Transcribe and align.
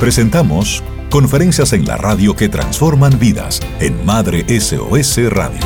Presentamos 0.00 0.82
Conferencias 1.08 1.72
en 1.72 1.86
la 1.86 1.96
radio 1.96 2.34
que 2.34 2.48
transforman 2.48 3.16
vidas 3.20 3.60
en 3.78 4.04
Madre 4.04 4.44
SOS 4.48 5.30
Radio. 5.30 5.60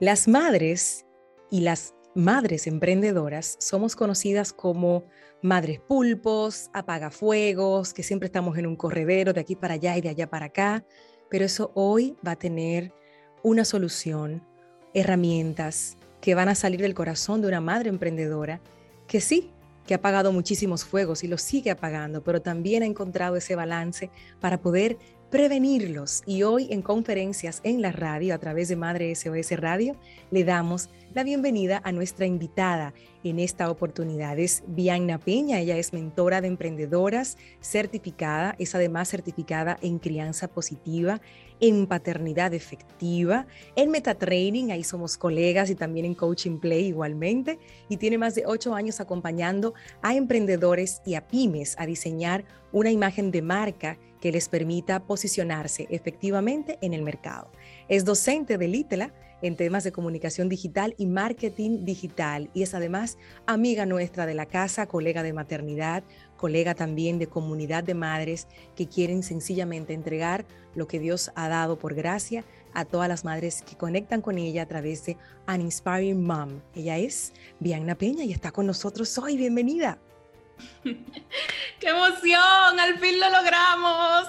Las 0.00 0.28
madres 0.28 1.04
y 1.50 1.60
las 1.60 1.94
madres 2.14 2.66
emprendedoras 2.66 3.56
somos 3.60 3.94
conocidas 3.94 4.54
como 4.54 5.04
madres 5.42 5.80
pulpos, 5.80 6.70
apagafuegos, 6.72 7.92
que 7.92 8.02
siempre 8.02 8.26
estamos 8.26 8.56
en 8.56 8.66
un 8.66 8.76
corredero 8.76 9.34
de 9.34 9.40
aquí 9.42 9.54
para 9.54 9.74
allá 9.74 9.98
y 9.98 10.00
de 10.00 10.08
allá 10.08 10.30
para 10.30 10.46
acá, 10.46 10.82
pero 11.28 11.44
eso 11.44 11.72
hoy 11.74 12.16
va 12.26 12.32
a 12.32 12.36
tener 12.36 12.94
una 13.42 13.66
solución, 13.66 14.42
herramientas 14.94 15.98
que 16.22 16.34
van 16.34 16.48
a 16.48 16.54
salir 16.54 16.80
del 16.80 16.94
corazón 16.94 17.42
de 17.42 17.48
una 17.48 17.60
madre 17.60 17.90
emprendedora 17.90 18.62
que 19.06 19.20
sí, 19.20 19.50
que 19.86 19.94
ha 19.94 19.98
apagado 19.98 20.32
muchísimos 20.32 20.84
fuegos 20.84 21.24
y 21.24 21.28
los 21.28 21.42
sigue 21.42 21.70
apagando, 21.70 22.22
pero 22.22 22.42
también 22.42 22.82
ha 22.82 22.86
encontrado 22.86 23.36
ese 23.36 23.56
balance 23.56 24.10
para 24.40 24.60
poder 24.60 24.98
prevenirlos. 25.32 26.22
Y 26.26 26.42
hoy 26.42 26.68
en 26.70 26.82
conferencias 26.82 27.60
en 27.64 27.80
la 27.80 27.90
radio, 27.90 28.34
a 28.34 28.38
través 28.38 28.68
de 28.68 28.76
Madre 28.76 29.14
SOS 29.14 29.52
Radio, 29.52 29.96
le 30.30 30.44
damos 30.44 30.90
la 31.14 31.24
bienvenida 31.24 31.80
a 31.84 31.90
nuestra 31.90 32.26
invitada 32.26 32.92
en 33.24 33.38
esta 33.38 33.70
oportunidad. 33.70 34.38
Es 34.38 34.62
Bianna 34.66 35.18
Peña, 35.18 35.58
ella 35.58 35.78
es 35.78 35.94
mentora 35.94 36.42
de 36.42 36.48
emprendedoras 36.48 37.38
certificada, 37.62 38.54
es 38.58 38.74
además 38.74 39.08
certificada 39.08 39.78
en 39.80 39.98
crianza 39.98 40.48
positiva, 40.48 41.22
en 41.62 41.86
paternidad 41.86 42.52
efectiva, 42.54 43.46
en 43.76 43.92
metatraining, 43.92 44.72
ahí 44.72 44.82
somos 44.82 45.16
colegas 45.16 45.70
y 45.70 45.76
también 45.76 46.04
en 46.04 46.14
coaching 46.14 46.58
play 46.58 46.86
igualmente, 46.86 47.60
y 47.88 47.98
tiene 47.98 48.18
más 48.18 48.34
de 48.34 48.44
ocho 48.46 48.74
años 48.74 49.00
acompañando 49.00 49.72
a 50.02 50.16
emprendedores 50.16 51.00
y 51.06 51.14
a 51.14 51.28
pymes 51.28 51.76
a 51.78 51.86
diseñar 51.86 52.44
una 52.72 52.90
imagen 52.90 53.30
de 53.30 53.42
marca 53.42 53.96
que 54.20 54.32
les 54.32 54.48
permita 54.48 55.04
posicionarse 55.06 55.86
efectivamente 55.88 56.78
en 56.82 56.94
el 56.94 57.02
mercado. 57.02 57.50
Es 57.88 58.04
docente 58.04 58.58
de 58.58 58.66
Litela 58.66 59.14
en 59.42 59.56
temas 59.56 59.84
de 59.84 59.92
comunicación 59.92 60.48
digital 60.48 60.94
y 60.96 61.06
marketing 61.06 61.84
digital 61.84 62.48
y 62.54 62.62
es 62.62 62.74
además 62.74 63.18
amiga 63.46 63.86
nuestra 63.86 64.24
de 64.24 64.34
la 64.34 64.46
casa, 64.46 64.86
colega 64.86 65.22
de 65.22 65.32
maternidad, 65.32 66.04
colega 66.42 66.74
también 66.74 67.20
de 67.20 67.28
comunidad 67.28 67.84
de 67.84 67.94
madres 67.94 68.48
que 68.74 68.88
quieren 68.88 69.22
sencillamente 69.22 69.94
entregar 69.94 70.44
lo 70.74 70.88
que 70.88 70.98
Dios 70.98 71.30
ha 71.36 71.46
dado 71.46 71.78
por 71.78 71.94
gracia 71.94 72.44
a 72.74 72.84
todas 72.84 73.08
las 73.08 73.24
madres 73.24 73.62
que 73.62 73.76
conectan 73.76 74.22
con 74.22 74.38
ella 74.38 74.62
a 74.62 74.66
través 74.66 75.06
de 75.06 75.16
An 75.46 75.60
Inspiring 75.60 76.20
Mom. 76.26 76.60
Ella 76.74 76.98
es 76.98 77.32
Bianna 77.60 77.94
Peña 77.94 78.24
y 78.24 78.32
está 78.32 78.50
con 78.50 78.66
nosotros 78.66 79.16
hoy. 79.18 79.36
Bienvenida. 79.36 80.00
¡Qué 80.82 81.88
emoción! 81.88 82.80
¡Al 82.80 82.98
fin 82.98 83.20
lo 83.20 83.30
logramos! 83.30 84.26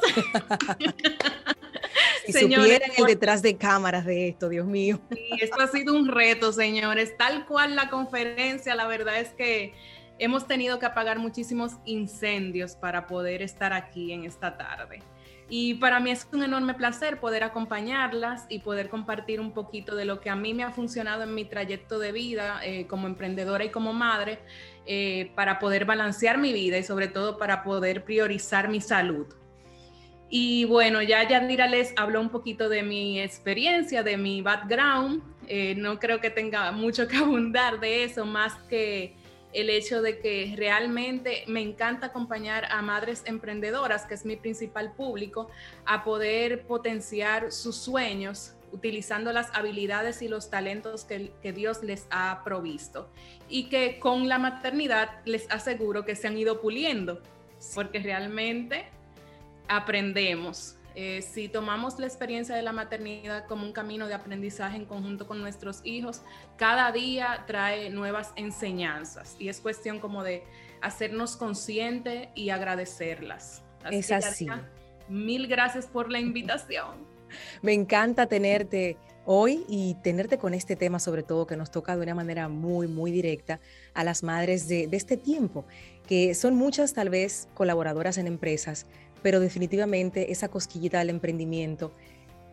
si 2.28 2.32
supieran 2.34 2.92
el 2.96 3.06
detrás 3.08 3.42
de 3.42 3.58
cámaras 3.58 4.06
de 4.06 4.28
esto, 4.28 4.50
Dios 4.50 4.68
mío. 4.68 5.02
Sí, 5.12 5.30
esto 5.42 5.60
ha 5.60 5.68
sido 5.68 5.96
un 5.96 6.08
reto, 6.08 6.54
señores. 6.54 7.18
Tal 7.18 7.48
cual 7.48 7.76
la 7.76 7.90
conferencia, 7.90 8.76
la 8.76 8.86
verdad 8.86 9.20
es 9.20 9.30
que 9.30 9.74
hemos 10.20 10.48
tenido 10.48 10.80
que 10.80 10.86
apagar 10.86 11.20
muchísimos 11.20 11.74
incendios 11.86 12.76
para 12.76 13.08
poder 13.08 13.42
estar 13.42 13.74
aquí 13.74 14.12
en 14.12 14.26
esta 14.26 14.58
tarde. 14.58 15.02
Y 15.50 15.76
para 15.76 16.00
mí 16.00 16.10
es 16.10 16.28
un 16.32 16.44
enorme 16.44 16.74
placer 16.74 17.20
poder 17.20 17.44
acompañarlas 17.44 18.46
y 18.50 18.60
poder 18.60 18.90
compartir 18.90 19.40
un 19.40 19.52
poquito 19.52 19.96
de 19.96 20.06
lo 20.06 20.20
que 20.20 20.30
a 20.30 20.36
mí 20.36 20.54
me 20.54 20.64
ha 20.64 20.72
funcionado 20.72 21.24
en 21.24 21.36
mi 21.36 21.46
trayecto 21.46 22.00
de 22.00 22.12
vida 22.12 22.62
eh, 22.64 22.88
como 22.88 23.08
emprendedora 23.08 23.64
y 23.66 23.70
como 23.70 23.94
madre 23.94 24.40
eh, 24.86 25.32
para 25.36 25.60
poder 25.60 25.86
balancear 25.86 26.38
mi 26.38 26.54
vida 26.54 26.78
y 26.78 26.84
sobre 26.84 27.08
todo 27.08 27.38
para 27.38 27.64
poder 27.64 28.04
priorizar 28.04 28.70
mi 28.70 28.82
salud. 28.82 29.28
Y 30.30 30.66
bueno, 30.66 31.04
ya 31.04 31.28
Yadira 31.28 31.68
les 31.68 31.94
habló 31.98 32.20
un 32.20 32.30
poquito 32.30 32.68
de 32.68 32.82
mi 32.82 33.22
experiencia, 33.22 34.02
de 34.02 34.18
mi 34.18 34.42
background. 34.42 35.22
Eh, 35.48 35.76
no 35.76 36.00
creo 36.00 36.20
que 36.22 36.32
tenga 36.32 36.72
mucho 36.72 37.08
que 37.08 37.18
abundar 37.18 37.80
de 37.80 38.06
eso, 38.06 38.26
más 38.26 38.56
que 38.68 39.16
el 39.54 39.70
hecho 39.70 40.02
de 40.02 40.20
que 40.20 40.54
realmente 40.58 41.44
me 41.48 41.62
encanta 41.62 42.08
acompañar 42.08 42.66
a 42.66 42.82
madres 42.82 43.24
emprendedoras, 43.26 44.06
que 44.06 44.16
es 44.16 44.26
mi 44.26 44.36
principal 44.36 44.94
público, 44.94 45.50
a 45.86 46.04
poder 46.04 46.66
potenciar 46.66 47.52
sus 47.52 47.76
sueños 47.76 48.56
utilizando 48.74 49.32
las 49.32 49.54
habilidades 49.54 50.24
y 50.24 50.28
los 50.28 50.50
talentos 50.50 51.06
que, 51.06 51.54
Dios 51.54 51.84
les 51.84 52.08
ha 52.10 52.42
provisto 52.44 53.08
y 53.48 53.70
que 53.70 54.00
con 54.00 54.28
la 54.28 54.40
maternidad 54.40 55.22
les 55.26 55.50
aseguro 55.52 56.04
que 56.04 56.16
se 56.16 56.28
han 56.28 56.38
ido 56.38 56.60
puliendo, 56.60 57.22
porque 57.76 58.00
realmente 58.00 58.86
aprendemos. 59.68 60.76
Eh, 60.96 61.24
si 61.24 61.48
tomamos 61.48 61.98
la 61.98 62.06
experiencia 62.06 62.56
de 62.56 62.62
la 62.62 62.72
maternidad 62.72 63.48
como 63.48 63.66
un 63.66 63.74
camino 63.74 64.08
de 64.08 64.14
aprendizaje 64.14 64.78
en 64.78 64.86
conjunto 64.86 65.26
con 65.28 65.42
nuestros 65.42 65.82
hijos, 65.84 66.22
cada 66.56 66.92
día 66.92 67.44
trae 67.48 67.90
nuevas 67.90 68.32
enseñanzas 68.36 69.36
y 69.40 69.50
es 69.50 69.60
cuestión 69.60 70.00
como 70.00 70.24
de 70.24 70.44
hacernos 70.82 71.36
conscientes 71.36 72.28
y 72.36 72.50
agradecerlas. 72.50 73.64
es 73.90 74.12
así. 74.12 74.48
mil 75.10 75.48
gracias 75.48 75.88
por 75.88 76.12
la 76.12 76.20
invitación. 76.20 77.12
Me 77.64 77.74
encanta 77.74 78.28
tenerte 78.28 78.98
hoy 79.26 79.64
y 79.68 79.96
tenerte 80.04 80.38
con 80.38 80.54
este 80.54 80.76
tema, 80.76 81.00
sobre 81.00 81.24
todo 81.24 81.48
que 81.48 81.58
nos 81.58 81.72
toca 81.72 81.96
de 81.96 82.04
una 82.04 82.14
manera 82.14 82.50
muy, 82.50 82.88
muy 82.88 83.12
directa 83.12 83.60
a 83.96 84.04
las 84.04 84.22
madres 84.22 84.68
de, 84.68 84.86
de 84.86 84.98
este 84.98 85.18
tiempo, 85.18 85.66
que 86.08 86.36
son 86.36 86.56
muchas 86.56 86.94
tal 86.94 87.10
vez 87.10 87.48
colaboradoras 87.56 88.18
en 88.18 88.28
empresas, 88.28 88.86
pero 89.24 89.40
definitivamente 89.40 90.32
esa 90.32 90.50
cosquillita 90.50 91.00
del 91.00 91.10
emprendimiento 91.10 91.92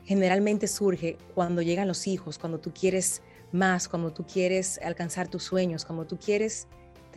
generalmente 0.05 0.67
surge 0.67 1.19
cuando 1.35 1.61
llegan 1.61 1.89
los 1.89 2.07
hijos, 2.07 2.39
cuando 2.39 2.59
tú 2.59 2.73
quieres 2.73 3.21
más, 3.53 3.89
cuando 3.89 4.13
tú 4.13 4.25
quieres 4.25 4.81
alcanzar 4.83 5.29
tus 5.29 5.43
sueños, 5.43 5.85
cuando 5.85 6.07
tú 6.07 6.19
quieres 6.19 6.69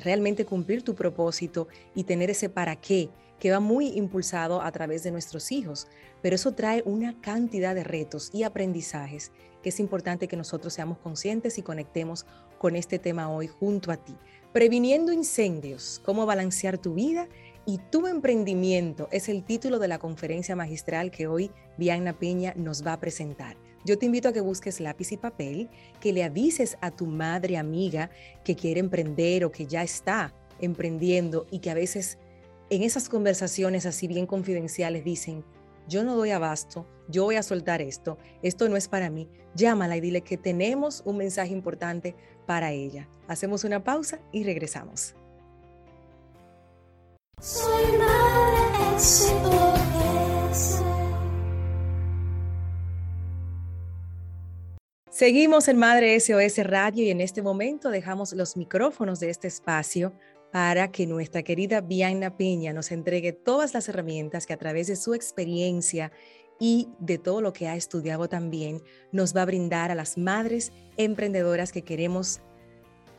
realmente 0.03 0.45
cumplir 0.45 0.83
tu 0.83 0.95
propósito 0.95 1.67
y 1.95 2.03
tener 2.03 2.29
ese 2.29 2.49
para 2.49 2.75
qué 2.75 3.09
que 3.39 3.51
va 3.51 3.59
muy 3.59 3.87
impulsado 3.87 4.61
a 4.61 4.71
través 4.71 5.03
de 5.03 5.11
nuestros 5.11 5.51
hijos, 5.51 5.87
pero 6.21 6.35
eso 6.35 6.53
trae 6.53 6.81
una 6.85 7.19
cantidad 7.19 7.75
de 7.75 7.83
retos 7.83 8.29
y 8.33 8.43
aprendizajes 8.43 9.31
que 9.61 9.69
es 9.69 9.79
importante 9.79 10.27
que 10.27 10.37
nosotros 10.37 10.73
seamos 10.73 10.97
conscientes 10.97 11.57
y 11.57 11.61
conectemos 11.61 12.25
con 12.57 12.75
este 12.75 12.99
tema 12.99 13.29
hoy 13.29 13.47
junto 13.47 13.91
a 13.91 13.97
ti. 13.97 14.15
Previniendo 14.53 15.11
incendios, 15.11 16.01
cómo 16.05 16.25
balancear 16.25 16.77
tu 16.77 16.93
vida 16.93 17.27
y 17.65 17.77
tu 17.77 18.07
emprendimiento 18.07 19.07
es 19.11 19.29
el 19.29 19.43
título 19.43 19.79
de 19.79 19.87
la 19.87 19.99
conferencia 19.99 20.55
magistral 20.55 21.11
que 21.11 21.27
hoy 21.27 21.51
Vianna 21.77 22.13
Peña 22.13 22.53
nos 22.55 22.85
va 22.85 22.93
a 22.93 22.99
presentar. 22.99 23.57
Yo 23.85 23.97
te 23.97 24.05
invito 24.05 24.29
a 24.29 24.33
que 24.33 24.41
busques 24.41 24.79
lápiz 24.79 25.11
y 25.11 25.17
papel, 25.17 25.69
que 25.99 26.13
le 26.13 26.23
avises 26.23 26.77
a 26.81 26.91
tu 26.91 27.05
madre 27.05 27.57
amiga 27.57 28.09
que 28.43 28.55
quiere 28.55 28.79
emprender 28.79 29.43
o 29.45 29.51
que 29.51 29.65
ya 29.65 29.83
está 29.83 30.33
emprendiendo 30.59 31.45
y 31.51 31.59
que 31.59 31.69
a 31.69 31.73
veces 31.73 32.17
en 32.69 32.83
esas 32.83 33.09
conversaciones 33.09 33.85
así 33.85 34.07
bien 34.07 34.25
confidenciales 34.25 35.03
dicen, 35.03 35.43
yo 35.87 36.03
no 36.03 36.15
doy 36.15 36.31
abasto, 36.31 36.87
yo 37.09 37.25
voy 37.25 37.35
a 37.35 37.43
soltar 37.43 37.81
esto, 37.81 38.17
esto 38.41 38.69
no 38.69 38.77
es 38.77 38.87
para 38.87 39.09
mí. 39.09 39.29
Llámala 39.53 39.97
y 39.97 40.01
dile 40.01 40.21
que 40.21 40.37
tenemos 40.37 41.03
un 41.05 41.17
mensaje 41.17 41.51
importante 41.51 42.15
para 42.45 42.71
ella. 42.71 43.09
Hacemos 43.27 43.65
una 43.65 43.83
pausa 43.83 44.21
y 44.31 44.43
regresamos. 44.43 45.15
Soy 47.39 47.97
madre 47.97 48.99
SOS. 48.99 50.81
Seguimos 55.09 55.67
en 55.67 55.77
Madre 55.77 56.19
SOS 56.19 56.57
Radio 56.63 57.03
y 57.03 57.09
en 57.09 57.21
este 57.21 57.41
momento 57.41 57.89
dejamos 57.89 58.33
los 58.33 58.55
micrófonos 58.55 59.19
de 59.19 59.29
este 59.29 59.47
espacio 59.47 60.13
para 60.51 60.91
que 60.91 61.05
nuestra 61.05 61.43
querida 61.43 61.81
Bianna 61.81 62.37
Peña 62.37 62.71
nos 62.71 62.91
entregue 62.91 63.33
todas 63.33 63.73
las 63.73 63.89
herramientas 63.89 64.45
que 64.45 64.53
a 64.53 64.57
través 64.57 64.87
de 64.87 64.95
su 64.95 65.13
experiencia 65.13 66.11
y 66.59 66.89
de 66.99 67.17
todo 67.17 67.41
lo 67.41 67.51
que 67.51 67.67
ha 67.67 67.75
estudiado 67.75 68.29
también 68.29 68.81
nos 69.11 69.35
va 69.35 69.41
a 69.41 69.45
brindar 69.45 69.91
a 69.91 69.95
las 69.95 70.17
madres 70.17 70.71
emprendedoras 70.95 71.71
que 71.71 71.81
queremos 71.81 72.39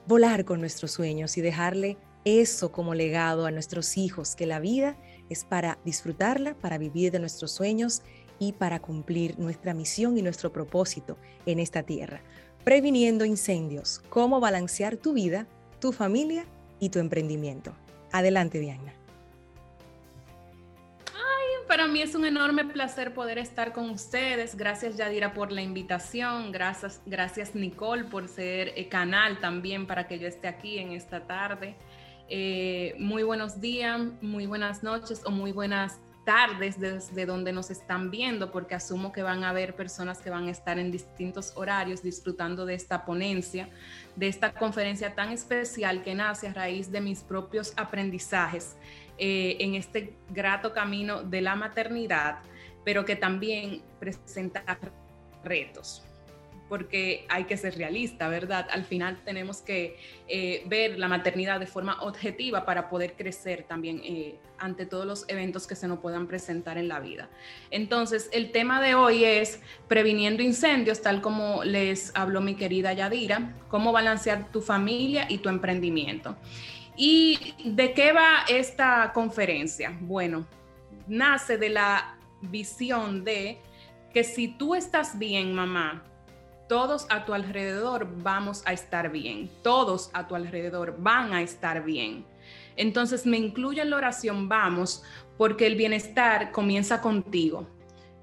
volar 0.06 0.44
con 0.44 0.60
nuestros 0.60 0.92
sueños 0.92 1.36
y 1.36 1.42
dejarle 1.42 1.98
eso 2.24 2.72
como 2.72 2.94
legado 2.94 3.46
a 3.46 3.50
nuestros 3.50 3.96
hijos, 3.96 4.34
que 4.34 4.46
la 4.46 4.60
vida 4.60 4.96
es 5.28 5.44
para 5.44 5.78
disfrutarla, 5.84 6.54
para 6.54 6.78
vivir 6.78 7.12
de 7.12 7.18
nuestros 7.18 7.52
sueños 7.52 8.02
y 8.38 8.52
para 8.52 8.80
cumplir 8.80 9.38
nuestra 9.38 9.74
misión 9.74 10.18
y 10.18 10.22
nuestro 10.22 10.52
propósito 10.52 11.16
en 11.46 11.58
esta 11.58 11.82
tierra. 11.82 12.20
Previniendo 12.64 13.24
incendios, 13.24 14.02
cómo 14.08 14.40
balancear 14.40 14.96
tu 14.96 15.12
vida, 15.12 15.46
tu 15.80 15.92
familia 15.92 16.46
y 16.80 16.88
tu 16.88 16.98
emprendimiento. 16.98 17.74
Adelante, 18.10 18.58
Diana. 18.58 18.94
Ay, 21.12 21.66
para 21.68 21.86
mí 21.86 22.00
es 22.00 22.14
un 22.14 22.24
enorme 22.24 22.64
placer 22.64 23.12
poder 23.12 23.38
estar 23.38 23.72
con 23.72 23.90
ustedes. 23.90 24.56
Gracias, 24.56 24.96
Yadira, 24.96 25.34
por 25.34 25.52
la 25.52 25.62
invitación. 25.62 26.52
Gracias, 26.52 27.02
gracias 27.04 27.54
Nicole, 27.54 28.04
por 28.04 28.28
ser 28.28 28.72
eh, 28.76 28.88
canal 28.88 29.40
también 29.40 29.86
para 29.86 30.06
que 30.06 30.18
yo 30.18 30.26
esté 30.26 30.48
aquí 30.48 30.78
en 30.78 30.92
esta 30.92 31.26
tarde. 31.26 31.74
Eh, 32.28 32.94
muy 32.98 33.22
buenos 33.22 33.60
días, 33.60 34.00
muy 34.22 34.46
buenas 34.46 34.82
noches 34.82 35.22
o 35.26 35.30
muy 35.30 35.52
buenas 35.52 36.00
tardes 36.24 36.80
desde 36.80 37.26
donde 37.26 37.52
nos 37.52 37.70
están 37.70 38.10
viendo, 38.10 38.50
porque 38.50 38.74
asumo 38.74 39.12
que 39.12 39.22
van 39.22 39.44
a 39.44 39.50
haber 39.50 39.76
personas 39.76 40.20
que 40.20 40.30
van 40.30 40.48
a 40.48 40.50
estar 40.50 40.78
en 40.78 40.90
distintos 40.90 41.52
horarios 41.54 42.02
disfrutando 42.02 42.64
de 42.64 42.74
esta 42.74 43.04
ponencia, 43.04 43.68
de 44.16 44.28
esta 44.28 44.54
conferencia 44.54 45.14
tan 45.14 45.32
especial 45.32 46.02
que 46.02 46.14
nace 46.14 46.48
a 46.48 46.54
raíz 46.54 46.90
de 46.90 47.02
mis 47.02 47.20
propios 47.20 47.74
aprendizajes 47.76 48.76
eh, 49.18 49.58
en 49.60 49.74
este 49.74 50.14
grato 50.30 50.72
camino 50.72 51.22
de 51.22 51.42
la 51.42 51.56
maternidad, 51.56 52.38
pero 52.86 53.04
que 53.04 53.16
también 53.16 53.82
presenta 54.00 54.64
retos 55.44 56.02
porque 56.68 57.26
hay 57.28 57.44
que 57.44 57.56
ser 57.56 57.76
realista, 57.76 58.28
¿verdad? 58.28 58.66
Al 58.70 58.84
final 58.84 59.20
tenemos 59.24 59.60
que 59.60 59.96
eh, 60.28 60.62
ver 60.66 60.98
la 60.98 61.08
maternidad 61.08 61.60
de 61.60 61.66
forma 61.66 62.00
objetiva 62.02 62.64
para 62.64 62.88
poder 62.88 63.14
crecer 63.14 63.64
también 63.64 64.00
eh, 64.02 64.38
ante 64.58 64.86
todos 64.86 65.06
los 65.06 65.28
eventos 65.28 65.66
que 65.66 65.74
se 65.74 65.86
nos 65.86 65.98
puedan 65.98 66.26
presentar 66.26 66.78
en 66.78 66.88
la 66.88 67.00
vida. 67.00 67.28
Entonces, 67.70 68.30
el 68.32 68.50
tema 68.50 68.80
de 68.80 68.94
hoy 68.94 69.24
es 69.24 69.60
previniendo 69.88 70.42
incendios, 70.42 71.02
tal 71.02 71.20
como 71.20 71.64
les 71.64 72.12
habló 72.14 72.40
mi 72.40 72.54
querida 72.54 72.92
Yadira, 72.92 73.54
cómo 73.68 73.92
balancear 73.92 74.50
tu 74.50 74.60
familia 74.60 75.26
y 75.28 75.38
tu 75.38 75.48
emprendimiento. 75.48 76.36
¿Y 76.96 77.54
de 77.64 77.92
qué 77.92 78.12
va 78.12 78.44
esta 78.48 79.12
conferencia? 79.12 79.96
Bueno, 80.00 80.46
nace 81.08 81.58
de 81.58 81.68
la 81.68 82.16
visión 82.40 83.24
de 83.24 83.58
que 84.12 84.22
si 84.22 84.48
tú 84.48 84.74
estás 84.74 85.18
bien, 85.18 85.54
mamá, 85.54 86.04
todos 86.68 87.06
a 87.10 87.24
tu 87.24 87.34
alrededor 87.34 88.08
vamos 88.22 88.62
a 88.66 88.72
estar 88.72 89.10
bien, 89.10 89.50
todos 89.62 90.10
a 90.12 90.26
tu 90.26 90.34
alrededor 90.34 90.96
van 90.98 91.32
a 91.32 91.42
estar 91.42 91.84
bien. 91.84 92.26
Entonces 92.76 93.26
me 93.26 93.38
incluye 93.38 93.82
en 93.82 93.90
la 93.90 93.96
oración 93.96 94.48
vamos 94.48 95.02
porque 95.36 95.66
el 95.66 95.76
bienestar 95.76 96.52
comienza 96.52 97.00
contigo 97.00 97.66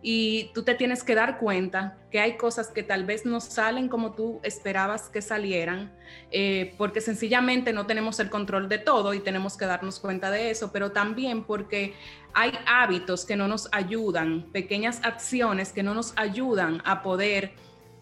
y 0.01 0.49
tú 0.53 0.63
te 0.63 0.73
tienes 0.73 1.03
que 1.03 1.13
dar 1.13 1.37
cuenta 1.37 1.97
que 2.09 2.19
hay 2.19 2.35
cosas 2.35 2.69
que 2.69 2.81
tal 2.81 3.05
vez 3.05 3.25
no 3.25 3.39
salen 3.39 3.87
como 3.87 4.13
tú 4.13 4.39
esperabas 4.43 5.09
que 5.09 5.21
salieran, 5.21 5.95
eh, 6.31 6.73
porque 6.77 7.01
sencillamente 7.01 7.71
no 7.71 7.85
tenemos 7.85 8.19
el 8.19 8.29
control 8.29 8.67
de 8.67 8.79
todo 8.79 9.13
y 9.13 9.19
tenemos 9.19 9.57
que 9.57 9.65
darnos 9.65 9.99
cuenta 9.99 10.31
de 10.31 10.49
eso, 10.49 10.71
pero 10.71 10.91
también 10.91 11.43
porque 11.43 11.93
hay 12.33 12.51
hábitos 12.65 13.25
que 13.25 13.35
no 13.35 13.47
nos 13.47 13.69
ayudan, 13.71 14.49
pequeñas 14.51 15.01
acciones 15.03 15.71
que 15.71 15.83
no 15.83 15.93
nos 15.93 16.13
ayudan 16.17 16.81
a 16.83 17.03
poder 17.03 17.53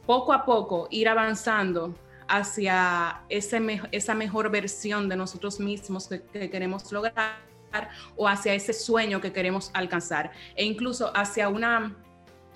poco 0.10 0.34
a 0.34 0.44
poco 0.44 0.88
ir 0.90 1.08
avanzando 1.08 1.94
hacia 2.28 3.22
ese 3.30 3.62
esa 3.92 4.16
mejor 4.16 4.50
versión 4.50 5.08
de 5.08 5.16
nosotros 5.16 5.60
mismos 5.60 6.08
que, 6.08 6.50
queremos 6.50 6.92
lograr 6.92 7.38
o 8.16 8.28
hacia 8.28 8.56
ese 8.56 8.74
sueño 8.74 9.22
que 9.22 9.32
queremos 9.32 9.70
alcanzar 9.72 10.32
e 10.56 10.66
incluso 10.66 11.16
hacia 11.16 11.48
una 11.48 11.96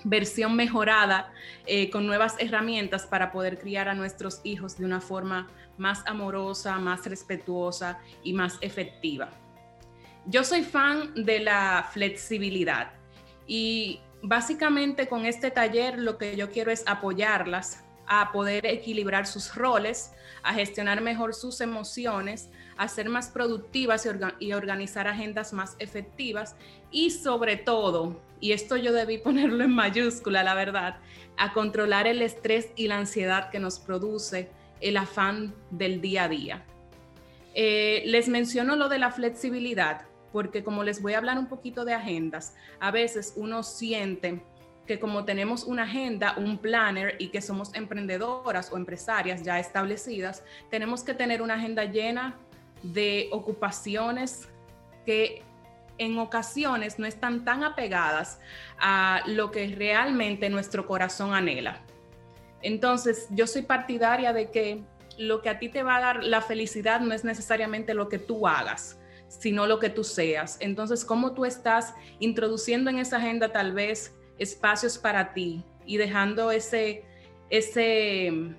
versión 0.02 0.56
mejorada 0.56 1.32
eh, 1.64 1.90
con 1.90 2.08
nuevas 2.08 2.34
herramientas 2.40 3.06
para 3.06 3.30
poder 3.30 3.56
criar 3.60 3.88
a 3.88 3.94
nuestros 3.94 4.40
hijos 4.42 4.76
de 4.76 4.86
una 4.86 5.00
forma 5.00 5.46
más 5.78 6.02
amorosa, 6.06 6.80
más 6.80 7.06
respetuosa 7.06 8.00
y 8.24 8.32
más 8.32 8.58
efectiva. 8.62 9.28
Yo 10.26 10.42
soy 10.42 10.64
fan 10.64 11.24
de 11.24 11.38
la 11.38 11.88
flexibilidad 11.92 12.90
y 13.46 14.00
básicamente 14.24 15.06
con 15.06 15.26
este 15.26 15.50
taller 15.50 15.98
lo 15.98 16.16
que 16.16 16.34
yo 16.34 16.50
quiero 16.50 16.70
es 16.70 16.82
apoyarlas 16.86 17.84
a 18.06 18.32
poder 18.32 18.66
equilibrar 18.66 19.26
sus 19.26 19.54
roles, 19.54 20.12
a 20.42 20.54
gestionar 20.54 21.00
mejor 21.00 21.34
sus 21.34 21.60
emociones, 21.60 22.48
a 22.76 22.88
ser 22.88 23.08
más 23.08 23.28
productivas 23.28 24.08
y, 24.40 24.52
organizar 24.52 25.08
agendas 25.08 25.52
más 25.52 25.76
efectivas 25.78 26.56
y 26.90 27.10
sobre 27.10 27.56
todo, 27.56 28.20
y 28.40 28.52
esto 28.52 28.76
yo 28.76 28.92
debí 28.92 29.18
ponerlo 29.28 29.64
en 29.64 29.70
mayúscula, 29.70 30.42
la 30.42 30.54
verdad, 30.54 30.96
a 31.36 31.52
controlar 31.52 32.06
el 32.06 32.22
estrés 32.22 32.70
y 32.76 32.88
la 32.88 32.98
ansiedad 32.98 33.50
que 33.50 33.58
nos 33.58 33.78
produce 33.78 34.50
el 34.80 34.96
afán 34.96 35.54
del 35.70 36.00
día 36.00 36.24
a 36.24 36.28
día. 36.28 36.64
Eh, 37.54 38.02
les 38.06 38.28
menciono 38.28 38.74
lo 38.74 38.88
de 38.88 38.98
la 38.98 39.10
flexibilidad 39.10 40.06
porque 40.34 40.64
como 40.64 40.82
les 40.82 41.00
voy 41.00 41.12
a 41.12 41.18
hablar 41.18 41.38
un 41.38 41.46
poquito 41.46 41.84
de 41.84 41.94
agendas, 41.94 42.56
a 42.80 42.90
veces 42.90 43.34
uno 43.36 43.62
siente 43.62 44.42
que 44.84 44.98
como 44.98 45.24
tenemos 45.24 45.62
una 45.62 45.84
agenda, 45.84 46.34
un 46.36 46.58
planner 46.58 47.14
y 47.20 47.28
que 47.28 47.40
somos 47.40 47.72
emprendedoras 47.72 48.72
o 48.72 48.76
empresarias 48.76 49.44
ya 49.44 49.60
establecidas, 49.60 50.42
tenemos 50.70 51.04
que 51.04 51.14
tener 51.14 51.40
una 51.40 51.54
agenda 51.54 51.84
llena 51.84 52.34
de 52.82 53.28
ocupaciones 53.30 54.48
que 55.06 55.44
en 55.98 56.18
ocasiones 56.18 56.98
no 56.98 57.06
están 57.06 57.44
tan 57.44 57.62
apegadas 57.62 58.40
a 58.80 59.22
lo 59.26 59.52
que 59.52 59.68
realmente 59.68 60.50
nuestro 60.50 60.84
corazón 60.88 61.32
anhela. 61.32 61.80
Entonces, 62.60 63.28
yo 63.30 63.46
soy 63.46 63.62
partidaria 63.62 64.32
de 64.32 64.50
que 64.50 64.82
lo 65.16 65.42
que 65.42 65.48
a 65.50 65.60
ti 65.60 65.68
te 65.68 65.84
va 65.84 65.98
a 65.98 66.00
dar 66.00 66.24
la 66.24 66.40
felicidad 66.40 66.98
no 66.98 67.14
es 67.14 67.22
necesariamente 67.22 67.94
lo 67.94 68.08
que 68.08 68.18
tú 68.18 68.48
hagas, 68.48 68.98
sino 69.38 69.66
lo 69.66 69.78
que 69.78 69.90
tú 69.90 70.04
seas. 70.04 70.56
Entonces, 70.60 71.04
¿cómo 71.04 71.34
tú 71.34 71.44
estás 71.44 71.94
introduciendo 72.18 72.90
en 72.90 72.98
esa 72.98 73.16
agenda 73.16 73.52
tal 73.52 73.72
vez 73.72 74.14
espacios 74.38 74.98
para 74.98 75.32
ti 75.32 75.64
y 75.86 75.96
dejando 75.96 76.50
ese, 76.50 77.04
ese 77.50 78.54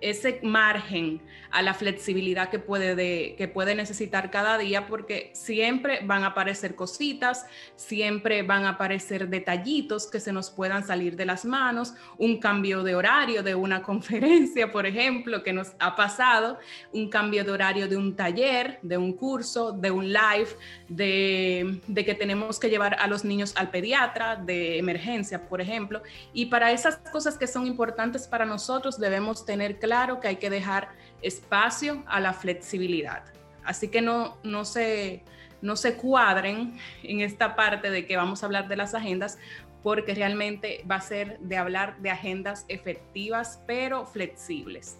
ese 0.00 0.40
margen 0.42 1.20
a 1.50 1.62
la 1.62 1.72
flexibilidad 1.74 2.50
que 2.50 2.58
puede, 2.58 3.34
que 3.36 3.48
puede 3.48 3.74
necesitar 3.74 4.30
cada 4.30 4.58
día, 4.58 4.86
porque 4.86 5.30
siempre 5.34 6.00
van 6.04 6.24
a 6.24 6.28
aparecer 6.28 6.74
cositas, 6.74 7.46
siempre 7.74 8.42
van 8.42 8.64
a 8.64 8.70
aparecer 8.70 9.28
detallitos 9.28 10.06
que 10.06 10.20
se 10.20 10.32
nos 10.32 10.50
puedan 10.50 10.86
salir 10.86 11.16
de 11.16 11.24
las 11.24 11.46
manos, 11.46 11.94
un 12.18 12.38
cambio 12.38 12.82
de 12.82 12.94
horario 12.94 13.42
de 13.42 13.54
una 13.54 13.82
conferencia, 13.88 14.70
por 14.70 14.86
ejemplo, 14.86 15.42
que 15.42 15.52
nos 15.52 15.72
ha 15.78 15.96
pasado, 15.96 16.58
un 16.92 17.08
cambio 17.08 17.44
de 17.44 17.50
horario 17.50 17.88
de 17.88 17.96
un 17.96 18.14
taller, 18.14 18.78
de 18.82 18.98
un 18.98 19.14
curso, 19.14 19.72
de 19.72 19.90
un 19.90 20.12
live, 20.12 20.48
de, 20.88 21.80
de 21.86 22.04
que 22.04 22.14
tenemos 22.14 22.58
que 22.58 22.68
llevar 22.68 22.96
a 23.00 23.06
los 23.06 23.24
niños 23.24 23.54
al 23.56 23.70
pediatra, 23.70 24.36
de 24.36 24.78
emergencia, 24.78 25.48
por 25.48 25.60
ejemplo, 25.60 26.02
y 26.34 26.46
para 26.46 26.72
esas 26.72 26.96
cosas 27.10 27.38
que 27.38 27.46
son 27.46 27.66
importantes 27.66 28.28
para 28.28 28.44
nosotros 28.44 28.98
debemos 28.98 29.46
tener 29.46 29.78
claro 29.78 29.87
que 30.20 30.28
hay 30.28 30.36
que 30.36 30.50
dejar 30.50 30.88
espacio 31.22 32.04
a 32.06 32.20
la 32.20 32.32
flexibilidad. 32.32 33.24
Así 33.64 33.88
que 33.88 34.00
no, 34.00 34.36
no, 34.42 34.64
se, 34.64 35.22
no 35.62 35.76
se 35.76 35.96
cuadren 35.96 36.78
en 37.02 37.20
esta 37.20 37.56
parte 37.56 37.90
de 37.90 38.06
que 38.06 38.16
vamos 38.16 38.42
a 38.42 38.46
hablar 38.46 38.68
de 38.68 38.76
las 38.76 38.94
agendas, 38.94 39.38
porque 39.82 40.14
realmente 40.14 40.84
va 40.90 40.96
a 40.96 41.00
ser 41.00 41.38
de 41.40 41.56
hablar 41.56 41.98
de 42.00 42.10
agendas 42.10 42.64
efectivas, 42.68 43.62
pero 43.66 44.06
flexibles. 44.06 44.98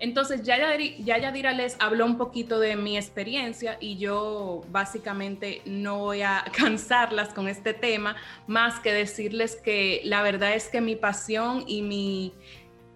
Entonces, 0.00 0.42
ya 0.42 0.58
Yadira 0.98 1.52
les 1.52 1.76
habló 1.80 2.04
un 2.04 2.18
poquito 2.18 2.58
de 2.58 2.76
mi 2.76 2.96
experiencia 2.96 3.78
y 3.80 3.96
yo 3.96 4.62
básicamente 4.70 5.62
no 5.64 5.98
voy 5.98 6.22
a 6.22 6.44
cansarlas 6.56 7.32
con 7.32 7.48
este 7.48 7.74
tema, 7.74 8.16
más 8.46 8.80
que 8.80 8.92
decirles 8.92 9.56
que 9.56 10.00
la 10.04 10.22
verdad 10.22 10.54
es 10.54 10.68
que 10.68 10.80
mi 10.80 10.96
pasión 10.96 11.64
y 11.66 11.82
mi, 11.82 12.34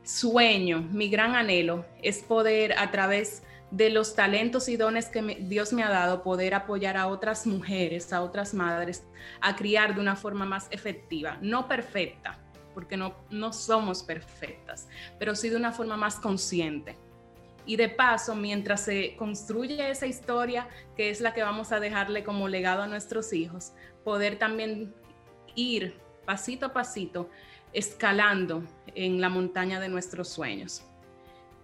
sueño, 0.09 0.81
mi 0.91 1.11
gran 1.11 1.37
anhelo 1.37 1.85
es 2.03 2.23
poder 2.23 2.79
a 2.79 2.91
través 2.91 3.43
de 3.71 3.91
los 3.91 4.15
talentos 4.15 4.71
y 4.71 4.79
dones 4.79 5.11
que 5.11 5.21
Dios 5.21 5.75
me 5.75 5.83
ha 5.83 5.91
dado, 5.91 6.23
poder 6.23 6.55
apoyar 6.55 6.97
a 6.97 7.09
otras 7.09 7.47
mujeres, 7.47 8.11
a 8.15 8.23
otras 8.23 8.55
madres, 8.55 9.05
a 9.43 9.55
criar 9.55 9.95
de 9.95 10.01
una 10.01 10.17
forma 10.17 10.47
más 10.47 10.67
efectiva, 10.71 11.37
no 11.43 11.69
perfecta, 11.69 12.39
porque 12.73 12.97
no, 12.97 13.17
no 13.29 13.53
somos 13.53 14.03
perfectas, 14.03 14.89
pero 15.19 15.35
sí 15.35 15.51
de 15.51 15.57
una 15.57 15.73
forma 15.73 15.99
más 15.99 16.17
consciente. 16.17 16.97
Y 17.67 17.77
de 17.77 17.91
paso, 17.91 18.35
mientras 18.35 18.81
se 18.81 19.15
construye 19.17 19.91
esa 19.91 20.07
historia, 20.07 20.69
que 20.97 21.11
es 21.11 21.21
la 21.21 21.35
que 21.35 21.43
vamos 21.43 21.71
a 21.71 21.81
dejarle 21.81 22.25
como 22.25 22.49
legado 22.49 22.81
a 22.81 22.87
nuestros 22.87 23.35
hijos, 23.35 23.73
poder 24.05 24.39
también 24.39 24.95
ir 25.55 26.01
pasito 26.25 26.67
a 26.67 26.73
pasito 26.73 27.29
escalando 27.73 28.63
en 28.95 29.21
la 29.21 29.29
montaña 29.29 29.81
de 29.81 29.89
nuestros 29.89 30.29
sueños. 30.29 30.85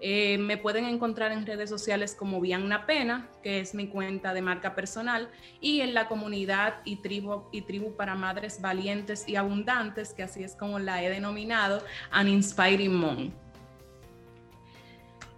Eh, 0.01 0.37
me 0.39 0.59
pueden 0.59 0.85
encontrar 0.85 1.33
en 1.33 1.47
redes 1.47 1.71
sociales 1.71 2.15
como 2.15 2.41
Vianna 2.41 2.85
Pena, 2.85 3.29
que 3.43 3.61
es 3.61 3.75
mi 3.75 3.87
cuenta 3.87 4.35
de 4.35 4.43
marca 4.43 4.75
personal, 4.75 5.31
y 5.61 5.81
en 5.81 5.95
la 5.95 6.09
comunidad 6.09 6.75
y 6.85 6.97
tribu, 6.97 7.45
y 7.53 7.63
tribu 7.63 7.97
para 7.97 8.15
madres 8.15 8.61
valientes 8.61 9.27
y 9.27 9.37
abundantes, 9.37 10.13
que 10.13 10.23
así 10.23 10.45
es 10.45 10.57
como 10.57 10.79
la 10.79 11.03
he 11.03 11.09
denominado, 11.09 11.83
An 12.11 12.29
Inspiring 12.29 12.95
Mom. 12.95 13.31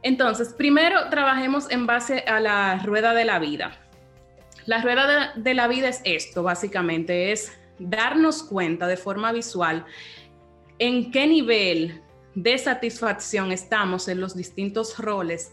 Entonces, 0.02 0.52
primero 0.52 1.10
trabajemos 1.10 1.70
en 1.70 1.86
base 1.86 2.20
a 2.26 2.40
la 2.40 2.78
rueda 2.84 3.14
de 3.14 3.24
la 3.24 3.38
vida. 3.38 3.78
La 4.64 4.82
rueda 4.82 5.32
de 5.36 5.54
la 5.54 5.68
vida 5.68 5.88
es 5.88 6.00
esto, 6.04 6.42
básicamente, 6.42 7.30
es 7.30 7.56
darnos 7.78 8.42
cuenta 8.42 8.86
de 8.88 8.96
forma 8.96 9.30
visual 9.30 9.84
en 10.78 11.10
qué 11.10 11.26
nivel 11.26 12.02
de 12.34 12.58
satisfacción 12.58 13.50
estamos 13.52 14.08
en 14.08 14.20
los 14.20 14.36
distintos 14.36 14.98
roles 14.98 15.52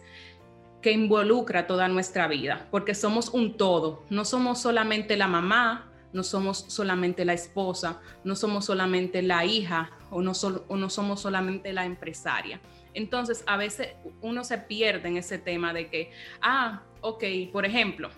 que 0.81 0.91
involucra 0.91 1.65
toda 1.65 1.87
nuestra 1.87 2.27
vida, 2.27 2.67
porque 2.69 2.93
somos 2.93 3.29
un 3.29 3.55
todo, 3.55 4.03
no 4.09 4.25
somos 4.25 4.61
solamente 4.61 5.15
la 5.15 5.27
mamá, 5.27 5.89
no 6.11 6.23
somos 6.23 6.65
solamente 6.67 7.23
la 7.25 7.33
esposa, 7.33 8.01
no 8.23 8.35
somos 8.35 8.65
solamente 8.65 9.21
la 9.21 9.45
hija 9.45 9.91
o 10.11 10.21
no, 10.21 10.33
somos 10.33 11.21
solamente 11.21 11.73
la 11.73 11.85
empresaria. 11.85 12.59
Entonces, 12.93 13.43
a 13.47 13.57
veces 13.57 13.95
uno 14.21 14.43
se 14.43 14.57
pierde 14.57 15.07
en 15.07 15.17
ese 15.17 15.39
tema 15.39 15.73
de 15.73 15.89
que, 15.89 16.11
ah, 16.41 16.83
ok, 17.01 17.23
por 17.51 17.65
ejemplo, 17.65 18.09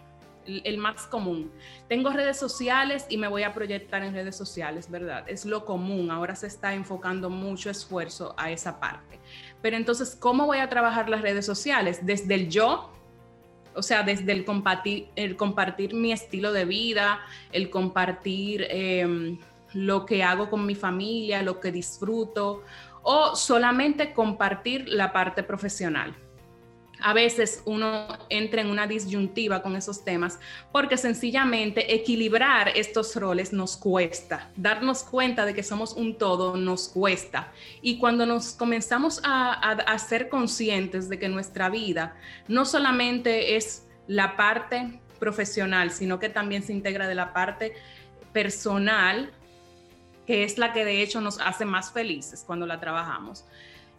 el 0.45 0.77
más 0.77 1.07
común. 1.07 1.51
Tengo 1.87 2.09
redes 2.11 2.37
sociales 2.37 3.05
y 3.09 3.17
me 3.17 3.27
voy 3.27 3.43
a 3.43 3.53
proyectar 3.53 4.03
en 4.03 4.13
redes 4.13 4.35
sociales, 4.35 4.89
¿verdad? 4.89 5.25
Es 5.27 5.45
lo 5.45 5.65
común. 5.65 6.11
Ahora 6.11 6.35
se 6.35 6.47
está 6.47 6.73
enfocando 6.73 7.29
mucho 7.29 7.69
esfuerzo 7.69 8.33
a 8.37 8.51
esa 8.51 8.79
parte. 8.79 9.19
Pero 9.61 9.77
entonces, 9.77 10.15
¿cómo 10.15 10.45
voy 10.45 10.59
a 10.59 10.69
trabajar 10.69 11.09
las 11.09 11.21
redes 11.21 11.45
sociales? 11.45 12.05
Desde 12.05 12.35
el 12.35 12.49
yo, 12.49 12.91
o 13.75 13.81
sea, 13.81 14.03
desde 14.03 14.31
el 14.31 14.45
compartir, 14.45 15.93
mi 15.93 16.11
estilo 16.11 16.53
de 16.53 16.65
vida, 16.65 17.19
el 17.51 17.69
compartir 17.69 18.65
em, 18.69 19.39
lo 19.73 20.05
que 20.05 20.23
hago 20.23 20.49
con 20.49 20.65
mi 20.65 20.75
familia, 20.75 21.41
lo 21.41 21.59
que 21.59 21.71
disfruto, 21.71 22.63
o 23.03 23.35
solamente 23.35 24.13
compartir 24.13 24.87
la 24.87 25.11
parte 25.11 25.43
profesional. 25.43 26.15
A 27.07 27.13
veces 27.13 27.61
uno 27.65 28.07
entra 28.29 28.61
en 28.61 28.67
una 28.71 28.87
disyuntiva 28.87 29.61
con 29.61 29.75
esos 29.75 30.03
temas 30.03 30.39
porque 30.71 30.97
sencillamente 30.97 31.93
equilibrar 31.93 32.69
estos 32.69 33.15
roles 33.15 33.53
nos 33.53 33.77
cuesta. 33.77 34.49
Darnos 34.55 35.03
cuenta 35.03 35.45
de 35.45 35.53
que 35.53 35.61
somos 35.61 35.93
un 35.93 36.17
todo 36.17 36.57
nos 36.57 36.89
cuesta. 36.89 37.51
Y 37.83 37.99
cuando 37.99 38.25
nos 38.25 38.53
comenzamos 38.53 39.21
a, 39.23 39.53
a 39.53 39.99
ser 39.99 40.29
conscientes 40.29 41.07
de 41.07 41.19
que 41.19 41.29
nuestra 41.29 41.69
vida 41.69 42.15
no 42.47 42.65
solamente 42.65 43.55
es 43.55 43.85
la 44.07 44.35
parte 44.35 44.99
profesional, 45.19 45.91
sino 45.91 46.17
que 46.17 46.29
también 46.29 46.63
se 46.63 46.73
integra 46.73 47.07
de 47.07 47.13
la 47.13 47.33
parte 47.33 47.75
personal, 48.33 49.31
que 50.25 50.43
es 50.43 50.57
la 50.57 50.73
que 50.73 50.83
de 50.83 51.03
hecho 51.03 51.21
nos 51.21 51.39
hace 51.39 51.65
más 51.65 51.91
felices 51.91 52.43
cuando 52.47 52.65
la 52.65 52.79
trabajamos. 52.79 53.45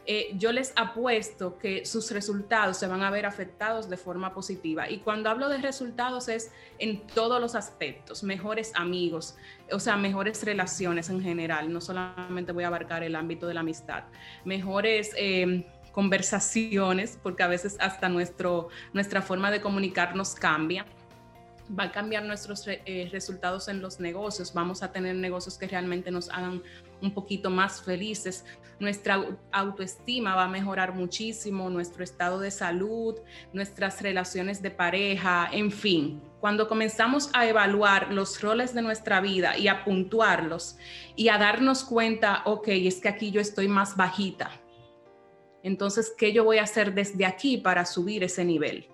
Eh, 0.07 0.31
yo 0.39 0.53
les 0.53 0.73
apuesto 0.77 1.59
que 1.59 1.85
sus 1.85 2.11
resultados 2.13 2.77
se 2.77 2.87
van 2.87 3.03
a 3.03 3.11
ver 3.11 3.27
afectados 3.27 3.91
de 3.91 3.97
forma 3.97 4.33
positiva. 4.33 4.89
Y 4.89 4.99
cuando 4.99 5.31
hablo 5.31 5.49
de 5.49 5.59
resultados 5.59 6.29
es 6.29 6.53
en 6.79 7.07
todos 7.09 7.41
los 7.41 7.55
aspectos, 7.55 8.23
mejores 8.23 8.73
amigos, 8.75 9.37
o 9.73 9.81
sea, 9.81 9.97
mejores 9.97 10.45
relaciones 10.45 11.11
en 11.11 11.21
general, 11.21 11.73
no 11.73 11.81
solamente 11.81 12.53
voy 12.53 12.65
a 12.65 12.69
abarcar 12.69 13.03
el 13.03 13.17
ámbito 13.17 13.47
de 13.47 13.55
la 13.55 13.61
amistad, 13.61 14.05
mejores... 14.45 15.13
Eh, 15.17 15.67
conversaciones, 15.97 17.19
porque 17.23 17.43
a 17.43 17.47
veces 17.47 17.79
hasta 17.81 18.11
nuestro, 18.11 18.69
nuestra 18.93 19.23
forma 19.23 19.51
de 19.51 19.63
comunicarnos 19.63 20.35
cambia 20.35 20.85
va 21.79 21.85
a 21.85 21.93
cambiar 21.93 22.25
nuestros 22.25 22.67
eh, 22.67 23.09
resultados 23.11 23.69
en 23.69 23.81
los 23.81 24.01
negocios, 24.01 24.53
vamos 24.55 24.83
a 24.83 24.93
tener 24.93 25.17
negocios 25.17 25.59
que 25.59 25.67
realmente 25.67 26.11
nos 26.11 26.29
hagan 26.31 26.63
un 27.03 27.13
poquito 27.13 27.51
más 27.51 27.83
felices, 27.83 28.45
nuestra 28.79 29.25
autoestima 29.53 30.35
va 30.35 30.45
a 30.45 30.49
mejorar 30.49 30.95
muchísimo, 30.95 31.71
nuestro 31.71 32.05
estado 32.05 32.41
de 32.41 32.51
salud, 32.51 33.17
nuestras 33.53 34.03
relaciones 34.03 34.63
de 34.63 34.71
pareja, 34.71 35.49
en 35.53 35.71
fin. 35.71 36.23
Cuando 36.41 36.69
comenzamos 36.69 37.31
a 37.33 37.47
evaluar 37.47 38.13
los 38.13 38.41
roles 38.41 38.75
de 38.75 38.83
nuestra 38.83 39.21
vida 39.21 39.57
y 39.57 39.69
a 39.69 39.85
puntuarlos 39.85 40.77
y 41.17 41.29
a 41.29 41.39
darnos 41.39 41.85
cuenta, 41.85 42.43
ok, 42.45 42.69
es 42.69 43.01
que 43.01 43.09
aquí 43.09 43.31
yo 43.31 43.41
estoy 43.41 43.69
más 43.69 43.97
bajita. 43.97 44.51
Entonces, 45.63 46.15
¿qué 46.17 46.33
yo 46.33 46.45
voy 46.45 46.59
a 46.59 46.63
hacer 46.63 46.95
desde 46.95 47.27
aquí 47.27 47.57
para 47.57 47.85
subir 47.85 48.23
ese 48.23 48.45
nivel? 48.45 48.89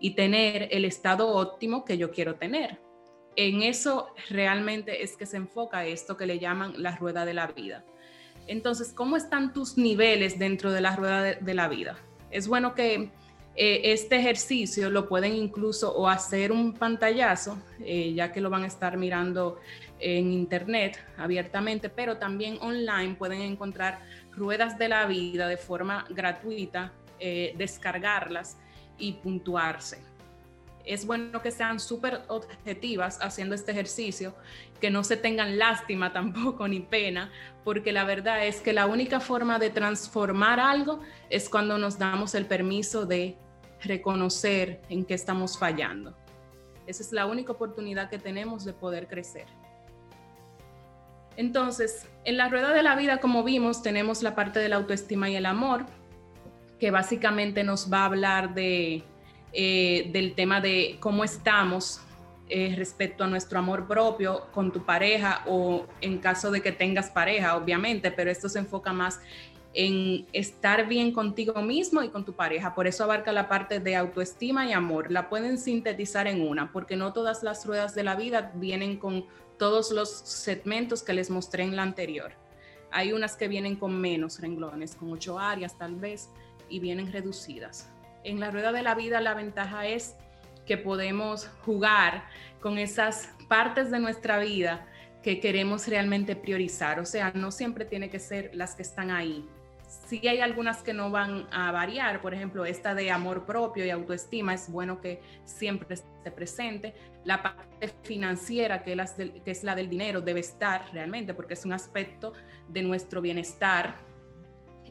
Y 0.00 0.14
tener 0.14 0.68
el 0.70 0.84
estado 0.84 1.28
óptimo 1.28 1.84
que 1.84 1.98
yo 1.98 2.10
quiero 2.10 2.34
tener. 2.36 2.80
En 3.36 3.62
eso 3.62 4.08
realmente 4.28 5.02
es 5.02 5.16
que 5.16 5.26
se 5.26 5.36
enfoca 5.36 5.86
esto 5.86 6.16
que 6.16 6.26
le 6.26 6.38
llaman 6.38 6.74
la 6.76 6.96
rueda 6.96 7.24
de 7.24 7.34
la 7.34 7.48
vida. 7.48 7.84
Entonces, 8.46 8.92
¿cómo 8.92 9.16
están 9.16 9.52
tus 9.52 9.76
niveles 9.76 10.38
dentro 10.38 10.70
de 10.70 10.80
la 10.80 10.94
rueda 10.94 11.22
de, 11.22 11.54
la 11.54 11.68
vida? 11.68 11.96
Es 12.30 12.46
bueno 12.46 12.74
que 12.74 13.10
eh, 13.56 13.80
este 13.84 14.16
ejercicio 14.16 14.90
lo 14.90 15.08
pueden 15.08 15.34
incluso 15.34 15.94
o 15.94 16.08
hacer 16.08 16.52
un 16.52 16.74
pantallazo, 16.74 17.58
eh, 17.80 18.12
ya 18.14 18.32
que 18.32 18.40
lo 18.40 18.50
van 18.50 18.64
a 18.64 18.66
estar 18.66 18.96
mirando 18.96 19.58
en 19.98 20.32
internet 20.32 20.98
abiertamente, 21.16 21.88
pero 21.88 22.18
también 22.18 22.58
online 22.60 23.14
pueden 23.14 23.40
encontrar 23.40 24.00
ruedas 24.32 24.76
de 24.78 24.88
la 24.88 25.06
vida 25.06 25.48
de 25.48 25.56
forma 25.56 26.04
gratuita, 26.10 26.92
eh, 27.18 27.54
descargarlas 27.56 28.58
y 28.98 29.14
puntuarse. 29.14 30.02
Es 30.84 31.06
bueno 31.06 31.40
que 31.40 31.50
sean 31.50 31.80
súper 31.80 32.22
objetivas 32.28 33.18
haciendo 33.22 33.54
este 33.54 33.72
ejercicio, 33.72 34.34
que 34.80 34.90
no 34.90 35.02
se 35.02 35.16
tengan 35.16 35.58
lástima 35.58 36.12
tampoco 36.12 36.68
ni 36.68 36.80
pena, 36.80 37.30
porque 37.64 37.92
la 37.92 38.04
verdad 38.04 38.46
es 38.46 38.60
que 38.60 38.72
la 38.72 38.86
única 38.86 39.20
forma 39.20 39.58
de 39.58 39.70
transformar 39.70 40.60
algo 40.60 41.00
es 41.30 41.48
cuando 41.48 41.78
nos 41.78 41.98
damos 41.98 42.34
el 42.34 42.46
permiso 42.46 43.06
de 43.06 43.36
reconocer 43.80 44.82
en 44.88 45.04
qué 45.04 45.14
estamos 45.14 45.58
fallando. 45.58 46.14
Esa 46.86 47.02
es 47.02 47.12
la 47.12 47.26
única 47.26 47.52
oportunidad 47.52 48.10
que 48.10 48.18
tenemos 48.18 48.64
de 48.64 48.74
poder 48.74 49.08
crecer. 49.08 49.46
Entonces, 51.36 52.06
en 52.24 52.36
la 52.36 52.48
rueda 52.48 52.72
de 52.72 52.82
la 52.82 52.94
vida, 52.94 53.18
como 53.18 53.42
vimos, 53.42 53.82
tenemos 53.82 54.22
la 54.22 54.34
parte 54.34 54.60
de 54.60 54.68
la 54.68 54.76
autoestima 54.76 55.28
y 55.30 55.36
el 55.36 55.46
amor, 55.46 55.86
que 56.78 56.90
básicamente 56.90 57.64
nos 57.64 57.92
va 57.92 58.00
a 58.00 58.04
hablar 58.06 58.54
de, 58.54 59.02
eh, 59.52 60.10
del 60.12 60.34
tema 60.34 60.60
de 60.60 60.96
cómo 61.00 61.24
estamos 61.24 62.00
eh, 62.48 62.74
respecto 62.76 63.24
a 63.24 63.26
nuestro 63.26 63.58
amor 63.58 63.86
propio 63.86 64.48
con 64.52 64.70
tu 64.70 64.84
pareja 64.84 65.42
o 65.46 65.86
en 66.02 66.18
caso 66.18 66.50
de 66.50 66.60
que 66.60 66.72
tengas 66.72 67.08
pareja, 67.08 67.56
obviamente, 67.56 68.10
pero 68.10 68.30
esto 68.30 68.48
se 68.48 68.58
enfoca 68.58 68.92
más 68.92 69.20
en 69.72 70.26
estar 70.32 70.86
bien 70.86 71.12
contigo 71.12 71.60
mismo 71.62 72.02
y 72.02 72.08
con 72.08 72.24
tu 72.24 72.34
pareja. 72.34 72.74
Por 72.74 72.86
eso 72.86 73.04
abarca 73.04 73.32
la 73.32 73.48
parte 73.48 73.80
de 73.80 73.96
autoestima 73.96 74.66
y 74.66 74.72
amor. 74.72 75.10
La 75.10 75.28
pueden 75.28 75.58
sintetizar 75.58 76.26
en 76.26 76.46
una, 76.46 76.70
porque 76.70 76.96
no 76.96 77.12
todas 77.12 77.42
las 77.42 77.66
ruedas 77.66 77.94
de 77.94 78.04
la 78.04 78.14
vida 78.14 78.52
vienen 78.54 78.98
con 78.98 79.26
todos 79.58 79.90
los 79.90 80.10
segmentos 80.10 81.02
que 81.02 81.12
les 81.12 81.30
mostré 81.30 81.64
en 81.64 81.76
la 81.76 81.82
anterior. 81.82 82.32
Hay 82.90 83.12
unas 83.12 83.36
que 83.36 83.48
vienen 83.48 83.76
con 83.76 84.00
menos 84.00 84.38
renglones, 84.40 84.94
con 84.94 85.12
ocho 85.12 85.38
áreas 85.38 85.76
tal 85.76 85.96
vez, 85.96 86.28
y 86.68 86.80
vienen 86.80 87.12
reducidas. 87.12 87.90
En 88.24 88.40
la 88.40 88.50
rueda 88.50 88.72
de 88.72 88.82
la 88.82 88.94
vida 88.94 89.20
la 89.20 89.34
ventaja 89.34 89.86
es 89.86 90.16
que 90.66 90.78
podemos 90.78 91.48
jugar 91.64 92.24
con 92.60 92.78
esas 92.78 93.28
partes 93.48 93.90
de 93.90 94.00
nuestra 94.00 94.38
vida 94.38 94.86
que 95.22 95.40
queremos 95.40 95.88
realmente 95.88 96.36
priorizar. 96.36 97.00
O 97.00 97.04
sea, 97.04 97.32
no 97.34 97.50
siempre 97.50 97.84
tiene 97.84 98.10
que 98.10 98.18
ser 98.18 98.50
las 98.54 98.74
que 98.74 98.82
están 98.82 99.10
ahí. 99.10 99.46
Sí 100.08 100.26
hay 100.26 100.40
algunas 100.40 100.82
que 100.82 100.92
no 100.92 101.10
van 101.10 101.46
a 101.52 101.70
variar, 101.72 102.20
por 102.20 102.34
ejemplo, 102.34 102.64
esta 102.64 102.94
de 102.94 103.10
amor 103.10 103.46
propio 103.46 103.84
y 103.84 103.90
autoestima 103.90 104.54
es 104.54 104.70
bueno 104.70 105.00
que 105.00 105.22
siempre 105.44 105.94
esté 105.94 106.30
presente. 106.30 106.94
La 107.24 107.42
parte 107.42 107.88
financiera, 108.02 108.82
que 108.82 108.96
es 109.46 109.64
la 109.64 109.74
del 109.74 109.88
dinero, 109.88 110.20
debe 110.20 110.40
estar 110.40 110.90
realmente 110.92 111.32
porque 111.32 111.54
es 111.54 111.64
un 111.64 111.72
aspecto 111.72 112.32
de 112.68 112.82
nuestro 112.82 113.20
bienestar 113.20 113.96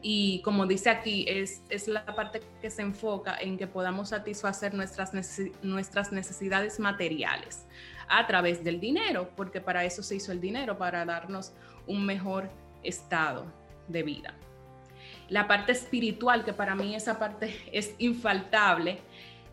y 0.06 0.42
como 0.42 0.66
dice 0.66 0.90
aquí, 0.90 1.24
es, 1.26 1.62
es, 1.70 1.88
la 1.88 2.04
parte 2.04 2.42
que 2.60 2.68
se 2.68 2.82
enfoca 2.82 3.38
en 3.40 3.56
que 3.56 3.66
podamos 3.66 4.10
satisfacer 4.10 4.74
nuestras, 4.74 5.12
nuestras 5.62 6.12
necesidades 6.12 6.78
materiales 6.78 7.64
a 8.06 8.26
través 8.26 8.62
del 8.62 8.80
dinero, 8.80 9.30
porque 9.34 9.62
para 9.62 9.82
eso 9.82 10.02
se 10.02 10.16
hizo 10.16 10.30
el 10.30 10.42
dinero, 10.42 10.76
para 10.76 11.06
darnos 11.06 11.54
un 11.86 12.04
mejor 12.04 12.50
estado 12.82 13.46
de 13.88 14.02
vida. 14.02 14.34
La 15.30 15.48
parte 15.48 15.72
espiritual, 15.72 16.44
que 16.44 16.52
para 16.52 16.74
mí 16.74 16.94
esa 16.94 17.18
parte 17.18 17.58
es 17.72 17.94
infaltable, 17.96 18.98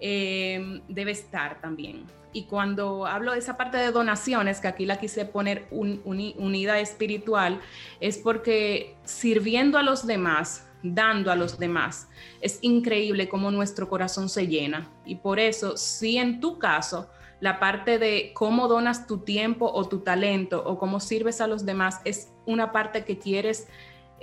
eh, 0.01 0.81
debe 0.87 1.11
estar 1.11 1.61
también. 1.61 2.05
Y 2.33 2.43
cuando 2.43 3.05
hablo 3.05 3.33
de 3.33 3.39
esa 3.39 3.57
parte 3.57 3.77
de 3.77 3.91
donaciones, 3.91 4.59
que 4.59 4.67
aquí 4.67 4.85
la 4.85 4.99
quise 4.99 5.25
poner 5.25 5.67
unida 5.71 6.79
espiritual, 6.79 7.59
es 7.99 8.17
porque 8.17 8.95
sirviendo 9.03 9.77
a 9.77 9.83
los 9.83 10.07
demás, 10.07 10.67
dando 10.81 11.31
a 11.31 11.35
los 11.35 11.59
demás, 11.59 12.07
es 12.39 12.59
increíble 12.61 13.29
cómo 13.29 13.51
nuestro 13.51 13.89
corazón 13.89 14.29
se 14.29 14.47
llena. 14.47 14.89
Y 15.05 15.15
por 15.15 15.39
eso, 15.39 15.77
si 15.77 16.17
en 16.17 16.39
tu 16.39 16.57
caso, 16.57 17.09
la 17.41 17.59
parte 17.59 17.99
de 17.99 18.31
cómo 18.33 18.67
donas 18.67 19.07
tu 19.07 19.19
tiempo 19.19 19.69
o 19.71 19.87
tu 19.87 19.99
talento 19.99 20.63
o 20.65 20.77
cómo 20.77 20.99
sirves 20.99 21.41
a 21.41 21.47
los 21.47 21.65
demás 21.65 21.99
es 22.05 22.31
una 22.45 22.71
parte 22.71 23.03
que 23.03 23.17
quieres 23.17 23.67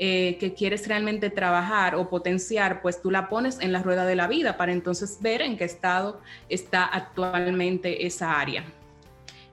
eh, 0.01 0.37
que 0.39 0.55
quieres 0.55 0.87
realmente 0.87 1.29
trabajar 1.29 1.97
o 1.97 2.09
potenciar, 2.09 2.83
pues 2.83 3.03
tú 3.03 3.11
la 3.11 3.29
pones 3.29 3.59
en 3.59 3.73
la 3.73 3.83
rueda 3.83 4.07
de 4.07 4.15
la 4.15 4.29
vida 4.29 4.57
para 4.57 4.71
entonces 4.71 5.19
ver 5.21 5.43
en 5.43 5.57
qué 5.57 5.65
estado 5.65 6.21
está 6.49 6.85
actualmente 6.85 8.07
esa 8.07 8.39
área. 8.39 8.65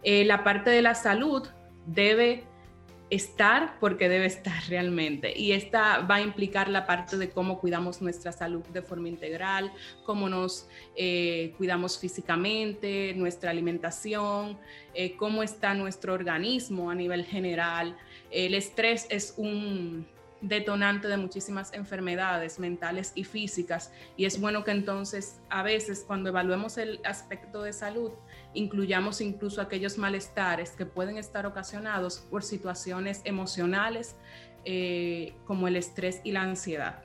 Eh, 0.04 0.24
la 0.24 0.44
parte 0.44 0.70
de 0.70 0.84
la 0.84 0.94
salud 0.94 1.48
debe 1.88 2.44
estar 3.10 3.80
porque 3.80 4.08
debe 4.08 4.28
estar 4.28 4.54
realmente. 4.70 5.36
Y 5.36 5.54
esta 5.54 6.02
va 6.02 6.18
a 6.18 6.22
implicar 6.22 6.70
la 6.70 6.86
parte 6.86 7.18
de 7.18 7.32
cómo 7.32 7.60
cuidamos 7.60 8.04
nuestra 8.04 8.32
salud 8.32 8.64
de 8.68 8.84
forma 8.84 9.10
integral, 9.10 9.72
cómo 10.04 10.30
nos 10.30 10.68
eh, 10.96 11.56
cuidamos 11.58 11.98
físicamente, 11.98 13.16
nuestra 13.16 13.50
alimentación, 13.50 14.60
cómo 15.18 15.42
está 15.42 15.74
nuestro 15.74 16.14
organismo 16.14 16.92
a 16.92 16.94
nivel 16.94 17.26
general. 17.26 17.98
El 18.30 18.54
estrés 18.54 19.08
es 19.10 19.34
un 19.38 20.06
detonante 20.48 21.08
de 21.08 21.18
muchísimas 21.18 21.74
enfermedades 21.74 22.60
mentales 22.60 23.12
y 23.16 23.24
físicas 23.24 23.92
y 24.16 24.26
es 24.26 24.40
bueno 24.40 24.64
que 24.64 24.72
entonces 24.72 25.42
a 25.50 25.64
veces 25.64 26.04
cuando 26.06 26.30
evaluemos 26.30 26.78
el 26.78 27.00
aspecto 27.04 27.64
de 27.64 27.74
salud 27.74 28.12
incluyamos 28.54 29.22
incluso 29.22 29.62
aquellos 29.62 29.98
malestares 29.98 30.72
que 30.72 30.86
pueden 30.86 31.18
estar 31.18 31.46
ocasionados 31.46 32.20
por 32.30 32.44
situaciones 32.44 33.22
emocionales 33.24 34.16
eh, 34.66 35.36
como 35.46 35.68
el 35.68 35.76
estrés 35.76 36.22
y 36.24 36.32
la 36.32 36.42
ansiedad. 36.42 37.04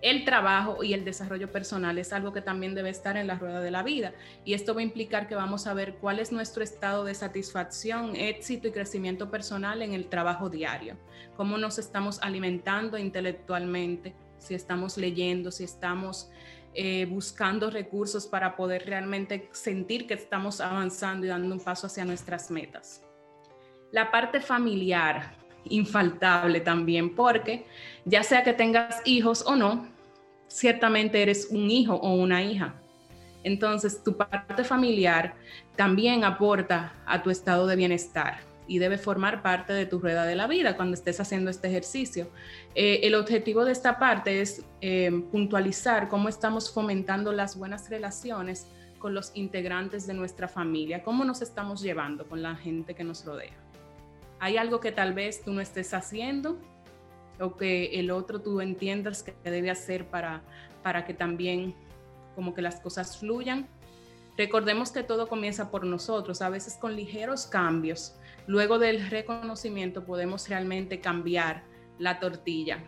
El 0.00 0.24
trabajo 0.24 0.84
y 0.84 0.92
el 0.92 1.04
desarrollo 1.04 1.50
personal 1.50 1.98
es 1.98 2.12
algo 2.12 2.32
que 2.32 2.40
también 2.40 2.74
debe 2.74 2.90
estar 2.90 3.16
en 3.16 3.26
la 3.26 3.34
rueda 3.34 3.60
de 3.60 3.72
la 3.72 3.82
vida 3.82 4.12
y 4.44 4.54
esto 4.54 4.74
va 4.74 4.80
a 4.80 4.84
implicar 4.84 5.26
que 5.26 5.34
vamos 5.34 5.66
a 5.66 5.74
ver 5.74 5.96
cuál 5.96 6.20
es 6.20 6.30
nuestro 6.30 6.62
estado 6.62 7.04
de 7.04 7.14
satisfacción, 7.14 8.14
éxito 8.14 8.68
y 8.68 8.72
crecimiento 8.72 9.28
personal 9.30 9.82
en 9.82 9.94
el 9.94 10.08
trabajo 10.08 10.50
diario, 10.50 10.96
cómo 11.36 11.58
nos 11.58 11.78
estamos 11.80 12.20
alimentando 12.22 12.96
intelectualmente, 12.96 14.14
si 14.38 14.54
estamos 14.54 14.96
leyendo, 14.96 15.50
si 15.50 15.64
estamos 15.64 16.30
eh, 16.74 17.06
buscando 17.06 17.70
recursos 17.70 18.28
para 18.28 18.54
poder 18.54 18.86
realmente 18.86 19.48
sentir 19.50 20.06
que 20.06 20.14
estamos 20.14 20.60
avanzando 20.60 21.26
y 21.26 21.28
dando 21.28 21.52
un 21.52 21.60
paso 21.60 21.88
hacia 21.88 22.04
nuestras 22.04 22.52
metas. 22.52 23.02
La 23.90 24.12
parte 24.12 24.40
familiar, 24.40 25.37
infaltable 25.64 26.60
también, 26.60 27.14
porque 27.14 27.66
ya 28.04 28.22
sea 28.22 28.42
que 28.44 28.52
tengas 28.52 29.02
hijos 29.04 29.44
o 29.46 29.56
no, 29.56 29.86
ciertamente 30.48 31.22
eres 31.22 31.48
un 31.50 31.70
hijo 31.70 31.94
o 31.94 32.14
una 32.14 32.42
hija. 32.42 32.74
Entonces, 33.44 34.02
tu 34.02 34.16
parte 34.16 34.64
familiar 34.64 35.34
también 35.76 36.24
aporta 36.24 36.94
a 37.06 37.22
tu 37.22 37.30
estado 37.30 37.66
de 37.66 37.76
bienestar 37.76 38.40
y 38.66 38.78
debe 38.78 38.98
formar 38.98 39.42
parte 39.42 39.72
de 39.72 39.86
tu 39.86 39.98
rueda 39.98 40.26
de 40.26 40.36
la 40.36 40.46
vida 40.46 40.76
cuando 40.76 40.94
estés 40.94 41.20
haciendo 41.20 41.50
este 41.50 41.68
ejercicio. 41.68 42.30
Eh, 42.74 43.00
el 43.04 43.14
objetivo 43.14 43.64
de 43.64 43.72
esta 43.72 43.98
parte 43.98 44.40
es 44.40 44.64
eh, 44.80 45.10
puntualizar 45.32 46.08
cómo 46.08 46.28
estamos 46.28 46.72
fomentando 46.72 47.32
las 47.32 47.56
buenas 47.56 47.88
relaciones 47.88 48.66
con 48.98 49.14
los 49.14 49.30
integrantes 49.34 50.06
de 50.06 50.14
nuestra 50.14 50.48
familia, 50.48 51.02
cómo 51.02 51.24
nos 51.24 51.40
estamos 51.40 51.80
llevando 51.80 52.26
con 52.26 52.42
la 52.42 52.56
gente 52.56 52.94
que 52.94 53.04
nos 53.04 53.24
rodea. 53.24 53.56
Hay 54.40 54.56
algo 54.56 54.80
que 54.80 54.92
tal 54.92 55.14
vez 55.14 55.42
tú 55.42 55.52
no 55.52 55.60
estés 55.60 55.94
haciendo 55.94 56.58
o 57.40 57.56
que 57.56 58.00
el 58.00 58.10
otro 58.10 58.40
tú 58.40 58.60
entiendas 58.60 59.22
que 59.22 59.34
debe 59.44 59.70
hacer 59.70 60.06
para, 60.06 60.42
para 60.82 61.04
que 61.04 61.14
también 61.14 61.74
como 62.34 62.54
que 62.54 62.62
las 62.62 62.80
cosas 62.80 63.18
fluyan. 63.18 63.68
Recordemos 64.36 64.92
que 64.92 65.02
todo 65.02 65.28
comienza 65.28 65.70
por 65.70 65.84
nosotros, 65.84 66.42
a 66.42 66.48
veces 66.48 66.76
con 66.80 66.94
ligeros 66.94 67.46
cambios 67.46 68.18
Luego 68.48 68.78
del 68.78 69.10
reconocimiento 69.10 70.06
podemos 70.06 70.48
realmente 70.48 71.00
cambiar 71.00 71.64
la 71.98 72.18
tortilla, 72.18 72.78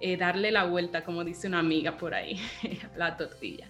eh, 0.00 0.16
darle 0.16 0.50
la 0.50 0.64
vuelta, 0.64 1.04
como 1.04 1.24
dice 1.24 1.46
una 1.46 1.58
amiga 1.58 1.98
por 1.98 2.14
ahí, 2.14 2.40
la 2.96 3.18
tortilla. 3.18 3.68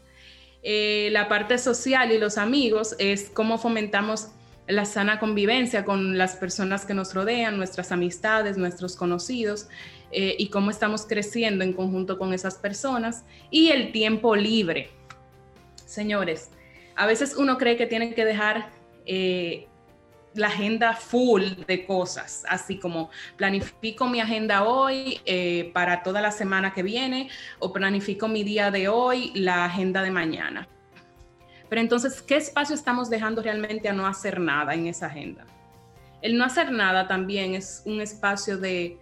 Eh, 0.62 1.09
la 1.11 1.29
parte 1.29 1.59
social 1.59 2.12
y 2.12 2.19
los 2.19 2.38
amigos 2.38 2.95
es 3.00 3.31
cómo 3.31 3.59
fomentamos 3.59 4.29
la 4.70 4.84
sana 4.84 5.18
convivencia 5.18 5.84
con 5.84 6.16
las 6.16 6.36
personas 6.36 6.84
que 6.84 6.94
nos 6.94 7.14
rodean, 7.14 7.56
nuestras 7.56 7.92
amistades, 7.92 8.56
nuestros 8.56 8.96
conocidos, 8.96 9.68
eh, 10.12 10.36
y 10.38 10.48
cómo 10.48 10.70
estamos 10.70 11.06
creciendo 11.06 11.64
en 11.64 11.72
conjunto 11.72 12.18
con 12.18 12.32
esas 12.32 12.56
personas. 12.56 13.24
Y 13.50 13.68
el 13.68 13.92
tiempo 13.92 14.36
libre. 14.36 14.90
Señores, 15.84 16.50
a 16.96 17.06
veces 17.06 17.36
uno 17.36 17.58
cree 17.58 17.76
que 17.76 17.86
tiene 17.86 18.14
que 18.14 18.24
dejar 18.24 18.70
la 20.35 20.46
agenda 20.46 20.94
full 20.94 21.42
de 21.66 21.85
cosas, 21.85 22.44
así 22.48 22.78
como 22.78 23.11
planifico 23.37 24.09
mi 24.09 24.20
agenda 24.20 24.64
hoy 24.64 25.20
eh, 25.24 25.70
para 25.74 26.02
toda 26.02 26.20
la 26.20 26.30
semana 26.30 26.72
que 26.72 26.83
viene 26.83 27.28
o 27.59 27.72
planifico 27.72 28.28
mi 28.28 28.44
día 28.44 28.70
de 28.70 28.88
hoy, 28.88 29.33
la 29.35 29.64
agenda 29.64 30.02
de 30.02 30.11
mañana. 30.11 30.68
Pero 31.70 31.80
entonces, 31.80 32.20
¿qué 32.20 32.37
espacio 32.37 32.74
estamos 32.74 33.09
dejando 33.09 33.42
realmente 33.42 33.88
a 33.88 33.92
no 33.92 34.06
hacer 34.06 34.40
nada 34.40 34.74
en 34.74 34.88
esa 34.88 35.06
agenda? 35.06 35.46
El 36.20 36.37
no 36.37 36.44
hacer 36.44 36.72
nada 36.72 37.06
también 37.06 37.54
es 37.54 37.83
un 37.87 38.00
espacio 38.00 38.59
de, 38.59 38.98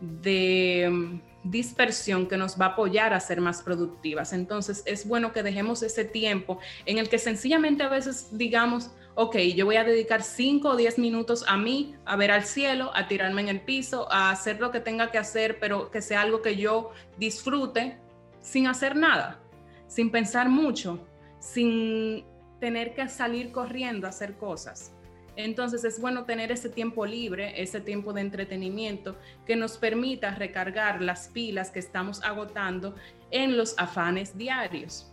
mm, 0.00 1.20
dispersión 1.42 2.28
que 2.28 2.36
nos 2.36 2.58
va 2.58 2.66
a 2.66 2.68
apoyar 2.70 3.12
a 3.12 3.18
ser 3.18 3.40
más 3.40 3.60
productivas. 3.62 4.32
Entonces, 4.32 4.84
es 4.86 5.06
bueno 5.06 5.32
que 5.32 5.42
dejemos 5.42 5.82
ese 5.82 6.04
tiempo 6.04 6.60
en 6.86 6.98
el 6.98 7.08
que 7.08 7.18
sencillamente 7.18 7.82
a 7.82 7.88
veces 7.88 8.28
digamos, 8.30 8.92
ok, 9.16 9.38
yo 9.56 9.66
voy 9.66 9.74
a 9.74 9.82
dedicar 9.82 10.22
5 10.22 10.68
o 10.68 10.76
10 10.76 10.98
minutos 10.98 11.44
a 11.48 11.56
mí, 11.56 11.96
a 12.04 12.14
ver 12.14 12.30
al 12.30 12.44
cielo, 12.44 12.92
a 12.94 13.08
tirarme 13.08 13.42
en 13.42 13.48
el 13.48 13.60
piso, 13.60 14.10
a 14.12 14.30
hacer 14.30 14.60
lo 14.60 14.70
que 14.70 14.78
tenga 14.78 15.10
que 15.10 15.18
hacer, 15.18 15.58
pero 15.58 15.90
que 15.90 16.00
sea 16.00 16.20
algo 16.20 16.40
que 16.40 16.54
yo 16.54 16.92
disfrute 17.18 17.98
sin 18.40 18.68
hacer 18.68 18.94
nada, 18.94 19.40
sin 19.88 20.12
pensar 20.12 20.48
mucho, 20.48 21.04
sin 21.42 22.24
tener 22.60 22.94
que 22.94 23.08
salir 23.08 23.50
corriendo 23.50 24.06
a 24.06 24.10
hacer 24.10 24.34
cosas. 24.34 24.92
Entonces 25.34 25.82
es 25.82 26.00
bueno 26.00 26.24
tener 26.24 26.52
ese 26.52 26.68
tiempo 26.68 27.04
libre, 27.04 27.60
ese 27.60 27.80
tiempo 27.80 28.12
de 28.12 28.20
entretenimiento 28.20 29.18
que 29.44 29.56
nos 29.56 29.76
permita 29.76 30.36
recargar 30.36 31.02
las 31.02 31.28
pilas 31.28 31.70
que 31.70 31.80
estamos 31.80 32.22
agotando 32.22 32.94
en 33.32 33.56
los 33.56 33.76
afanes 33.78 34.38
diarios. 34.38 35.10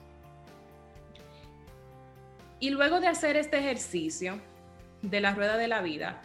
Y 2.60 2.70
luego 2.70 3.00
de 3.00 3.08
hacer 3.08 3.36
este 3.36 3.58
ejercicio 3.58 4.40
de 5.02 5.22
la 5.22 5.34
rueda 5.34 5.58
de 5.58 5.68
la 5.68 5.82
vida, 5.82 6.22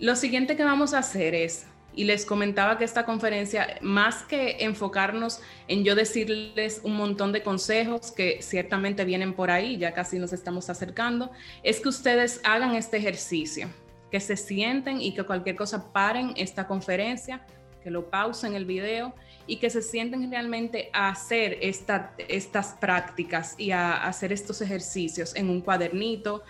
lo 0.00 0.16
siguiente 0.16 0.56
que 0.56 0.64
vamos 0.64 0.94
a 0.94 0.98
hacer 0.98 1.36
es, 1.36 1.66
y 1.96 2.04
les 2.04 2.24
comentaba 2.24 2.78
que 2.78 2.84
esta 2.84 3.04
conferencia, 3.04 3.78
más 3.80 4.22
que 4.22 4.56
enfocarnos 4.60 5.40
en 5.68 5.84
yo 5.84 5.94
decirles 5.94 6.80
un 6.82 6.96
montón 6.96 7.32
de 7.32 7.42
consejos 7.42 8.12
que 8.12 8.42
ciertamente 8.42 9.04
vienen 9.04 9.34
por 9.34 9.50
ahí, 9.50 9.76
ya 9.76 9.92
casi 9.92 10.18
nos 10.18 10.32
estamos 10.32 10.70
acercando, 10.70 11.30
es 11.62 11.80
que 11.80 11.88
ustedes 11.88 12.40
hagan 12.44 12.74
este 12.74 12.96
ejercicio, 12.96 13.68
que 14.10 14.20
se 14.20 14.36
sienten 14.36 15.00
y 15.00 15.14
que 15.14 15.24
cualquier 15.24 15.56
cosa 15.56 15.92
paren 15.92 16.32
esta 16.36 16.66
conferencia, 16.66 17.46
que 17.82 17.90
lo 17.90 18.10
pausen 18.10 18.54
el 18.54 18.64
video 18.64 19.14
y 19.46 19.56
que 19.56 19.68
se 19.70 19.82
sienten 19.82 20.30
realmente 20.30 20.90
a 20.92 21.10
hacer 21.10 21.58
estas 21.60 22.74
prácticas 22.80 23.54
y 23.58 23.72
a, 23.72 24.04
hacer 24.04 24.32
estos 24.32 24.60
ejercicios 24.62 25.36
en 25.36 25.50
un 25.50 25.60
cuadernito, 25.60 26.42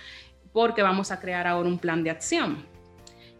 porque 0.52 0.82
vamos 0.82 1.10
a 1.10 1.18
crear 1.18 1.46
ahora 1.46 1.68
un 1.68 1.78
plan 1.78 2.04
de 2.04 2.10
acción. 2.10 2.73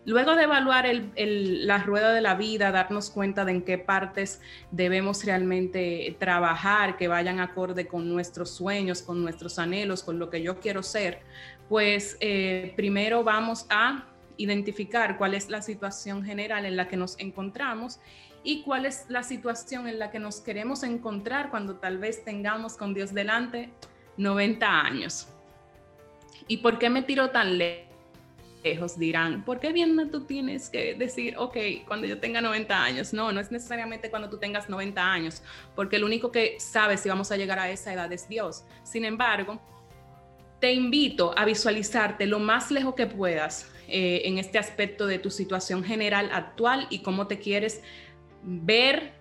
Luego 0.06 0.36
de 0.36 0.42
evaluar 0.42 0.86
la 1.16 1.78
rueda 1.78 2.12
de 2.12 2.20
la 2.20 2.34
vida, 2.34 2.70
darnos 2.70 3.08
cuenta 3.08 3.46
de 3.46 3.52
en 3.52 3.62
qué 3.62 3.78
partes 3.78 4.42
debemos 4.70 5.24
realmente 5.24 6.14
trabajar, 6.18 6.98
que 6.98 7.08
vayan 7.08 7.40
acorde 7.40 7.86
con 7.86 8.08
nuestros 8.10 8.50
sueños, 8.50 9.00
con 9.00 9.22
nuestros 9.22 9.58
anhelos, 9.58 10.02
con 10.02 10.18
lo 10.18 10.28
que 10.28 10.42
yo 10.42 10.60
quiero 10.60 10.82
ser, 10.82 11.20
pues 11.70 12.18
eh, 12.20 12.74
primero 12.76 13.24
vamos 13.24 13.66
a 13.70 14.04
identificar 14.36 15.16
cuál 15.16 15.32
es 15.32 15.48
la 15.48 15.62
situación 15.62 16.22
general 16.22 16.66
en 16.66 16.76
la 16.76 16.86
que 16.86 16.96
nos 16.96 17.18
encontramos 17.18 17.98
y 18.42 18.62
cuál 18.62 18.84
es 18.84 19.06
la 19.08 19.22
situación 19.22 19.88
en 19.88 19.98
la 19.98 20.10
que 20.10 20.18
nos 20.18 20.40
queremos 20.40 20.82
encontrar 20.82 21.48
cuando 21.48 21.76
tal 21.76 21.96
vez 21.96 22.24
tengamos 22.24 22.76
con 22.76 22.92
Dios 22.92 23.14
delante 23.14 23.70
90 24.18 24.66
años. 24.68 25.28
¿Y 26.46 26.58
por 26.58 26.78
qué 26.78 26.90
me 26.90 27.02
tiro 27.02 27.30
tan 27.30 27.56
lejos? 27.56 27.93
Dirán, 28.96 29.44
¿por 29.44 29.60
qué 29.60 29.74
bien 29.74 30.10
tú 30.10 30.24
tienes 30.24 30.70
que 30.70 30.94
decir, 30.94 31.36
ok, 31.36 31.56
cuando 31.86 32.06
yo 32.06 32.18
tenga 32.18 32.40
90 32.40 32.82
años? 32.82 33.12
No, 33.12 33.30
no 33.30 33.38
es 33.38 33.52
necesariamente 33.52 34.08
cuando 34.08 34.30
tú 34.30 34.38
tengas 34.38 34.70
90 34.70 35.12
años, 35.12 35.42
porque 35.76 35.96
el 35.96 36.04
único 36.04 36.32
que 36.32 36.56
sabe 36.58 36.96
si 36.96 37.10
vamos 37.10 37.30
a 37.30 37.36
llegar 37.36 37.58
a 37.58 37.68
esa 37.68 37.92
edad 37.92 38.10
es 38.10 38.26
Dios. 38.26 38.64
Sin 38.82 39.04
embargo, 39.04 39.60
te 40.60 40.72
invito 40.72 41.34
a 41.36 41.44
visualizarte 41.44 42.26
lo 42.26 42.38
más 42.38 42.70
lejos 42.70 42.94
que 42.94 43.06
puedas 43.06 43.70
eh, 43.86 44.22
en 44.24 44.38
este 44.38 44.58
aspecto 44.58 45.06
de 45.06 45.18
tu 45.18 45.30
situación 45.30 45.84
general 45.84 46.30
actual 46.32 46.86
y 46.88 47.00
cómo 47.00 47.26
te 47.26 47.38
quieres 47.38 47.82
ver 48.42 49.12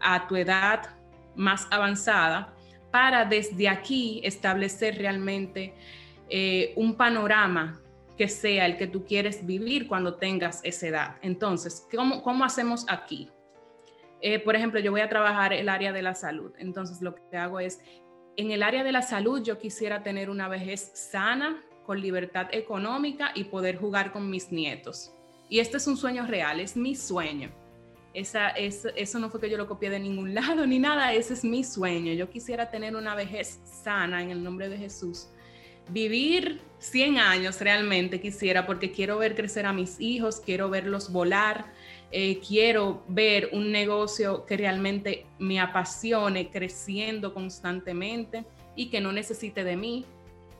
a 0.00 0.26
tu 0.26 0.34
edad 0.34 0.96
más 1.36 1.68
avanzada 1.70 2.52
para 2.90 3.24
desde 3.26 3.68
aquí 3.68 4.20
establecer 4.24 4.98
realmente 4.98 5.72
eh, 6.28 6.72
un 6.74 6.96
panorama 6.96 7.81
que 8.16 8.28
sea 8.28 8.66
el 8.66 8.76
que 8.76 8.86
tú 8.86 9.04
quieres 9.04 9.46
vivir 9.46 9.88
cuando 9.88 10.16
tengas 10.16 10.60
esa 10.64 10.86
edad. 10.86 11.16
Entonces, 11.22 11.86
¿cómo, 11.94 12.22
cómo 12.22 12.44
hacemos 12.44 12.84
aquí? 12.88 13.30
Eh, 14.20 14.38
por 14.38 14.54
ejemplo, 14.54 14.80
yo 14.80 14.92
voy 14.92 15.00
a 15.00 15.08
trabajar 15.08 15.52
el 15.52 15.68
área 15.68 15.92
de 15.92 16.02
la 16.02 16.14
salud. 16.14 16.52
Entonces, 16.58 17.02
lo 17.02 17.14
que 17.14 17.36
hago 17.36 17.58
es, 17.58 17.80
en 18.36 18.50
el 18.50 18.62
área 18.62 18.84
de 18.84 18.92
la 18.92 19.02
salud, 19.02 19.42
yo 19.42 19.58
quisiera 19.58 20.02
tener 20.02 20.30
una 20.30 20.48
vejez 20.48 20.92
sana, 20.94 21.62
con 21.84 22.00
libertad 22.00 22.48
económica 22.52 23.32
y 23.34 23.44
poder 23.44 23.76
jugar 23.76 24.12
con 24.12 24.30
mis 24.30 24.52
nietos 24.52 25.12
Y 25.48 25.58
este 25.58 25.76
es 25.76 25.86
un 25.86 25.96
sueño 25.96 26.26
real, 26.26 26.60
es 26.60 26.76
mi 26.76 26.94
sueño. 26.94 27.50
Esa, 28.14 28.50
es, 28.50 28.86
eso 28.94 29.18
no 29.18 29.30
fue 29.30 29.40
que 29.40 29.50
yo 29.50 29.56
lo 29.56 29.66
copié 29.66 29.90
de 29.90 29.98
ningún 29.98 30.34
lado 30.38 30.66
ni 30.66 30.78
nada, 30.78 31.12
ese 31.12 31.34
es 31.34 31.44
mi 31.44 31.64
sueño. 31.64 32.12
Yo 32.12 32.30
quisiera 32.30 32.70
tener 32.70 32.96
una 32.96 33.14
vejez 33.14 33.60
sana 33.64 34.22
en 34.22 34.30
el 34.30 34.42
nombre 34.42 34.68
de 34.68 34.78
Jesús. 34.78 35.28
Vivir 35.88 36.60
100 36.78 37.18
años 37.18 37.60
realmente 37.60 38.20
quisiera 38.20 38.66
porque 38.66 38.90
quiero 38.90 39.18
ver 39.18 39.34
crecer 39.34 39.66
a 39.66 39.72
mis 39.72 40.00
hijos, 40.00 40.40
quiero 40.44 40.68
verlos 40.68 41.12
volar, 41.12 41.66
eh, 42.10 42.40
quiero 42.46 43.02
ver 43.08 43.50
un 43.52 43.70
negocio 43.72 44.44
que 44.46 44.56
realmente 44.56 45.26
me 45.38 45.60
apasione, 45.60 46.50
creciendo 46.50 47.32
constantemente 47.34 48.44
y 48.74 48.90
que 48.90 49.00
no 49.00 49.12
necesite 49.12 49.64
de 49.64 49.76
mí. 49.76 50.04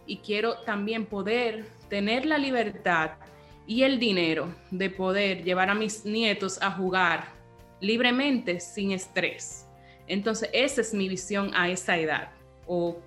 Y 0.07 0.19
quiero 0.19 0.59
también 0.65 1.07
poder 1.07 1.67
tener 1.89 2.27
la 2.27 2.39
libertad 2.39 3.13
y 3.67 3.83
el 3.83 3.99
dinero 3.99 4.55
de 4.71 4.91
poder 4.91 5.45
llevar 5.45 5.71
a 5.71 5.75
mis 5.75 6.05
nietos 6.05 6.61
a 6.63 6.71
jugar 6.71 7.29
libremente, 7.81 8.61
sin 8.61 8.93
estrés. 8.93 9.67
Entonces, 10.07 10.51
esa 10.53 10.81
es 10.81 10.95
mi 10.95 11.09
visión 11.09 11.51
a 11.55 11.69
esa 11.69 11.97
edad 11.99 12.31
o, 12.67 12.99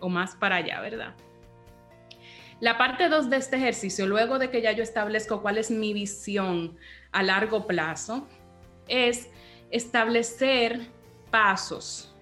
o 0.00 0.08
más 0.08 0.34
para 0.36 0.56
allá, 0.56 0.80
¿verdad? 0.80 1.14
La 2.62 2.78
parte 2.78 3.08
2 3.08 3.28
de 3.28 3.38
este 3.38 3.56
ejercicio, 3.56 4.06
luego 4.06 4.38
de 4.38 4.48
que 4.48 4.62
ya 4.62 4.70
yo 4.70 4.84
establezco 4.84 5.42
cuál 5.42 5.58
es 5.58 5.68
mi 5.68 5.92
visión 5.92 6.76
a 7.10 7.24
largo 7.24 7.66
plazo, 7.66 8.28
es 8.86 9.28
establecer 9.72 10.86
pasos 11.32 12.14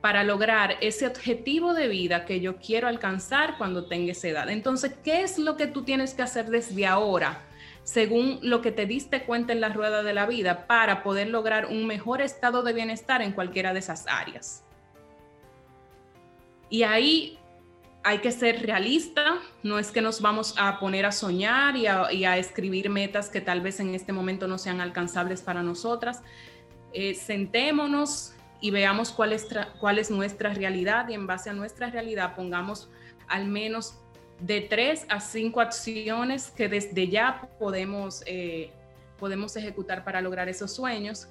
para 0.00 0.22
lograr 0.22 0.76
ese 0.80 1.04
objetivo 1.04 1.74
de 1.74 1.88
vida 1.88 2.26
que 2.26 2.38
yo 2.38 2.58
quiero 2.58 2.86
alcanzar 2.86 3.58
cuando 3.58 3.86
tenga 3.86 4.12
esa 4.12 4.28
edad. 4.28 4.48
Entonces, 4.50 4.94
¿qué 5.02 5.22
es 5.22 5.36
lo 5.36 5.56
que 5.56 5.66
tú 5.66 5.82
tienes 5.82 6.14
que 6.14 6.22
hacer 6.22 6.46
desde 6.46 6.86
ahora, 6.86 7.42
según 7.82 8.38
lo 8.42 8.62
que 8.62 8.70
te 8.70 8.86
diste 8.86 9.24
cuenta 9.24 9.52
en 9.52 9.60
la 9.60 9.70
rueda 9.70 10.04
de 10.04 10.14
la 10.14 10.26
vida, 10.26 10.68
para 10.68 11.02
poder 11.02 11.28
lograr 11.28 11.66
un 11.66 11.88
mejor 11.88 12.22
estado 12.22 12.62
de 12.62 12.72
bienestar 12.72 13.20
en 13.20 13.32
cualquiera 13.32 13.72
de 13.72 13.80
esas 13.80 14.06
áreas? 14.06 14.62
Y 16.68 16.84
ahí 16.84 17.39
hay 18.02 18.18
que 18.18 18.32
ser 18.32 18.62
realista, 18.62 19.38
no 19.62 19.78
es 19.78 19.90
que 19.90 20.00
nos 20.00 20.22
vamos 20.22 20.54
a 20.56 20.78
poner 20.78 21.04
a 21.04 21.12
soñar 21.12 21.76
y 21.76 21.86
a, 21.86 22.38
escribir 22.38 22.88
metas 22.88 23.28
que 23.28 23.40
tal 23.40 23.60
vez 23.60 23.78
en 23.80 23.94
este 23.94 24.12
momento 24.12 24.48
no 24.48 24.56
sean 24.58 24.80
alcanzables 24.80 25.42
para 25.42 25.62
nosotras. 25.62 26.22
Eh, 26.92 27.14
sentémonos 27.14 28.34
y 28.60 28.70
veamos 28.70 29.12
cuál 29.12 29.32
es, 29.32 30.10
nuestra 30.10 30.54
realidad 30.54 31.08
y 31.08 31.14
en 31.14 31.26
base 31.26 31.50
a 31.50 31.52
nuestra 31.52 31.90
realidad 31.90 32.34
pongamos 32.34 32.88
al 33.28 33.46
menos 33.46 33.94
de 34.40 34.62
tres 34.62 35.04
a 35.08 35.20
cinco 35.20 35.60
acciones 35.60 36.50
que 36.50 36.68
desde 36.68 37.08
ya 37.08 37.48
podemos, 37.58 38.22
eh, 38.26 38.70
podemos 39.18 39.54
ejecutar 39.56 40.04
para 40.04 40.22
lograr 40.22 40.48
esos 40.48 40.72
sueños 40.74 41.28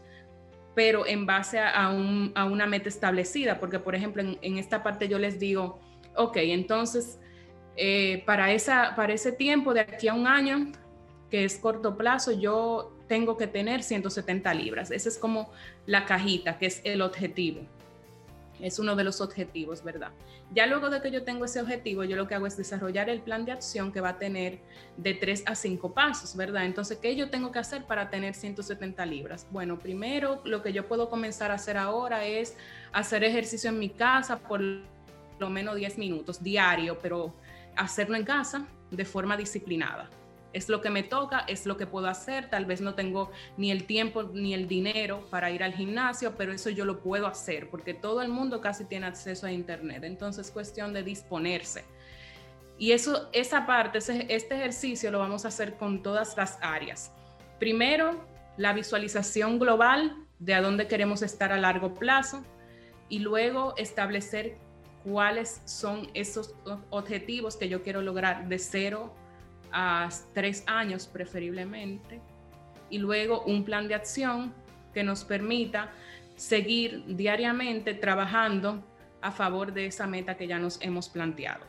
pero 0.76 1.06
en 1.06 1.26
base 1.26 1.60
a, 1.60 1.90
una 1.90 2.66
meta 2.66 2.88
establecida, 2.88 3.60
porque 3.60 3.80
por 3.80 3.96
ejemplo 3.96 4.24
en 4.24 4.58
esta 4.58 4.82
parte 4.82 5.10
yo 5.10 5.20
les 5.20 5.38
digo, 5.38 5.80
ok, 6.20 6.38
entonces 6.38 7.18
eh, 7.82 8.24
para, 8.26 8.52
ese 8.52 9.32
tiempo 9.32 9.74
de 9.74 9.80
aquí 9.80 10.10
a 10.10 10.14
un 10.14 10.28
año, 10.28 10.72
que 11.32 11.46
es 11.46 11.58
corto 11.58 11.96
plazo, 11.96 12.34
yo 12.34 12.94
tengo 13.08 13.38
que 13.38 13.48
tener 13.48 13.84
170 13.84 14.54
libras. 14.54 14.92
Esa 14.92 15.08
es 15.08 15.18
como 15.18 15.50
la 15.86 16.06
cajita, 16.06 16.58
que 16.58 16.66
es 16.66 16.82
el 16.84 17.02
objetivo. 17.02 17.62
Es 18.60 18.80
uno 18.80 18.98
de 18.98 19.06
los 19.06 19.22
objetivos, 19.22 19.82
¿verdad? 19.82 20.12
Ya 20.54 20.68
luego 20.68 20.90
de 20.90 21.02
que 21.02 21.10
yo 21.10 21.24
tengo 21.24 21.46
ese 21.46 21.62
objetivo, 21.62 22.04
yo 22.04 22.18
lo 22.18 22.28
que 22.28 22.36
hago 22.36 22.48
es 22.48 22.58
desarrollar 22.58 23.10
el 23.10 23.22
plan 23.22 23.46
de 23.46 23.54
acción 23.54 23.94
que 23.94 24.02
va 24.02 24.10
a 24.10 24.18
tener 24.18 24.60
de 24.98 25.14
3 25.14 25.44
a 25.46 25.56
5 25.56 25.94
pasos, 25.94 26.36
¿verdad? 26.36 26.66
Entonces, 26.66 26.98
¿qué 26.98 27.16
yo 27.16 27.30
tengo 27.30 27.54
que 27.54 27.60
hacer 27.60 27.86
para 27.86 28.10
tener 28.10 28.34
170 28.36 29.06
libras? 29.06 29.48
Bueno, 29.52 29.80
primero 29.80 30.42
lo 30.44 30.62
que 30.62 30.74
yo 30.74 30.86
puedo 30.90 31.10
comenzar 31.10 31.52
a 31.52 31.54
hacer 31.54 31.78
ahora 31.78 32.26
es 32.26 32.58
hacer 32.92 33.24
ejercicio 33.24 33.70
en 33.70 33.80
mi 33.80 33.90
casa 33.90 34.40
por 34.40 34.60
lo 35.40 35.50
menos 35.50 35.76
10 35.76 35.98
minutos 35.98 36.44
diario, 36.44 36.98
pero 37.00 37.34
hacerlo 37.76 38.16
en 38.16 38.24
casa 38.24 38.68
de 38.92 39.06
forma 39.06 39.38
disciplinada. 39.38 40.10
Es 40.52 40.68
lo 40.68 40.82
que 40.82 40.90
me 40.90 41.04
toca, 41.04 41.42
es 41.48 41.68
lo 41.68 41.78
que 41.78 41.86
puedo 41.86 42.08
hacer. 42.08 42.50
Tal 42.50 42.66
vez 42.66 42.82
no 42.82 42.96
tengo 42.96 43.32
ni 43.56 43.70
el 43.72 43.86
tiempo 43.86 44.24
ni 44.24 44.54
el 44.56 44.68
dinero 44.68 45.24
para 45.30 45.52
ir 45.52 45.64
al 45.64 45.74
gimnasio, 45.74 46.36
pero 46.36 46.52
eso 46.52 46.72
yo 46.72 46.86
lo 46.86 47.02
puedo 47.02 47.28
hacer 47.28 47.70
porque 47.70 47.94
todo 47.94 48.24
el 48.24 48.30
mundo 48.30 48.60
casi 48.60 48.86
tiene 48.86 49.06
acceso 49.06 49.46
a 49.46 49.52
Internet. 49.52 50.04
Entonces 50.04 50.48
es 50.48 50.52
cuestión 50.52 50.92
de 50.92 51.04
disponerse. 51.04 51.86
Y 52.80 52.94
eso, 52.94 53.30
esa 53.34 53.68
parte, 53.68 54.00
este 54.00 54.56
ejercicio 54.56 55.12
lo 55.12 55.20
vamos 55.20 55.46
a 55.46 55.50
hacer 55.50 55.76
con 55.76 56.02
todas 56.02 56.36
las 56.36 56.58
áreas. 56.62 57.12
Primero, 57.60 58.26
la 58.58 58.74
visualización 58.74 59.60
global 59.60 60.16
de 60.40 60.54
a 60.54 60.62
dónde 60.62 60.88
queremos 60.88 61.22
estar 61.22 61.52
a 61.52 61.58
largo 61.58 61.94
plazo 61.94 62.44
y 63.10 63.20
luego 63.20 63.74
establecer 63.78 64.58
cuáles 65.04 65.62
son 65.66 66.10
esos 66.14 66.56
objetivos 66.90 67.56
que 67.56 67.70
yo 67.70 67.84
quiero 67.84 68.02
lograr 68.02 68.48
de 68.48 68.60
cero 68.60 69.14
a 69.72 70.10
tres 70.34 70.64
años 70.68 71.08
preferiblemente. 71.08 72.22
Y 72.90 72.98
luego 72.98 73.44
un 73.44 73.64
plan 73.64 73.88
de 73.88 73.96
acción 73.96 74.54
que 74.94 75.04
nos 75.04 75.24
permita 75.24 75.92
seguir 76.36 77.04
diariamente 77.06 77.94
trabajando 77.94 78.84
a 79.22 79.32
favor 79.32 79.74
de 79.74 79.86
esa 79.86 80.08
meta 80.08 80.36
que 80.38 80.48
ya 80.48 80.58
nos 80.58 80.82
hemos 80.82 81.10
planteado. 81.10 81.66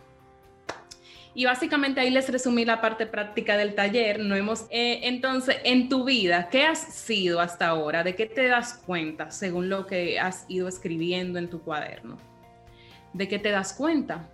Y 1.33 1.45
básicamente 1.45 2.01
ahí 2.01 2.11
les 2.11 2.29
resumí 2.29 2.65
la 2.65 2.81
parte 2.81 3.07
práctica 3.07 3.57
del 3.57 3.75
taller. 3.75 4.19
No 4.19 4.35
hemos, 4.35 4.67
eh, 4.71 5.01
entonces, 5.05 5.59
en 5.65 5.89
tu 5.89 6.05
vida, 6.05 6.49
¿qué 6.51 6.65
has 6.65 6.81
sido 6.93 7.41
hasta 7.41 7.69
ahora? 7.69 8.03
¿De 8.03 8.17
qué 8.17 8.27
te 8.27 8.49
das 8.49 8.75
cuenta 8.75 9.31
según 9.31 9.69
lo 9.69 9.87
que 9.87 10.19
has 10.19 10.45
ido 10.49 10.67
escribiendo 10.67 11.39
en 11.39 11.49
tu 11.49 11.61
cuaderno? 11.63 12.30
De 13.13 13.29
qué 13.29 13.39
te 13.39 13.51
das 13.51 13.73
cuenta, 13.73 14.29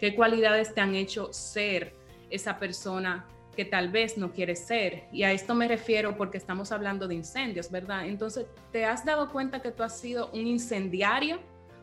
qué 0.00 0.14
cualidades 0.14 0.74
te 0.74 0.80
han 0.80 0.94
hecho 0.94 1.32
ser 1.32 1.94
esa 2.30 2.58
persona 2.58 3.26
que 3.56 3.64
tal 3.64 3.90
vez 3.90 4.18
no 4.18 4.32
quieres 4.32 4.60
ser. 4.60 5.04
Y 5.10 5.22
a 5.22 5.32
esto 5.32 5.54
me 5.54 5.66
refiero 5.66 6.16
porque 6.16 6.36
estamos 6.36 6.70
hablando 6.70 7.08
de 7.08 7.14
incendios, 7.14 7.70
¿verdad? 7.70 8.06
Entonces, 8.06 8.46
¿te 8.70 8.84
has 8.84 9.04
dado 9.04 9.32
cuenta 9.32 9.62
que 9.62 9.72
tú 9.72 9.82
has 9.82 9.98
sido 9.98 10.30
un 10.32 10.46
incendiario? 10.46 11.40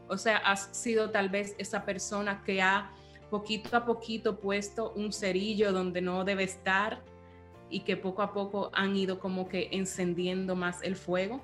O 0.08 0.17
sea, 0.17 0.38
has 0.38 0.69
sido 0.71 1.10
tal 1.10 1.30
vez 1.30 1.56
esa 1.58 1.84
persona 1.84 2.43
que 2.45 2.62
ha 2.62 2.91
poquito 3.32 3.76
a 3.76 3.86
poquito 3.86 4.39
puesto 4.39 4.93
un 4.93 5.12
cerillo 5.12 5.71
donde 5.73 6.02
no 6.02 6.23
debe 6.23 6.43
estar 6.43 7.02
y 7.69 7.80
que 7.80 7.97
poco 7.97 8.21
a 8.21 8.32
poco 8.32 8.69
han 8.73 8.95
ido 8.95 9.19
como 9.19 9.49
que 9.49 9.69
encendiendo 9.71 10.56
más 10.56 10.84
el 10.84 10.95
fuego. 10.95 11.41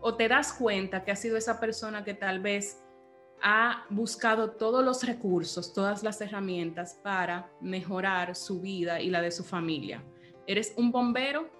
O 0.00 0.16
te 0.16 0.26
das 0.26 0.52
cuenta 0.52 1.04
que 1.04 1.12
has 1.12 1.20
sido 1.20 1.36
esa 1.36 1.60
persona 1.60 2.02
que 2.02 2.14
tal 2.14 2.40
vez 2.40 2.82
ha 3.42 3.84
buscado 3.90 4.50
todos 4.50 4.84
los 4.84 5.04
recursos, 5.04 5.72
todas 5.72 6.02
las 6.02 6.20
herramientas 6.20 6.98
para 7.02 7.50
mejorar 7.60 8.34
su 8.34 8.60
vida 8.60 9.00
y 9.00 9.10
la 9.10 9.22
de 9.22 9.30
su 9.30 9.44
familia. 9.44 10.02
¿Eres 10.46 10.74
un 10.76 10.90
bombero? 10.90 11.50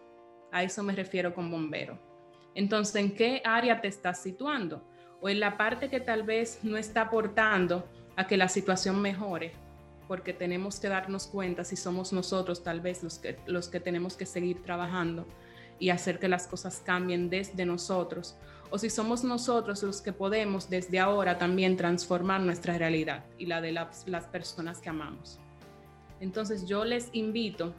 A 0.53 0.63
eso 0.63 0.83
me 0.83 0.95
refiero 0.95 1.35
con 1.35 1.51
bombero. 1.51 1.99
Entonces, 2.55 2.95
¿en 2.97 3.15
qué 3.15 3.43
área 3.45 3.81
te 3.81 3.89
estás 3.89 4.23
situando? 4.23 4.83
O 5.21 5.29
en 5.29 5.41
la 5.41 5.57
parte 5.57 5.91
que 5.91 6.01
tal 6.01 6.23
vez 6.23 6.61
no 6.63 6.77
está 6.77 7.03
aportando 7.03 7.89
a 8.17 8.27
que 8.27 8.37
la 8.37 8.49
situación 8.49 9.01
mejore, 9.01 9.53
porque 10.09 10.33
tenemos 10.33 10.81
que 10.81 10.89
darnos 10.89 11.27
cuenta 11.27 11.65
si 11.65 11.77
somos 11.77 12.13
nosotros 12.13 12.63
tal 12.63 12.81
vez 12.81 13.03
los 13.03 13.19
que, 13.19 13.39
los 13.47 13.69
que 13.69 13.81
tenemos 13.81 14.17
que 14.17 14.25
seguir 14.25 14.63
trabajando 14.63 15.27
y 15.79 15.91
hacer 15.91 16.19
que 16.19 16.29
las 16.29 16.47
cosas 16.47 16.83
cambien 16.85 17.29
desde 17.29 17.67
nosotros 17.67 18.37
o 18.71 18.79
si 18.79 18.91
somos 18.91 19.25
nosotros 19.25 19.83
los 19.83 20.01
que 20.01 20.13
podemos 20.13 20.69
desde 20.69 20.99
ahora 20.99 21.39
también 21.39 21.77
transformar 21.77 22.41
nuestra 22.41 22.77
realidad 22.79 23.25
y 23.39 23.47
la 23.47 23.61
de 23.61 23.73
las, 23.73 24.05
personas 24.31 24.79
que 24.79 24.89
amamos. 24.89 25.39
Entonces 26.21 26.67
yo 26.67 26.85
les 26.85 27.09
invito 27.13 27.75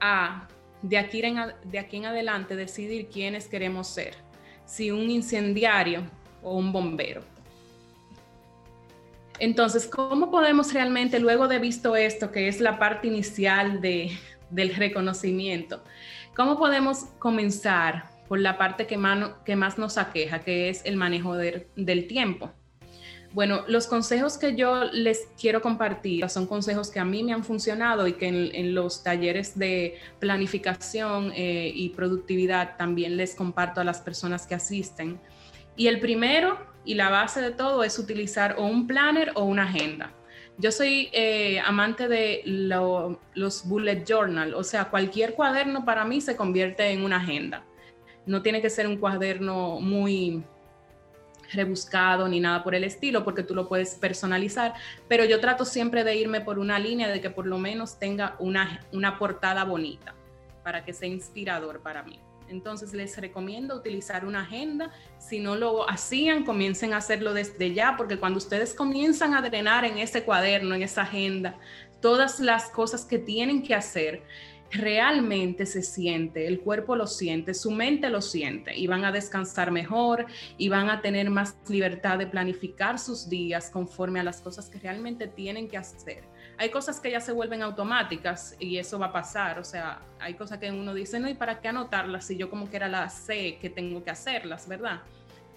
a 0.00 0.48
de 0.82 0.98
aquí, 0.98 1.20
en, 1.22 1.36
de 1.64 1.78
aquí 1.78 1.98
en 1.98 2.06
adelante 2.06 2.56
decidir 2.56 3.08
quiénes 3.08 3.46
queremos 3.46 3.88
ser, 3.88 4.14
si 4.64 4.90
un 4.90 5.10
incendiario 5.10 6.02
o 6.42 6.56
un 6.56 6.72
bombero. 6.72 7.22
Entonces, 9.38 9.86
¿cómo 9.86 10.30
podemos 10.30 10.72
realmente, 10.74 11.18
luego 11.18 11.48
de 11.48 11.58
visto 11.58 11.96
esto, 11.96 12.30
que 12.30 12.48
es 12.48 12.60
la 12.60 12.78
parte 12.78 13.08
inicial 13.08 13.80
de, 13.80 14.10
del 14.50 14.74
reconocimiento, 14.74 15.82
cómo 16.36 16.58
podemos 16.58 17.04
comenzar 17.18 18.19
por 18.30 18.38
la 18.38 18.56
parte 18.56 18.86
que 18.86 18.96
más, 18.96 19.76
nos 19.76 19.98
aqueja, 19.98 20.38
que 20.38 20.68
es 20.68 20.82
el 20.84 20.94
manejo 20.94 21.34
del 21.34 22.06
tiempo. 22.06 22.52
Bueno, 23.32 23.64
los 23.66 23.88
consejos 23.88 24.38
que 24.38 24.54
yo 24.54 24.84
les 24.84 25.26
quiero 25.36 25.60
compartir 25.60 26.30
son 26.30 26.46
consejos 26.46 26.92
que 26.92 27.00
a 27.00 27.04
mí 27.04 27.24
me 27.24 27.32
han 27.32 27.42
funcionado 27.42 28.06
y 28.06 28.12
que 28.12 28.28
en, 28.28 28.72
los 28.72 29.02
talleres 29.02 29.58
de 29.58 29.98
planificación 30.20 31.32
eh, 31.34 31.72
y 31.74 31.88
productividad 31.88 32.76
también 32.76 33.16
les 33.16 33.34
comparto 33.34 33.80
a 33.80 33.84
las 33.84 34.00
personas 34.00 34.46
que 34.46 34.54
asisten. 34.54 35.20
Y 35.74 35.88
el 35.88 35.98
primero 35.98 36.56
y 36.84 36.94
la 36.94 37.10
base 37.10 37.40
de 37.40 37.50
todo 37.50 37.82
es 37.82 37.98
utilizar 37.98 38.54
o 38.58 38.64
un 38.64 38.86
planner 38.86 39.32
o 39.34 39.42
una 39.42 39.64
agenda. 39.64 40.12
Yo 40.56 40.70
soy 40.70 41.08
eh, 41.12 41.58
amante 41.66 42.06
de 42.06 42.42
los 42.44 43.68
bullet 43.68 44.04
journal, 44.06 44.54
o 44.54 44.62
sea, 44.62 44.84
cualquier 44.84 45.34
cuaderno 45.34 45.84
para 45.84 46.04
mí 46.04 46.20
se 46.20 46.36
convierte 46.36 46.90
en 46.92 47.02
una 47.02 47.16
agenda. 47.16 47.64
No 48.26 48.42
tiene 48.42 48.62
que 48.62 48.70
ser 48.70 48.86
un 48.86 48.96
cuaderno 48.96 49.80
muy 49.80 50.42
rebuscado 51.52 52.28
ni 52.28 52.40
nada 52.40 52.62
por 52.62 52.74
el 52.74 52.84
estilo, 52.84 53.24
porque 53.24 53.42
tú 53.42 53.54
lo 53.54 53.68
puedes 53.68 53.94
personalizar, 53.96 54.74
pero 55.08 55.24
yo 55.24 55.40
trato 55.40 55.64
siempre 55.64 56.04
de 56.04 56.16
irme 56.16 56.40
por 56.40 56.58
una 56.58 56.78
línea 56.78 57.08
de 57.08 57.20
que 57.20 57.30
por 57.30 57.46
lo 57.46 57.58
menos 57.58 57.98
tenga 57.98 58.36
una, 58.38 58.86
una 58.92 59.18
portada 59.18 59.64
bonita 59.64 60.14
para 60.62 60.84
que 60.84 60.92
sea 60.92 61.08
inspirador 61.08 61.80
para 61.80 62.02
mí. 62.02 62.20
Entonces 62.48 62.92
les 62.92 63.16
recomiendo 63.16 63.76
utilizar 63.76 64.24
una 64.24 64.42
agenda. 64.42 64.90
Si 65.18 65.38
no 65.38 65.54
lo 65.54 65.88
hacían, 65.88 66.44
comiencen 66.44 66.92
a 66.92 66.96
hacerlo 66.96 67.32
desde 67.32 67.72
ya, 67.72 67.94
porque 67.96 68.18
cuando 68.18 68.38
ustedes 68.38 68.74
comienzan 68.74 69.34
a 69.34 69.42
drenar 69.42 69.84
en 69.84 69.98
ese 69.98 70.24
cuaderno, 70.24 70.74
en 70.74 70.82
esa 70.82 71.02
agenda, 71.02 71.56
todas 72.00 72.40
las 72.40 72.68
cosas 72.70 73.04
que 73.04 73.18
tienen 73.18 73.62
que 73.62 73.74
hacer, 73.74 74.22
realmente 74.70 75.66
se 75.66 75.82
siente, 75.82 76.46
el 76.46 76.60
cuerpo 76.60 76.96
lo 76.96 77.06
siente, 77.06 77.54
su 77.54 77.70
mente 77.70 78.08
lo 78.08 78.20
siente 78.20 78.76
y 78.76 78.86
van 78.86 79.04
a 79.04 79.12
descansar 79.12 79.70
mejor 79.70 80.26
y 80.56 80.68
van 80.68 80.90
a 80.90 81.00
tener 81.02 81.30
más 81.30 81.56
libertad 81.68 82.18
de 82.18 82.26
planificar 82.26 82.98
sus 82.98 83.28
días 83.28 83.70
conforme 83.70 84.20
a 84.20 84.24
las 84.24 84.40
cosas 84.40 84.68
que 84.68 84.78
realmente 84.78 85.26
tienen 85.26 85.68
que 85.68 85.76
hacer 85.76 86.22
hay 86.60 86.68
cosas 86.68 87.00
que 87.00 87.10
ya 87.10 87.20
se 87.22 87.32
vuelven 87.32 87.62
automáticas 87.62 88.54
y 88.58 88.76
eso 88.76 88.98
va 88.98 89.06
a 89.06 89.12
pasar, 89.12 89.58
o 89.58 89.64
sea, 89.64 90.02
hay 90.18 90.34
cosas 90.34 90.58
que 90.58 90.70
uno 90.70 90.92
dice, 90.92 91.18
no, 91.18 91.26
¿y 91.26 91.32
para 91.32 91.58
qué 91.58 91.68
anotarlas 91.68 92.26
si 92.26 92.36
yo 92.36 92.50
como 92.50 92.68
que 92.68 92.76
era 92.76 92.86
la 92.86 93.08
sé 93.08 93.56
que 93.56 93.70
tengo 93.70 94.04
que 94.04 94.10
hacerlas, 94.10 94.68
verdad? 94.68 95.00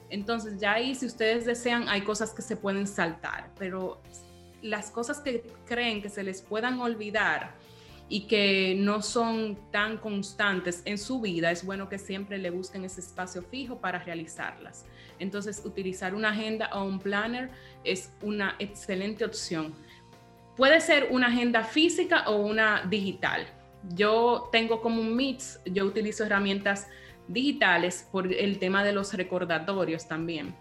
Entonces 0.09 0.61
ya 0.61 0.71
ahí, 0.71 0.95
si 0.95 1.05
ustedes 1.05 1.43
desean, 1.43 1.89
hay 1.89 2.03
cosas 2.03 2.31
que 2.31 2.41
se 2.41 2.55
pueden 2.55 2.87
saltar, 2.87 3.49
pero 3.59 4.01
las 4.61 4.91
cosas 4.91 5.19
que 5.19 5.43
creen 5.65 6.01
que 6.01 6.07
se 6.07 6.23
les 6.23 6.41
puedan 6.41 6.79
olvidar 6.79 7.53
y 8.13 8.27
que 8.27 8.75
no 8.77 9.01
son 9.01 9.57
tan 9.71 9.97
constantes 9.97 10.81
en 10.85 10.97
su 10.97 11.19
vida, 11.21 11.49
es 11.49 11.65
bueno 11.65 11.89
que 11.89 11.97
siempre 11.97 12.37
le 12.37 12.51
busquen 12.51 12.85
ese 12.85 13.01
espacio 13.01 13.41
fijo 13.41 13.79
para 13.79 13.99
realizarlas. 13.99 14.85
Entonces, 15.17 15.61
utilizar 15.65 16.13
una 16.13 16.29
agenda 16.29 16.69
o 16.73 16.83
un 16.83 16.99
planner 16.99 17.49
es 17.83 18.11
una 18.21 18.55
excelente 18.59 19.25
opción 19.25 19.73
Puede 20.55 20.81
ser 20.81 21.07
una 21.09 21.27
agenda 21.27 21.63
física 21.63 22.29
o 22.29 22.35
una 22.35 22.85
digital. 22.85 23.47
Yo 23.95 24.49
tengo 24.51 24.81
como 24.81 25.01
un 25.01 25.15
mix, 25.15 25.59
yo 25.65 25.85
utilizo 25.85 26.23
herramientas 26.23 26.87
digitales 27.27 28.07
por 28.11 28.31
el 28.31 28.59
tema 28.59 28.83
de 28.83 28.93
los 28.93 29.13
recordatorios 29.13 30.07
también 30.07 30.55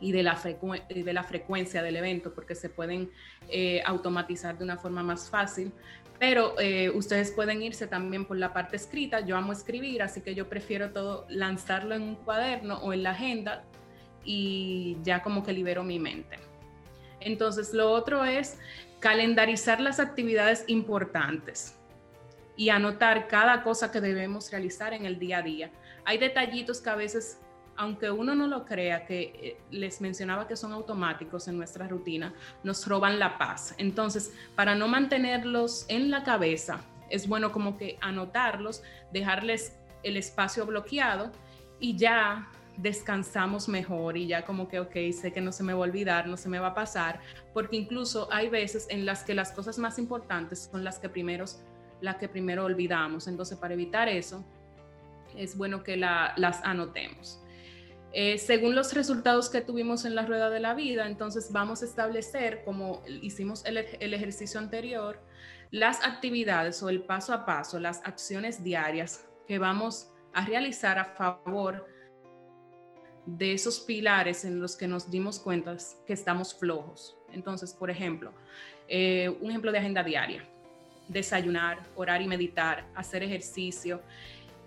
y 0.00 0.12
de 0.12 0.22
la, 0.22 0.36
frecuencia 0.36 1.82
del 1.82 1.96
evento, 1.96 2.32
porque 2.32 2.54
se 2.54 2.68
pueden 2.68 3.10
eh, 3.48 3.82
automatizar 3.84 4.56
de 4.56 4.62
una 4.62 4.76
forma 4.76 5.02
más 5.02 5.28
fácil. 5.28 5.72
Pero 6.18 6.58
eh, 6.58 6.90
ustedes 6.90 7.30
pueden 7.30 7.62
irse 7.62 7.86
también 7.86 8.24
por 8.24 8.36
la 8.36 8.52
parte 8.52 8.76
escrita. 8.76 9.20
Yo 9.20 9.36
amo 9.36 9.52
escribir, 9.52 10.02
así 10.02 10.20
que 10.20 10.34
yo 10.34 10.48
prefiero 10.48 10.90
todo 10.90 11.26
lanzarlo 11.28 11.94
en 11.94 12.02
un 12.02 12.16
cuaderno 12.16 12.78
o 12.78 12.92
en 12.92 13.04
la 13.04 13.10
agenda 13.10 13.64
y 14.24 14.96
ya 15.02 15.22
como 15.22 15.44
que 15.44 15.52
libero 15.52 15.84
mi 15.84 15.98
mente. 15.98 16.38
Entonces, 17.20 17.72
lo 17.72 17.90
otro 17.90 18.24
es 18.24 18.58
calendarizar 19.00 19.80
las 19.80 20.00
actividades 20.00 20.64
importantes 20.66 21.76
y 22.56 22.70
anotar 22.70 23.28
cada 23.28 23.62
cosa 23.62 23.92
que 23.92 24.00
debemos 24.00 24.50
realizar 24.50 24.92
en 24.92 25.06
el 25.06 25.18
día 25.18 25.38
a 25.38 25.42
día. 25.42 25.70
Hay 26.04 26.18
detallitos 26.18 26.80
que 26.80 26.90
a 26.90 26.96
veces, 26.96 27.40
aunque 27.78 28.10
uno 28.10 28.34
no 28.34 28.48
lo 28.48 28.66
crea, 28.66 29.06
que 29.06 29.20
eh, 29.22 29.56
les 29.70 30.00
mencionaba 30.00 30.48
que 30.48 30.56
son 30.56 30.72
automáticos 30.72 31.46
en 31.46 31.56
nuestra 31.56 31.86
rutina, 31.86 32.34
nos 32.64 32.86
roban 32.86 33.20
la 33.20 33.38
paz. 33.38 33.74
Entonces, 33.78 34.32
para 34.56 34.74
no 34.74 34.88
mantenerlos 34.88 35.86
en 35.88 36.10
la 36.10 36.24
cabeza, 36.24 36.80
es 37.08 37.28
bueno 37.28 37.52
como 37.52 37.78
que 37.78 37.96
anotarlos, 38.00 38.82
dejarles 39.12 39.76
el 40.02 40.16
espacio 40.16 40.66
bloqueado 40.66 41.30
y 41.78 41.96
ya 41.96 42.50
descansamos 42.76 43.68
mejor 43.68 44.16
y 44.16 44.26
ya 44.26 44.44
como 44.44 44.68
que, 44.68 44.80
ok, 44.80 44.94
sé 45.12 45.32
que 45.32 45.40
no 45.40 45.52
se 45.52 45.62
me 45.62 45.72
va 45.72 45.78
a 45.78 45.82
olvidar, 45.82 46.26
no 46.26 46.36
se 46.36 46.48
me 46.48 46.58
va 46.58 46.68
a 46.68 46.74
pasar, 46.74 47.20
porque 47.54 47.76
incluso 47.76 48.28
hay 48.32 48.48
veces 48.48 48.88
en 48.90 49.06
las 49.06 49.22
que 49.22 49.34
las 49.34 49.52
cosas 49.52 49.78
más 49.78 50.00
importantes 50.00 50.68
son 50.70 50.82
las 50.82 50.98
que, 50.98 51.08
primeros, 51.08 51.60
las 52.00 52.16
que 52.16 52.28
primero 52.28 52.64
olvidamos. 52.64 53.28
Entonces, 53.28 53.56
para 53.56 53.74
evitar 53.74 54.08
eso, 54.08 54.44
es 55.36 55.56
bueno 55.56 55.84
que 55.84 55.96
las 55.96 56.60
anotemos. 56.64 57.40
Eh, 58.12 58.38
según 58.38 58.74
los 58.74 58.94
resultados 58.94 59.50
que 59.50 59.60
tuvimos 59.60 60.04
en 60.04 60.14
la 60.14 60.24
rueda 60.24 60.48
de 60.48 60.60
la 60.60 60.74
vida, 60.74 61.06
entonces 61.06 61.52
vamos 61.52 61.82
a 61.82 61.84
establecer, 61.84 62.62
como 62.64 63.02
hicimos 63.06 63.64
el, 63.66 63.76
ejercicio 63.76 64.58
anterior, 64.58 65.20
las 65.70 66.02
actividades 66.02 66.82
o 66.82 66.88
el 66.88 67.02
paso 67.02 67.34
a 67.34 67.44
paso, 67.44 67.78
las 67.78 68.00
acciones 68.04 68.64
diarias 68.64 69.26
que 69.46 69.58
vamos 69.58 70.10
a 70.32 70.46
realizar 70.46 70.98
a 70.98 71.04
favor 71.04 71.86
de 73.26 73.52
esos 73.52 73.80
pilares 73.80 74.46
en 74.46 74.58
los 74.58 74.74
que 74.74 74.88
nos 74.88 75.10
dimos 75.10 75.38
cuenta 75.38 75.76
que 76.06 76.14
estamos 76.14 76.54
flojos. 76.54 77.18
Entonces, 77.30 77.74
por 77.74 77.90
ejemplo, 77.90 78.32
eh, 78.88 79.28
un 79.42 79.50
ejemplo 79.50 79.70
de 79.70 79.78
agenda 79.78 80.02
diaria, 80.02 80.48
desayunar, 81.08 81.78
orar 81.94 82.22
y 82.22 82.26
meditar, 82.26 82.86
hacer 82.94 83.22
ejercicio, 83.22 84.00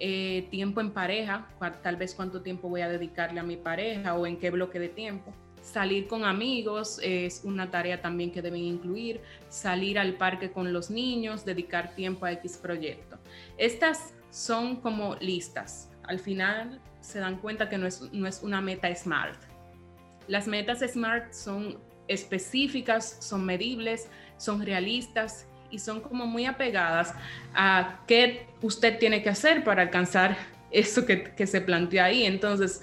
eh, 0.03 0.47
tiempo 0.49 0.81
en 0.81 0.89
pareja, 0.89 1.47
tal 1.83 1.95
vez 1.95 2.15
cuánto 2.15 2.41
tiempo 2.41 2.67
voy 2.67 2.81
a 2.81 2.89
dedicarle 2.89 3.39
a 3.39 3.43
mi 3.43 3.55
pareja 3.55 4.15
o 4.15 4.25
en 4.25 4.39
qué 4.39 4.49
bloque 4.49 4.79
de 4.79 4.89
tiempo. 4.89 5.31
Salir 5.61 6.07
con 6.07 6.25
amigos 6.25 6.99
es 7.03 7.41
una 7.43 7.69
tarea 7.69 8.01
también 8.01 8.31
que 8.31 8.41
deben 8.41 8.63
incluir, 8.63 9.21
salir 9.47 9.99
al 9.99 10.15
parque 10.15 10.51
con 10.51 10.73
los 10.73 10.89
niños, 10.89 11.45
dedicar 11.45 11.93
tiempo 11.93 12.25
a 12.25 12.31
X 12.31 12.57
proyecto. 12.57 13.19
Estas 13.59 14.15
son 14.31 14.77
como 14.77 15.17
listas. 15.17 15.91
Al 16.01 16.17
final 16.17 16.81
se 16.99 17.19
dan 17.19 17.37
cuenta 17.37 17.69
que 17.69 17.77
no 17.77 17.85
es, 17.85 18.01
no 18.11 18.25
es 18.25 18.41
una 18.41 18.59
meta 18.59 18.93
SMART. 18.95 19.39
Las 20.27 20.47
metas 20.47 20.79
SMART 20.79 21.31
son 21.31 21.77
específicas, 22.07 23.17
son 23.19 23.45
medibles, 23.45 24.09
son 24.37 24.65
realistas 24.65 25.45
y 25.71 25.79
son 25.79 26.01
como 26.01 26.25
muy 26.25 26.45
apegadas 26.45 27.13
a 27.53 28.01
qué 28.07 28.47
usted 28.61 28.99
tiene 28.99 29.23
que 29.23 29.29
hacer 29.29 29.63
para 29.63 29.81
alcanzar 29.81 30.37
eso 30.71 31.05
que, 31.05 31.23
que 31.23 31.47
se 31.47 31.61
plantea 31.61 32.05
ahí. 32.05 32.25
Entonces, 32.25 32.81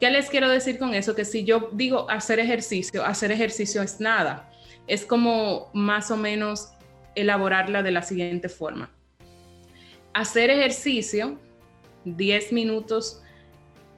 ¿qué 0.00 0.10
les 0.10 0.30
quiero 0.30 0.48
decir 0.48 0.78
con 0.78 0.94
eso? 0.94 1.14
Que 1.14 1.24
si 1.24 1.44
yo 1.44 1.70
digo 1.72 2.08
hacer 2.10 2.38
ejercicio, 2.38 3.04
hacer 3.04 3.32
ejercicio 3.32 3.82
es 3.82 4.00
nada. 4.00 4.50
Es 4.86 5.04
como 5.04 5.70
más 5.74 6.10
o 6.10 6.16
menos 6.16 6.72
elaborarla 7.14 7.82
de 7.82 7.90
la 7.90 8.02
siguiente 8.02 8.48
forma. 8.48 8.90
Hacer 10.14 10.50
ejercicio 10.50 11.38
10 12.04 12.52
minutos 12.52 13.22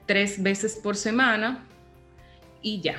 tres 0.07 0.43
veces 0.43 0.75
por 0.83 0.97
semana 0.97 1.67
y 2.63 2.81
ya. 2.81 2.97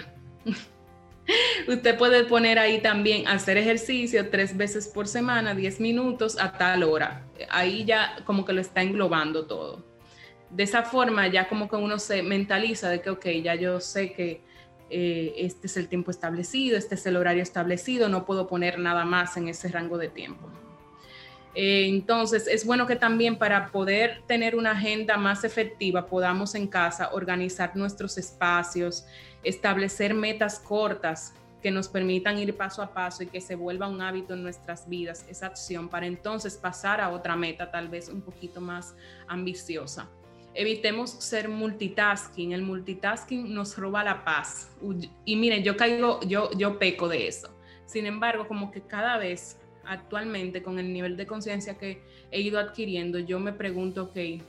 Usted 1.68 1.98
puede 1.98 2.24
poner 2.26 2.60
ahí 2.60 2.82
también 2.82 3.28
hacer 3.28 3.58
ejercicio 3.58 4.30
tres 4.30 4.56
veces 4.56 4.88
por 4.88 5.08
semana, 5.08 5.54
10 5.54 5.80
minutos 5.80 6.38
a 6.40 6.54
tal 6.54 6.84
hora. 6.84 7.26
Ahí 7.50 7.86
ya 7.86 8.18
como 8.26 8.46
que 8.46 8.54
lo 8.54 8.62
está 8.62 8.82
englobando 8.82 9.46
todo. 9.46 9.86
De 10.50 10.64
esa 10.64 10.84
forma 10.84 11.28
ya 11.28 11.48
como 11.48 11.70
que 11.70 11.76
uno 11.76 12.00
se 12.00 12.24
mentaliza 12.24 12.90
de 12.90 13.02
que, 13.02 13.10
ok, 13.10 13.26
ya 13.44 13.56
yo 13.56 13.80
sé 13.80 14.12
que 14.14 14.42
eh, 14.90 15.34
este 15.38 15.68
es 15.68 15.78
el 15.78 15.88
tiempo 15.88 16.12
establecido, 16.12 16.78
este 16.78 16.96
es 16.96 17.06
el 17.06 17.16
horario 17.16 17.42
establecido, 17.42 18.10
no 18.10 18.26
puedo 18.26 18.48
poner 18.48 18.78
nada 18.78 19.06
más 19.06 19.38
en 19.38 19.48
ese 19.48 19.70
rango 19.70 19.98
de 19.98 20.10
tiempo. 20.10 20.50
Eh, 21.54 21.88
entonces, 21.88 22.48
es 22.48 22.66
bueno 22.66 22.88
que 22.88 22.96
también 22.96 23.38
para 23.38 23.72
poder 23.72 24.24
tener 24.28 24.56
una 24.56 24.72
agenda 24.72 25.18
más 25.18 25.44
efectiva 25.44 26.08
podamos 26.08 26.56
en 26.56 26.68
casa 26.68 27.10
organizar 27.14 27.76
nuestros 27.76 28.18
espacios, 28.18 29.06
establecer 29.44 30.14
metas 30.14 30.60
cortas 30.60 31.34
que 31.62 31.72
nos 31.72 31.88
permitan 31.88 32.40
ir 32.40 32.56
paso 32.58 32.82
a 32.82 32.94
paso 32.94 33.24
y 33.24 33.28
que 33.28 33.40
se 33.40 33.56
vuelva 33.56 33.88
un 33.88 34.02
hábito 34.02 34.34
en 34.34 34.44
nuestras 34.44 34.90
vidas, 34.90 35.26
esa 35.30 35.48
acción, 35.48 35.90
para 35.90 36.08
entonces 36.08 36.56
pasar 36.58 37.00
a 37.02 37.10
otra 37.10 37.36
meta 37.36 37.70
tal 37.70 37.88
vez 37.88 38.10
un 38.10 38.22
poquito 38.22 38.62
más 38.62 38.96
ambiciosa. 39.28 40.10
Evitemos 40.54 41.12
ser 41.12 41.48
multitasking. 41.48 42.52
El 42.52 42.64
multitasking 42.64 43.54
nos 43.54 43.78
roba 43.78 44.04
la 44.04 44.26
paz. 44.26 44.70
Y 45.24 45.36
miren, 45.38 45.64
yo 45.64 45.78
caigo, 45.78 46.20
yo, 46.22 46.52
yo 46.58 46.78
peco 46.78 47.08
de 47.08 47.28
eso. 47.28 47.50
Sin 47.86 48.06
embargo, 48.06 48.48
como 48.48 48.72
que 48.72 48.82
cada 48.82 49.18
vez 49.18 49.58
actualmente 49.86 50.62
con 50.62 50.78
el 50.78 50.92
nivel 50.92 51.16
de 51.16 51.26
conciencia 51.26 51.78
que 51.78 52.02
he 52.32 52.42
ido 52.42 52.60
adquiriendo, 52.60 53.20
yo 53.20 53.40
me 53.40 53.54
pregunto, 53.54 54.04
ok, 54.04 54.44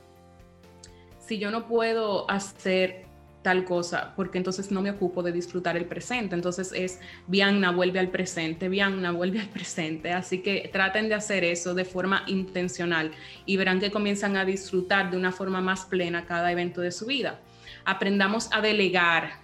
si 1.19 1.39
yo 1.39 1.51
no 1.51 1.67
puedo 1.67 2.29
hacer 2.29 3.05
tal 3.43 3.65
cosa, 3.65 4.13
porque 4.15 4.39
entonces 4.39 4.71
no 4.71 4.81
me 4.81 4.89
ocupo 4.89 5.21
de 5.21 5.31
disfrutar 5.31 5.77
el 5.77 5.85
presente. 5.85 6.33
Entonces 6.33 6.71
es 6.73 6.99
Vianna 7.27 7.71
vuelve 7.71 7.99
al 7.99 8.09
presente, 8.09 8.69
Vianna 8.69 9.11
vuelve 9.11 9.39
al 9.41 9.49
presente. 9.49 10.11
Así 10.13 10.39
que 10.39 10.69
traten 10.73 11.09
de 11.09 11.15
hacer 11.15 11.43
eso 11.43 11.75
de 11.75 11.85
forma 11.85 12.23
intencional 12.27 13.11
y 13.45 13.57
verán 13.57 13.79
que 13.79 13.91
comienzan 13.91 14.37
a 14.37 14.45
disfrutar 14.45 15.11
de 15.11 15.17
una 15.17 15.31
forma 15.31 15.61
más 15.61 15.85
plena 15.85 16.25
cada 16.25 16.51
evento 16.51 16.81
de 16.81 16.91
su 16.91 17.05
vida. 17.05 17.41
Aprendamos 17.85 18.49
a 18.51 18.61
delegar 18.61 19.43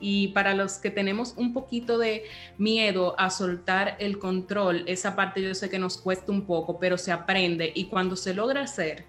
Y 0.00 0.28
para 0.28 0.54
los 0.54 0.78
que 0.78 0.90
tenemos 0.90 1.34
un 1.36 1.52
poquito 1.52 1.98
de 1.98 2.24
miedo 2.56 3.14
a 3.18 3.30
soltar 3.30 3.96
el 4.00 4.18
control, 4.18 4.82
esa 4.86 5.14
parte 5.14 5.42
yo 5.42 5.54
sé 5.54 5.68
que 5.68 5.78
nos 5.78 5.98
cuesta 5.98 6.32
un 6.32 6.46
poco, 6.46 6.78
pero 6.80 6.96
se 6.96 7.12
aprende 7.12 7.70
y 7.74 7.84
cuando 7.84 8.16
se 8.16 8.34
logra 8.34 8.62
hacer, 8.62 9.04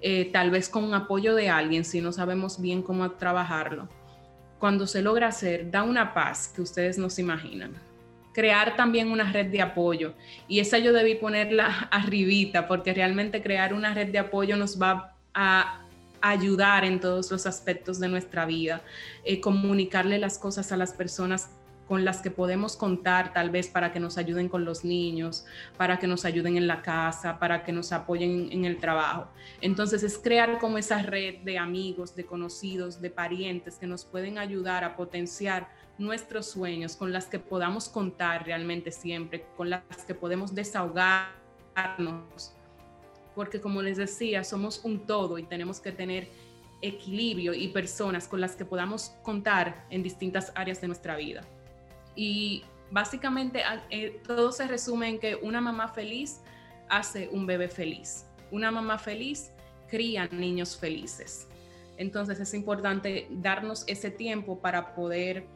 eh, 0.00 0.30
tal 0.32 0.50
vez 0.50 0.68
con 0.68 0.94
apoyo 0.94 1.34
de 1.34 1.48
alguien, 1.48 1.84
si 1.84 2.00
no 2.00 2.12
sabemos 2.12 2.60
bien 2.60 2.82
cómo 2.82 3.10
trabajarlo, 3.12 3.88
cuando 4.58 4.86
se 4.86 5.02
logra 5.02 5.28
hacer, 5.28 5.70
da 5.70 5.82
una 5.82 6.14
paz 6.14 6.48
que 6.48 6.62
ustedes 6.62 6.98
no 6.98 7.10
se 7.10 7.22
imaginan. 7.22 7.74
Crear 8.32 8.76
también 8.76 9.10
una 9.10 9.32
red 9.32 9.46
de 9.46 9.60
apoyo. 9.60 10.14
Y 10.46 10.60
esa 10.60 10.78
yo 10.78 10.92
debí 10.92 11.14
ponerla 11.14 11.88
arribita, 11.90 12.66
porque 12.66 12.92
realmente 12.92 13.42
crear 13.42 13.74
una 13.74 13.94
red 13.94 14.08
de 14.08 14.18
apoyo 14.18 14.56
nos 14.56 14.80
va 14.80 15.16
a 15.34 15.80
ayudar 16.20 16.84
en 16.84 17.00
todos 17.00 17.30
los 17.30 17.46
aspectos 17.46 18.00
de 18.00 18.08
nuestra 18.08 18.44
vida, 18.44 18.82
eh, 19.24 19.40
comunicarle 19.40 20.18
las 20.18 20.38
cosas 20.38 20.72
a 20.72 20.76
las 20.76 20.92
personas 20.92 21.50
con 21.88 22.04
las 22.04 22.20
que 22.20 22.30
podemos 22.30 22.76
contar 22.76 23.32
tal 23.32 23.50
vez 23.50 23.68
para 23.68 23.92
que 23.92 23.98
nos 23.98 24.18
ayuden 24.18 24.48
con 24.48 24.64
los 24.64 24.84
niños, 24.84 25.46
para 25.76 25.98
que 25.98 26.06
nos 26.06 26.24
ayuden 26.24 26.56
en 26.56 26.66
la 26.66 26.82
casa, 26.82 27.38
para 27.38 27.64
que 27.64 27.72
nos 27.72 27.92
apoyen 27.92 28.52
en 28.52 28.64
el 28.64 28.76
trabajo. 28.76 29.28
Entonces 29.60 30.02
es 30.02 30.18
crear 30.18 30.58
como 30.58 30.78
esa 30.78 31.02
red 31.02 31.38
de 31.38 31.58
amigos, 31.58 32.14
de 32.14 32.26
conocidos, 32.26 33.00
de 33.00 33.10
parientes 33.10 33.76
que 33.76 33.86
nos 33.86 34.04
pueden 34.04 34.38
ayudar 34.38 34.84
a 34.84 34.96
potenciar 34.96 35.68
nuestros 35.96 36.50
sueños, 36.50 36.94
con 36.94 37.12
las 37.12 37.26
que 37.26 37.38
podamos 37.38 37.88
contar 37.88 38.44
realmente 38.44 38.92
siempre, 38.92 39.46
con 39.56 39.70
las 39.70 39.82
que 40.06 40.14
podemos 40.14 40.54
desahogarnos 40.54 42.52
porque 43.38 43.60
como 43.60 43.82
les 43.82 43.96
decía, 43.96 44.42
somos 44.42 44.84
un 44.84 45.06
todo 45.06 45.38
y 45.38 45.44
tenemos 45.44 45.78
que 45.78 45.92
tener 45.92 46.28
equilibrio 46.82 47.54
y 47.54 47.68
personas 47.68 48.26
con 48.26 48.40
las 48.40 48.56
que 48.56 48.64
podamos 48.64 49.12
contar 49.22 49.86
en 49.90 50.02
distintas 50.02 50.50
áreas 50.56 50.80
de 50.80 50.88
nuestra 50.88 51.16
vida. 51.16 51.42
Y 52.18 52.64
básicamente 52.90 53.62
eh, 53.90 54.20
todo 54.26 54.50
se 54.50 54.66
resume 54.66 55.08
en 55.08 55.20
que 55.20 55.36
una 55.36 55.60
mamá 55.60 55.86
feliz 55.86 56.40
hace 56.88 57.28
un 57.28 57.46
bebé 57.46 57.68
feliz. 57.68 58.26
Una 58.50 58.72
mamá 58.72 58.98
feliz 58.98 59.52
cría 59.88 60.26
niños 60.26 60.76
felices. 60.76 61.46
Entonces 61.96 62.40
es 62.40 62.54
importante 62.54 63.28
darnos 63.30 63.84
ese 63.86 64.10
tiempo 64.10 64.58
para 64.58 64.96
poder, 64.96 65.46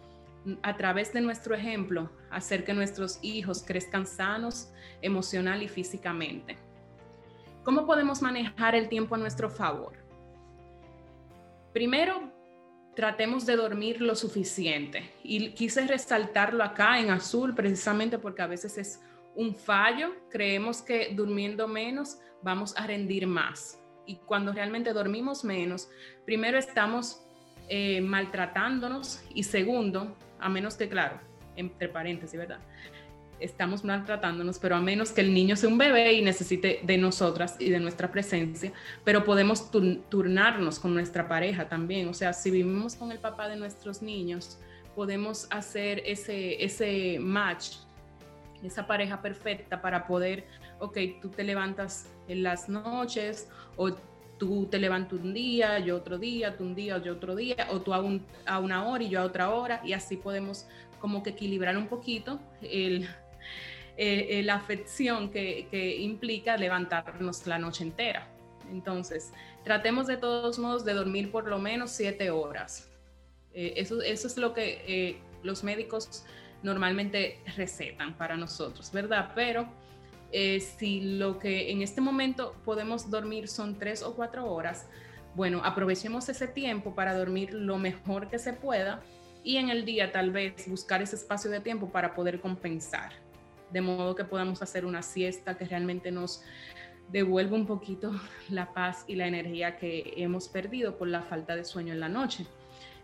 a 0.62 0.76
través 0.76 1.12
de 1.12 1.20
nuestro 1.20 1.56
ejemplo, 1.56 2.12
hacer 2.30 2.64
que 2.64 2.74
nuestros 2.74 3.18
hijos 3.22 3.64
crezcan 3.66 4.06
sanos 4.06 4.68
emocional 5.00 5.64
y 5.64 5.68
físicamente. 5.68 6.58
¿Cómo 7.64 7.86
podemos 7.86 8.22
manejar 8.22 8.76
el 8.76 8.88
tiempo 8.88 9.16
a 9.16 9.18
nuestro 9.18 9.50
favor? 9.50 9.94
Primero, 11.72 12.32
tratemos 12.94 13.46
de 13.46 13.56
dormir 13.56 14.00
lo 14.00 14.14
suficiente. 14.14 15.10
Y 15.22 15.50
quise 15.50 15.86
resaltarlo 15.86 16.62
acá 16.62 16.98
en 16.98 17.10
azul 17.10 17.54
precisamente 17.54 18.18
porque 18.18 18.42
a 18.42 18.46
veces 18.46 18.78
es 18.78 19.00
un 19.34 19.54
fallo. 19.54 20.14
Creemos 20.30 20.82
que 20.82 21.12
durmiendo 21.14 21.68
menos 21.68 22.18
vamos 22.42 22.74
a 22.76 22.86
rendir 22.86 23.26
más. 23.26 23.78
Y 24.06 24.16
cuando 24.16 24.52
realmente 24.52 24.92
dormimos 24.92 25.44
menos, 25.44 25.88
primero 26.24 26.58
estamos 26.58 27.22
eh, 27.68 28.00
maltratándonos 28.00 29.22
y 29.34 29.44
segundo, 29.44 30.16
a 30.40 30.48
menos 30.48 30.76
que, 30.76 30.88
claro, 30.88 31.20
entre 31.56 31.88
paréntesis, 31.88 32.38
¿verdad? 32.38 32.58
Estamos 33.42 33.84
maltratándonos, 33.84 34.58
pero 34.58 34.76
a 34.76 34.80
menos 34.80 35.10
que 35.10 35.20
el 35.20 35.34
niño 35.34 35.56
sea 35.56 35.68
un 35.68 35.78
bebé 35.78 36.12
y 36.14 36.22
necesite 36.22 36.80
de 36.82 36.98
nosotras 36.98 37.56
y 37.58 37.70
de 37.70 37.80
nuestra 37.80 38.10
presencia, 38.10 38.72
pero 39.04 39.24
podemos 39.24 39.70
turnarnos 39.70 40.78
con 40.78 40.94
nuestra 40.94 41.28
pareja 41.28 41.68
también. 41.68 42.08
O 42.08 42.14
sea, 42.14 42.32
si 42.32 42.50
vivimos 42.50 42.94
con 42.94 43.12
el 43.12 43.18
papá 43.18 43.48
de 43.48 43.56
nuestros 43.56 44.02
niños, 44.02 44.58
podemos 44.94 45.46
hacer 45.50 46.02
ese, 46.06 46.62
ese 46.62 47.18
match, 47.18 47.76
esa 48.62 48.86
pareja 48.86 49.20
perfecta 49.20 49.80
para 49.80 50.06
poder, 50.06 50.46
ok, 50.78 50.98
tú 51.20 51.28
te 51.28 51.44
levantas 51.44 52.06
en 52.28 52.42
las 52.42 52.68
noches 52.68 53.48
o 53.76 53.92
tú 54.38 54.66
te 54.66 54.78
levantas 54.78 55.20
un 55.20 55.34
día, 55.34 55.78
yo 55.78 55.96
otro 55.96 56.18
día, 56.18 56.56
tú 56.56 56.64
un 56.64 56.74
día, 56.74 56.98
yo 56.98 57.14
otro 57.14 57.34
día, 57.34 57.68
o 57.70 57.80
tú 57.80 57.94
a, 57.94 58.02
a 58.46 58.58
una 58.58 58.86
hora 58.86 59.04
y 59.04 59.08
yo 59.08 59.20
a 59.20 59.24
otra 59.24 59.50
hora, 59.50 59.80
y 59.84 59.92
así 59.92 60.16
podemos 60.16 60.66
como 61.00 61.22
que 61.22 61.30
equilibrar 61.30 61.76
un 61.76 61.88
poquito 61.88 62.38
el, 62.60 63.08
eh, 63.98 64.38
eh, 64.38 64.42
la 64.42 64.54
afección 64.54 65.30
que, 65.30 65.96
implica 66.00 66.56
levantarnos 66.56 67.46
la 67.46 67.58
noche 67.58 67.84
entera. 67.84 68.26
Entonces, 68.70 69.32
tratemos 69.64 70.06
de 70.06 70.16
todos 70.16 70.58
modos 70.58 70.84
de 70.84 70.94
dormir 70.94 71.30
por 71.30 71.46
lo 71.46 71.58
menos 71.58 71.90
siete 71.90 72.30
horas. 72.30 72.88
Eh, 73.52 73.74
eso, 73.76 74.00
eso, 74.00 74.26
es 74.26 74.38
lo 74.38 74.54
que 74.54 75.20
los 75.42 75.62
médicos 75.62 76.24
normalmente 76.62 77.40
recetan 77.56 78.16
para 78.16 78.36
nosotros, 78.36 78.90
¿verdad? 78.92 79.32
Pero 79.34 79.68
si 80.78 81.18
lo 81.18 81.38
que 81.38 81.70
en 81.70 81.82
este 81.82 82.00
momento 82.00 82.56
podemos 82.64 83.10
dormir 83.10 83.48
son 83.48 83.78
tres 83.78 84.02
o 84.02 84.14
cuatro 84.14 84.50
horas, 84.50 84.86
bueno, 85.34 85.60
aprovechemos 85.62 86.26
ese 86.30 86.46
tiempo 86.46 86.94
para 86.94 87.14
dormir 87.14 87.52
lo 87.52 87.76
mejor 87.76 88.30
que 88.30 88.38
se 88.38 88.54
pueda 88.54 89.02
y 89.44 89.58
en 89.58 89.68
el 89.68 89.84
día 89.84 90.12
tal 90.12 90.30
vez 90.30 90.66
buscar 90.68 91.02
ese 91.02 91.16
espacio 91.16 91.50
de 91.50 91.60
tiempo 91.60 91.90
para 91.90 92.14
poder 92.14 92.40
compensar 92.40 93.12
de 93.72 93.80
modo 93.80 94.14
que 94.14 94.24
podamos 94.24 94.62
hacer 94.62 94.84
una 94.84 95.02
siesta 95.02 95.56
que 95.56 95.64
realmente 95.64 96.10
nos 96.10 96.42
devuelva 97.10 97.56
un 97.56 97.66
poquito 97.66 98.12
la 98.48 98.72
paz 98.72 99.04
y 99.06 99.16
la 99.16 99.26
energía 99.26 99.76
que 99.76 100.14
hemos 100.16 100.48
perdido 100.48 100.96
por 100.96 101.08
la 101.08 101.22
falta 101.22 101.56
de 101.56 101.64
sueño 101.64 101.92
en 101.92 102.00
la 102.00 102.08
noche. 102.08 102.46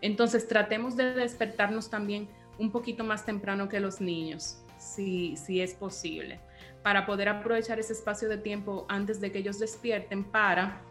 Entonces 0.01 0.47
tratemos 0.47 0.97
de 0.97 1.15
despertarnos 1.15 1.91
también 1.91 2.29
un 2.59 2.71
poquito 2.71 3.05
más 3.05 3.25
temprano 3.25 3.69
que 3.69 3.81
los 3.81 4.01
niños, 4.01 4.63
si, 4.79 5.37
si 5.37 5.61
es 5.61 5.75
posible, 5.75 6.41
para 6.83 7.07
poder 7.07 7.29
aprovechar 7.29 7.79
ese 7.79 7.93
espacio 7.93 8.29
de 8.29 8.39
tiempo 8.39 8.87
antes 8.89 9.21
de 9.21 9.31
que 9.33 9.39
ellos 9.39 9.59
despierten 9.59 10.25
para 10.25 10.83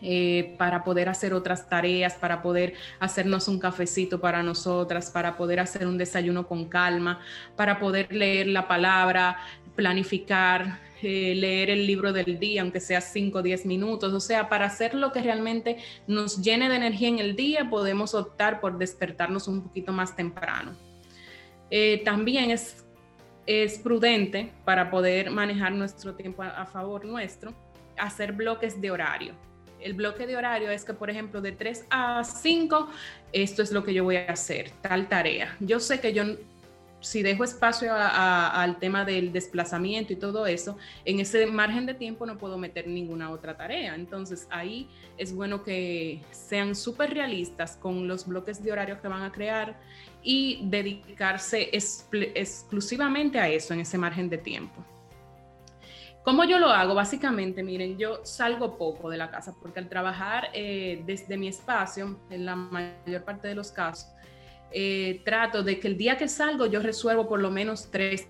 eh, 0.00 0.54
para 0.58 0.84
poder 0.84 1.08
hacer 1.08 1.34
otras 1.34 1.68
tareas, 1.68 2.14
para 2.14 2.40
poder 2.40 2.74
hacernos 3.00 3.48
un 3.48 3.58
cafecito 3.58 4.20
para 4.20 4.44
nosotras, 4.44 5.10
para 5.10 5.36
poder 5.36 5.58
hacer 5.58 5.86
un 5.88 5.98
desayuno 5.98 6.46
con 6.46 6.66
calma, 6.68 7.20
para 7.56 7.80
poder 7.80 8.12
leer 8.12 8.46
la 8.46 8.68
palabra, 8.68 9.38
planificar, 9.74 10.78
eh, 11.02 11.34
leer 11.34 11.70
el 11.70 11.84
libro 11.84 12.12
del 12.12 12.38
día, 12.38 12.62
aunque 12.62 12.78
sea 12.78 13.00
5 13.00 13.38
o 13.38 13.42
10 13.42 13.66
minutos, 13.66 14.12
o 14.12 14.20
sea, 14.20 14.48
para 14.48 14.66
hacer 14.66 14.94
lo 14.94 15.12
que 15.12 15.20
realmente 15.20 15.78
nos 16.06 16.42
llene 16.42 16.68
de 16.68 16.76
energía 16.76 17.08
en 17.08 17.18
el 17.18 17.34
día, 17.34 17.68
podemos 17.68 18.14
optar 18.14 18.60
por 18.60 18.78
despertarnos 18.78 19.48
un 19.48 19.62
poquito 19.62 19.92
más 19.92 20.14
temprano. 20.14 20.72
Eh, 21.70 22.02
también 22.04 22.52
es, 22.52 22.86
es 23.46 23.78
prudente 23.78 24.52
para 24.64 24.90
poder 24.90 25.30
manejar 25.32 25.72
nuestro 25.72 26.14
tiempo 26.14 26.44
a 26.44 26.66
favor 26.66 27.04
nuestro, 27.04 27.52
hacer 27.96 28.32
bloques 28.32 28.80
de 28.80 28.92
horario 28.92 29.47
el 29.80 29.94
bloque 29.94 30.26
de 30.26 30.36
horario 30.36 30.70
es 30.70 30.84
que, 30.84 30.94
por 30.94 31.10
ejemplo, 31.10 31.40
de 31.40 31.52
3 31.52 31.86
a 31.90 32.24
5, 32.24 32.88
esto 33.32 33.62
es 33.62 33.72
lo 33.72 33.84
que 33.84 33.94
yo 33.94 34.04
voy 34.04 34.16
a 34.16 34.26
hacer, 34.26 34.70
tal 34.82 35.08
tarea. 35.08 35.56
Yo 35.60 35.80
sé 35.80 36.00
que 36.00 36.12
yo, 36.12 36.24
si 37.00 37.22
dejo 37.22 37.44
espacio 37.44 37.92
al 37.94 38.78
tema 38.78 39.04
del 39.04 39.32
desplazamiento 39.32 40.12
y 40.12 40.16
todo 40.16 40.46
eso, 40.46 40.76
en 41.04 41.20
ese 41.20 41.46
margen 41.46 41.86
de 41.86 41.94
tiempo 41.94 42.26
no 42.26 42.38
puedo 42.38 42.58
meter 42.58 42.88
ninguna 42.88 43.30
otra 43.30 43.56
tarea. 43.56 43.94
Entonces 43.94 44.46
ahí 44.50 44.88
es 45.16 45.34
bueno 45.34 45.62
que 45.62 46.20
sean 46.30 46.74
súper 46.74 47.14
realistas 47.14 47.76
con 47.76 48.08
los 48.08 48.26
bloques 48.26 48.62
de 48.62 48.72
horario 48.72 49.00
que 49.00 49.08
van 49.08 49.22
a 49.22 49.32
crear 49.32 49.78
y 50.22 50.60
dedicarse 50.64 51.70
exclusivamente 51.72 53.38
a 53.38 53.48
eso 53.48 53.74
en 53.74 53.80
ese 53.80 53.96
margen 53.96 54.28
de 54.28 54.38
tiempo. 54.38 54.84
¿Cómo 56.24 56.44
yo 56.44 56.58
lo 56.58 56.68
hago? 56.68 56.94
Básicamente, 56.94 57.62
miren, 57.62 57.96
yo 57.96 58.20
salgo 58.24 58.76
poco 58.76 59.08
de 59.08 59.16
la 59.16 59.30
casa 59.30 59.54
porque 59.60 59.78
al 59.80 59.88
trabajar 59.88 60.50
eh, 60.52 61.02
desde 61.06 61.38
mi 61.38 61.48
espacio, 61.48 62.20
en 62.30 62.44
la 62.44 62.54
mayor 62.54 63.24
parte 63.24 63.48
de 63.48 63.54
los 63.54 63.72
casos, 63.72 64.08
eh, 64.70 65.22
trato 65.24 65.62
de 65.62 65.80
que 65.80 65.88
el 65.88 65.96
día 65.96 66.18
que 66.18 66.28
salgo 66.28 66.66
yo 66.66 66.80
resuelvo 66.80 67.26
por 67.26 67.40
lo 67.40 67.50
menos 67.50 67.90
tres 67.90 68.28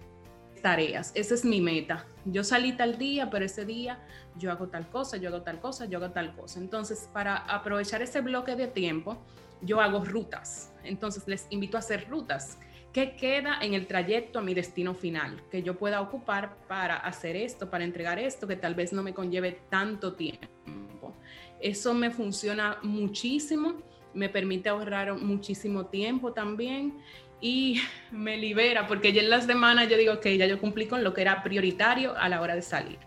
tareas. 0.62 1.12
Esa 1.14 1.35
es 1.35 1.44
mi 1.44 1.61
meta. 1.61 2.05
Yo 2.24 2.44
salí 2.44 2.72
tal 2.72 2.98
día, 2.98 3.31
pero 3.31 3.44
ese 3.44 3.64
día 3.64 3.98
yo 4.37 4.51
hago 4.53 4.68
tal 4.68 4.88
cosa, 4.88 5.16
yo 5.16 5.29
hago 5.29 5.42
tal 5.42 5.61
cosa, 5.61 5.87
yo 5.87 5.98
hago 5.98 6.11
tal 6.12 6.35
cosa. 6.35 6.61
Entonces, 6.61 7.09
para 7.12 7.37
aprovechar 7.37 8.03
ese 8.03 8.21
bloque 8.21 8.54
de 8.54 8.69
tiempo, 8.69 9.19
yo 9.60 9.81
hago 9.81 10.04
rutas. 10.04 10.73
Entonces, 10.85 11.27
les 11.27 11.46
invito 11.50 11.77
a 11.77 11.81
hacer 11.81 12.08
rutas 12.08 12.58
¿Qué 12.93 13.17
queda 13.17 13.59
en 13.61 13.75
el 13.75 13.87
trayecto 13.87 14.39
a 14.39 14.43
mi 14.43 14.55
destino 14.55 14.95
final? 14.95 15.43
Que 15.51 15.63
yo 15.63 15.77
pueda 15.77 16.01
ocupar 16.01 16.57
para 16.67 16.97
hacer 16.97 17.37
esto, 17.37 17.69
para 17.69 17.85
entregar 17.85 18.19
esto, 18.19 18.47
que 18.47 18.57
tal 18.57 18.75
vez 18.75 18.93
no 18.93 19.03
me 19.03 19.13
conlleve 19.13 19.59
tanto 19.69 20.15
tiempo. 20.15 21.15
Eso 21.61 21.93
me 21.93 22.11
funciona 22.11 22.79
muchísimo, 22.83 23.75
me 24.15 24.29
permite 24.29 24.69
ahorrar 24.69 25.15
muchísimo 25.19 25.87
tiempo 25.87 26.33
también 26.33 26.99
y 27.41 27.81
me 28.11 28.37
libera, 28.37 28.87
porque 28.87 29.13
ya 29.13 29.23
en 29.23 29.31
las 29.31 29.45
semanas 29.45 29.89
yo 29.89 29.97
digo 29.97 30.21
que 30.21 30.37
ya 30.39 30.47
yo 30.47 30.61
cumplí 30.61 30.87
con 30.87 31.05
lo 31.05 31.13
que 31.13 31.23
era 31.23 31.43
prioritario 31.43 32.17
a 32.17 32.29
la 32.29 32.41
hora 32.41 32.55
de 32.55 32.63
salir. 32.63 32.99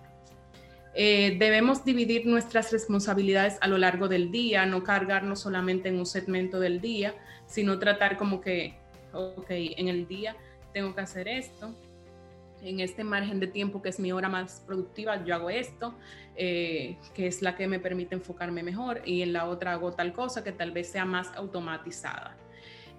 Eh, 0.94 1.38
debemos 1.40 1.86
dividir 1.86 2.26
nuestras 2.26 2.72
responsabilidades 2.72 3.58
a 3.62 3.68
lo 3.68 3.78
largo 3.78 4.10
del 4.10 4.30
día, 4.30 4.66
no 4.66 4.84
cargarnos 4.84 5.40
solamente 5.40 5.88
en 5.88 5.98
un 5.98 6.06
segmento 6.06 6.60
del 6.60 6.82
día, 6.82 7.16
sino 7.46 7.80
tratar 7.80 8.18
como 8.18 8.42
que, 8.42 8.76
ok, 9.14 9.48
en 9.50 9.88
el 9.88 10.08
día 10.08 10.36
tengo 10.74 10.94
que 10.96 11.02
hacer 11.02 11.28
esto, 11.28 11.76
en 12.62 12.80
este 12.80 13.04
margen 13.04 13.40
de 13.40 13.48
tiempo 13.48 13.82
que 13.82 13.90
es 13.90 14.00
mi 14.00 14.12
hora 14.12 14.30
más 14.30 14.64
productiva, 14.66 15.24
yo 15.24 15.36
hago 15.36 15.50
esto, 15.50 15.96
eh, 16.36 16.98
que 17.14 17.28
es 17.28 17.42
la 17.42 17.56
que 17.56 17.68
me 17.68 17.80
permite 17.80 18.16
enfocarme 18.16 18.64
mejor, 18.64 19.02
y 19.06 19.22
en 19.22 19.34
la 19.34 19.46
otra 19.46 19.74
hago 19.74 19.94
tal 19.94 20.14
cosa 20.14 20.44
que 20.44 20.52
tal 20.52 20.72
vez 20.72 20.92
sea 20.92 21.06
más 21.06 21.36
automatizada. 21.36 22.38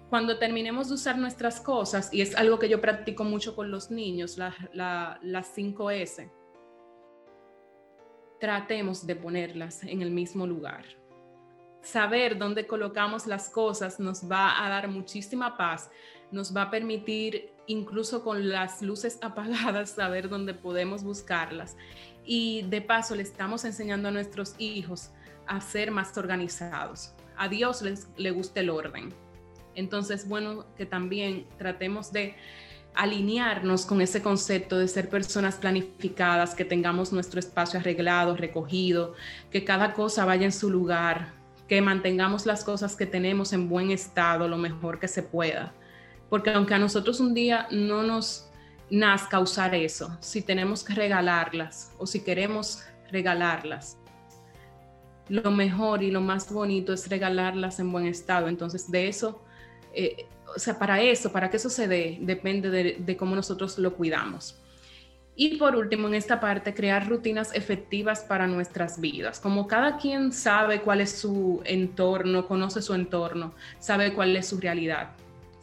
Cuando 0.09 0.37
terminemos 0.37 0.89
de 0.89 0.95
usar 0.95 1.17
nuestras 1.17 1.59
cosas, 1.59 2.13
y 2.13 2.21
es 2.21 2.35
algo 2.35 2.59
que 2.59 2.69
yo 2.69 2.81
practico 2.81 3.23
mucho 3.23 3.55
con 3.55 3.71
los 3.71 3.89
niños, 3.89 4.37
las 4.37 5.55
5S, 5.55 6.29
tratemos 8.39 9.07
de 9.07 9.15
ponerlas 9.15 9.83
en 9.83 10.01
el 10.01 10.11
mismo 10.11 10.45
lugar. 10.45 10.83
Saber 11.83 12.37
dónde 12.37 12.65
colocamos 12.65 13.27
las 13.27 13.49
cosas 13.49 13.99
nos 13.99 14.29
va 14.29 14.65
a 14.65 14.69
dar 14.69 14.87
muchísima 14.87 15.57
paz, 15.57 15.89
nos 16.31 16.55
va 16.55 16.63
a 16.63 16.71
permitir 16.71 17.51
incluso 17.67 18.23
con 18.23 18.49
las 18.49 18.81
luces 18.81 19.19
apagadas 19.21 19.91
saber 19.91 20.29
dónde 20.29 20.53
podemos 20.53 21.03
buscarlas. 21.03 21.75
Y 22.25 22.63
de 22.63 22.81
paso 22.81 23.15
le 23.15 23.23
estamos 23.23 23.65
enseñando 23.65 24.07
a 24.07 24.11
nuestros 24.11 24.55
hijos 24.57 25.11
a 25.45 25.59
ser 25.59 25.91
más 25.91 26.17
organizados. 26.17 27.13
A 27.35 27.49
Dios 27.49 27.81
les, 27.81 28.07
le 28.15 28.31
gusta 28.31 28.61
el 28.61 28.69
orden. 28.69 29.13
Entonces, 29.75 30.27
bueno, 30.27 30.65
que 30.77 30.85
también 30.85 31.45
tratemos 31.57 32.13
de 32.13 32.35
alinearnos 32.95 33.85
con 33.85 34.01
ese 34.01 34.21
concepto 34.21 34.77
de 34.77 34.87
ser 34.87 35.09
personas 35.09 35.55
planificadas, 35.55 36.53
que 36.55 36.63
tengamos 36.63 37.11
nuestro 37.11 37.39
espacio 37.39 37.79
arreglado, 37.79 38.37
recogido, 38.37 39.15
que 39.51 39.63
cada 39.63 39.93
cosa 39.93 40.25
vaya 40.25 40.45
en 40.45 40.51
su 40.51 40.69
lugar, 40.69 41.33
que 41.67 41.81
mantengamos 41.81 42.45
las 42.45 42.63
cosas 42.63 42.95
que 42.95 43.05
tenemos 43.05 43.53
en 43.53 43.69
buen 43.69 43.91
estado 43.91 44.47
lo 44.47 44.57
mejor 44.57 44.99
que 44.99 45.07
se 45.07 45.23
pueda. 45.23 45.73
Porque 46.29 46.51
aunque 46.51 46.73
a 46.73 46.79
nosotros 46.79 47.19
un 47.19 47.33
día 47.33 47.67
no 47.71 48.03
nos 48.03 48.49
nazca 48.89 49.39
usar 49.39 49.73
eso, 49.75 50.17
si 50.19 50.41
tenemos 50.41 50.83
que 50.83 50.93
regalarlas 50.93 51.91
o 51.97 52.05
si 52.05 52.23
queremos 52.23 52.83
regalarlas, 53.11 53.97
lo 55.29 55.51
mejor 55.51 56.03
y 56.03 56.11
lo 56.11 56.21
más 56.21 56.51
bonito 56.51 56.91
es 56.93 57.07
regalarlas 57.09 57.79
en 57.79 57.91
buen 57.91 58.07
estado. 58.07 58.47
Entonces 58.47 58.91
de 58.91 59.07
eso 59.07 59.41
eh, 59.93 60.25
o 60.55 60.59
sea, 60.59 60.77
para 60.77 61.01
eso, 61.01 61.31
para 61.31 61.49
que 61.49 61.57
eso 61.57 61.69
se 61.69 61.87
dé, 61.87 62.17
depende 62.21 62.69
de, 62.69 63.17
cómo 63.17 63.35
nosotros 63.35 63.77
lo 63.77 63.95
cuidamos. 63.95 64.59
Y 65.35 65.57
por 65.57 65.75
último, 65.75 66.07
en 66.07 66.13
esta 66.13 66.39
parte, 66.39 66.73
crear 66.73 67.09
rutinas 67.09 67.55
efectivas 67.55 68.21
para 68.21 68.45
nuestras 68.45 69.01
vidas. 69.01 69.39
Como 69.39 69.67
cada 69.67 69.97
quien 69.97 70.31
sabe 70.31 70.81
cuál 70.81 71.01
es 71.01 71.11
su 71.11 71.61
entorno, 71.65 72.47
conoce 72.47 72.81
su 72.81 72.93
entorno, 72.93 73.53
sabe 73.79 74.13
cuál 74.13 74.35
es 74.35 74.47
su 74.47 74.59
realidad. 74.59 75.11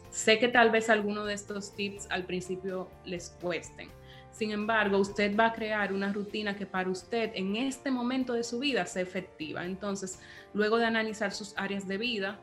Sé 0.09 0.39
que 0.39 0.49
tal 0.49 0.71
vez 0.71 0.89
alguno 0.89 1.23
de 1.23 1.33
estos 1.33 1.73
tips 1.73 2.07
al 2.09 2.25
principio 2.25 2.89
les 3.05 3.29
cuesten. 3.41 3.89
Sin 4.33 4.51
embargo, 4.51 4.97
usted 4.97 5.37
va 5.37 5.47
a 5.47 5.53
crear 5.53 5.93
una 5.93 6.11
rutina 6.11 6.55
que 6.55 6.65
para 6.65 6.89
usted 6.89 7.31
en 7.35 7.55
este 7.55 7.91
momento 7.91 8.33
de 8.33 8.43
su 8.43 8.59
vida 8.59 8.85
sea 8.85 9.03
efectiva. 9.03 9.65
Entonces, 9.65 10.19
luego 10.53 10.77
de 10.77 10.85
analizar 10.85 11.31
sus 11.31 11.53
áreas 11.57 11.87
de 11.87 11.97
vida, 11.97 12.39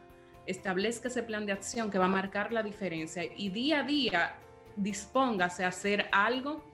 establezca 0.47 1.09
ese 1.09 1.23
plan 1.23 1.45
de 1.45 1.53
acción 1.53 1.91
que 1.91 1.99
va 1.99 2.07
a 2.07 2.09
marcar 2.09 2.53
la 2.53 2.63
diferencia 2.63 3.23
y 3.37 3.51
día 3.51 3.81
a 3.81 3.83
día 3.83 4.35
dispóngase 4.77 5.65
a 5.65 5.69
hacer 5.69 6.09
algo 6.11 6.65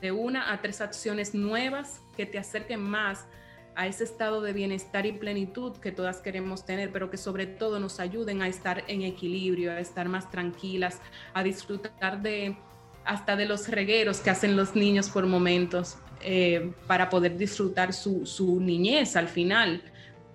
de 0.00 0.12
una 0.12 0.52
a 0.52 0.60
tres 0.60 0.80
acciones 0.80 1.34
nuevas 1.34 2.00
que 2.16 2.26
te 2.26 2.38
acerquen 2.38 2.80
más 2.80 3.26
a 3.74 3.86
ese 3.86 4.04
estado 4.04 4.40
de 4.40 4.52
bienestar 4.52 5.04
y 5.04 5.12
plenitud 5.12 5.76
que 5.76 5.92
todas 5.92 6.18
queremos 6.18 6.64
tener, 6.64 6.90
pero 6.92 7.10
que 7.10 7.18
sobre 7.18 7.46
todo 7.46 7.78
nos 7.78 8.00
ayuden 8.00 8.40
a 8.40 8.48
estar 8.48 8.84
en 8.88 9.02
equilibrio, 9.02 9.72
a 9.72 9.80
estar 9.80 10.08
más 10.08 10.30
tranquilas, 10.30 11.00
a 11.34 11.42
disfrutar 11.42 12.22
de 12.22 12.56
hasta 13.04 13.36
de 13.36 13.46
los 13.46 13.68
regueros 13.68 14.18
que 14.18 14.30
hacen 14.30 14.56
los 14.56 14.74
niños 14.74 15.10
por 15.10 15.26
momentos, 15.26 15.98
eh, 16.22 16.72
para 16.86 17.08
poder 17.08 17.36
disfrutar 17.36 17.92
su, 17.92 18.26
su 18.26 18.58
niñez 18.60 19.14
al 19.14 19.28
final 19.28 19.82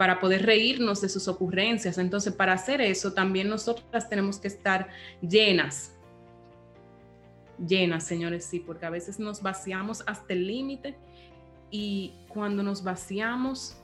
para 0.02 0.20
poder 0.20 0.48
reírnos 0.48 1.00
de 1.00 1.10
sus 1.10 1.28
ocurrencias. 1.28 2.00
Entonces, 2.00 2.34
para 2.34 2.54
hacer 2.54 2.82
eso, 2.82 3.14
también 3.14 3.48
nosotras 3.48 4.10
tenemos 4.10 4.40
que 4.40 4.48
estar 4.48 4.90
llenas. 5.22 5.92
Llenas, 7.66 8.06
señores, 8.06 8.46
sí, 8.46 8.60
porque 8.60 8.86
a 8.86 8.90
veces 8.90 9.20
nos 9.20 9.42
vaciamos 9.42 10.04
hasta 10.08 10.34
el 10.34 10.48
límite 10.48 10.96
y 11.70 12.14
cuando 12.28 12.64
nos 12.64 12.84
vaciamos 12.84 13.78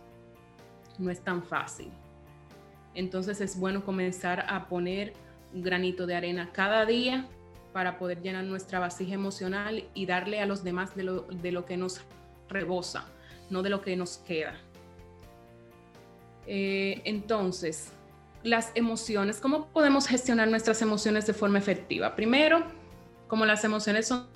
no 0.98 1.12
es 1.12 1.22
tan 1.22 1.44
fácil. 1.44 1.90
Entonces 2.96 3.40
es 3.42 3.60
bueno 3.60 3.86
comenzar 3.86 4.46
a 4.50 4.68
poner 4.68 5.14
un 5.54 5.62
granito 5.62 6.08
de 6.08 6.16
arena 6.16 6.52
cada 6.52 6.86
día 6.86 7.28
para 7.72 8.00
poder 8.00 8.22
llenar 8.22 8.44
nuestra 8.44 8.80
vasija 8.80 9.14
emocional 9.14 9.84
y 9.94 10.06
darle 10.08 10.42
a 10.42 10.48
los 10.48 10.64
demás 10.64 10.96
de 10.96 11.04
lo, 11.04 11.22
de 11.22 11.52
lo 11.52 11.66
que 11.66 11.78
nos 11.78 12.02
rebosa, 12.50 13.06
no 13.52 13.62
de 13.62 13.70
lo 13.70 13.82
que 13.82 13.96
nos 13.96 14.18
queda. 14.18 14.56
Eh, 16.48 17.02
entonces, 17.06 17.92
las 18.42 18.72
emociones, 18.74 19.40
¿cómo 19.40 19.68
podemos 19.68 20.08
gestionar 20.08 20.48
nuestras 20.48 20.82
emociones 20.82 21.28
de 21.28 21.34
forma 21.34 21.60
efectiva? 21.60 22.16
Primero, 22.16 22.64
como 23.28 23.46
las 23.46 23.64
emociones 23.64 24.08
son 24.08 24.28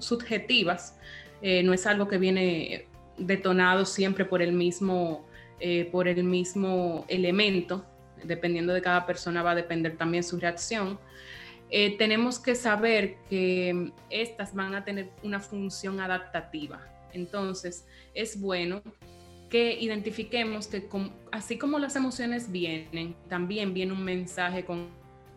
subjetivas, 0.00 0.96
eh, 1.42 1.62
no 1.62 1.72
es 1.72 1.86
algo 1.86 2.08
que 2.08 2.18
viene 2.18 2.86
detonado 3.18 3.84
siempre 3.84 4.24
por 4.24 4.42
el 4.42 4.52
mismo, 4.52 5.26
eh, 5.60 5.88
por 5.90 6.08
el 6.08 6.24
mismo 6.24 7.04
elemento, 7.08 7.84
dependiendo 8.24 8.72
de 8.74 8.82
cada 8.82 9.06
persona 9.06 9.42
va 9.42 9.52
a 9.52 9.54
depender 9.54 9.96
también 9.96 10.22
su 10.22 10.38
reacción. 10.38 10.98
tenemos 11.98 12.38
que 12.38 12.54
saber 12.54 13.16
que 13.28 13.90
estas 14.08 14.54
van 14.54 14.76
a 14.76 14.84
tener 14.84 15.10
una 15.24 15.40
función 15.40 15.98
adaptativa. 15.98 16.80
Entonces, 17.12 17.84
es 18.14 18.40
bueno 18.40 18.82
que 19.48 19.78
identifiquemos 19.80 20.66
que 20.66 20.88
así 21.32 21.58
como 21.58 21.78
las 21.78 21.96
emociones 21.96 22.50
vienen, 22.50 23.14
también 23.28 23.74
viene 23.74 23.92
un 23.92 24.04
mensaje 24.04 24.64
con 24.64 24.88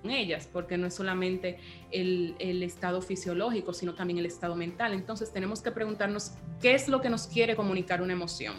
ellas, 0.03 0.47
porque 0.51 0.77
no 0.77 0.87
es 0.87 0.93
solamente 0.93 1.57
el, 1.91 2.35
el, 2.39 2.63
estado 2.63 3.01
fisiológico, 3.01 3.73
sino 3.73 3.95
también 3.95 4.19
el 4.19 4.25
estado 4.25 4.55
mental. 4.55 4.93
Entonces 4.93 5.33
tenemos 5.33 5.61
que 5.61 5.71
preguntarnos 5.71 6.31
qué 6.61 6.73
es 6.75 6.87
lo 6.87 7.01
que 7.01 7.09
nos 7.09 7.27
quiere 7.27 7.55
comunicar 7.55 8.01
una 8.01 8.13
emoción. 8.13 8.55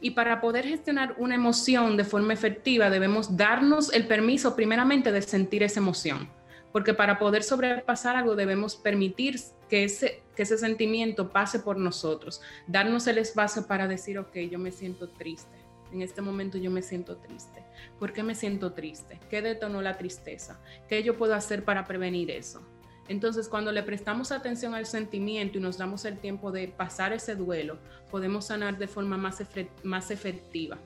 Y 0.00 0.10
para 0.10 0.40
poder 0.40 0.66
gestionar 0.66 1.14
una 1.18 1.34
emoción 1.34 1.96
de 1.96 2.04
forma 2.04 2.32
efectiva, 2.32 2.88
debemos 2.88 3.36
darnos 3.36 3.92
el 3.92 4.06
permiso 4.06 4.54
primeramente 4.54 5.10
de 5.10 5.22
sentir 5.22 5.64
esa 5.64 5.80
emoción, 5.80 6.28
porque 6.72 6.94
para 6.94 7.18
poder 7.18 7.42
sobrepasar 7.42 8.14
algo 8.14 8.36
debemos 8.36 8.76
permitir 8.76 9.40
que 9.68 9.84
ese, 9.84 10.22
que 10.36 10.42
ese 10.42 10.56
sentimiento 10.56 11.30
pase 11.30 11.58
por 11.58 11.78
nosotros, 11.78 12.40
darnos 12.68 13.08
el 13.08 13.18
espacio 13.18 13.66
para 13.66 13.88
decir, 13.88 14.18
ok, 14.18 14.36
yo 14.50 14.60
me 14.60 14.70
siento 14.70 15.08
triste, 15.08 15.57
en 15.92 16.02
este 16.02 16.22
momento 16.22 16.58
yo 16.58 16.70
me 16.70 16.82
siento 16.82 17.16
triste. 17.16 17.62
¿Por 17.98 18.12
qué 18.12 18.22
me 18.22 18.34
siento 18.34 18.72
triste? 18.72 19.18
¿Qué 19.30 19.42
detonó 19.42 19.82
la 19.82 19.96
tristeza? 19.96 20.60
¿Qué 20.88 21.02
yo 21.02 21.16
puedo 21.16 21.34
hacer 21.34 21.64
para 21.64 21.84
prevenir 21.84 22.30
eso? 22.30 22.62
Entonces, 23.08 23.48
cuando 23.48 23.72
le 23.72 23.82
prestamos 23.82 24.32
atención 24.32 24.74
al 24.74 24.84
sentimiento 24.84 25.56
y 25.58 25.62
nos 25.62 25.78
damos 25.78 26.04
el 26.04 26.18
tiempo 26.18 26.52
de 26.52 26.68
pasar 26.68 27.12
ese 27.14 27.34
duelo, 27.34 27.78
podemos 28.10 28.46
sanar 28.46 28.76
de 28.76 28.86
forma 28.86 29.16
más, 29.16 29.42
más 29.82 30.10
efectiva, 30.10 30.76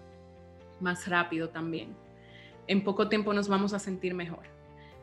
más 0.80 1.09
rápido 1.09 1.48
también. 1.48 1.96
En 2.68 2.84
poco 2.84 3.09
tiempo 3.09 3.34
nos 3.34 3.48
vamos 3.48 3.72
a 3.72 3.80
sentir 3.80 4.14
mejor. 4.14 4.44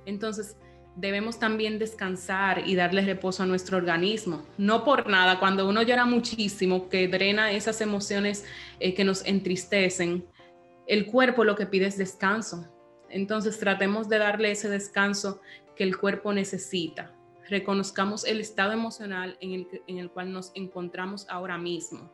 Entonces, 0.05 0.55
debemos 0.99 1.39
también 1.39 1.79
descansar 1.79 2.67
y 2.67 2.75
darle 2.75 3.01
reposo 3.01 3.43
a 3.43 3.45
nuestro 3.45 3.77
organismo. 3.77 4.45
No 4.57 4.83
por 4.83 5.07
nada, 5.09 5.39
cuando 5.39 5.67
uno 5.67 5.81
llora 5.81 6.05
muchísimo, 6.05 6.89
que 6.89 7.07
drena 7.07 7.51
esas 7.51 7.79
emociones 7.79 8.45
eh, 8.79 8.93
que 8.93 9.05
nos 9.05 9.25
entristecen, 9.25 10.27
el 10.87 11.05
cuerpo 11.05 11.45
lo 11.45 11.55
que 11.55 11.67
pide 11.67 11.85
es 11.85 11.97
descanso. 11.97 12.67
Entonces 13.09 13.57
tratemos 13.59 14.09
de 14.09 14.17
darle 14.17 14.51
ese 14.51 14.69
descanso 14.69 15.39
que 15.75 15.83
el 15.83 15.97
cuerpo 15.97 16.33
necesita. 16.33 17.15
Reconozcamos 17.47 18.25
el 18.25 18.41
estado 18.41 18.73
emocional 18.73 19.37
en 19.39 19.53
el, 19.53 19.67
en 19.87 19.99
el 19.99 20.11
cual 20.11 20.33
nos 20.33 20.51
encontramos 20.53 21.25
ahora 21.29 21.57
mismo. 21.57 22.11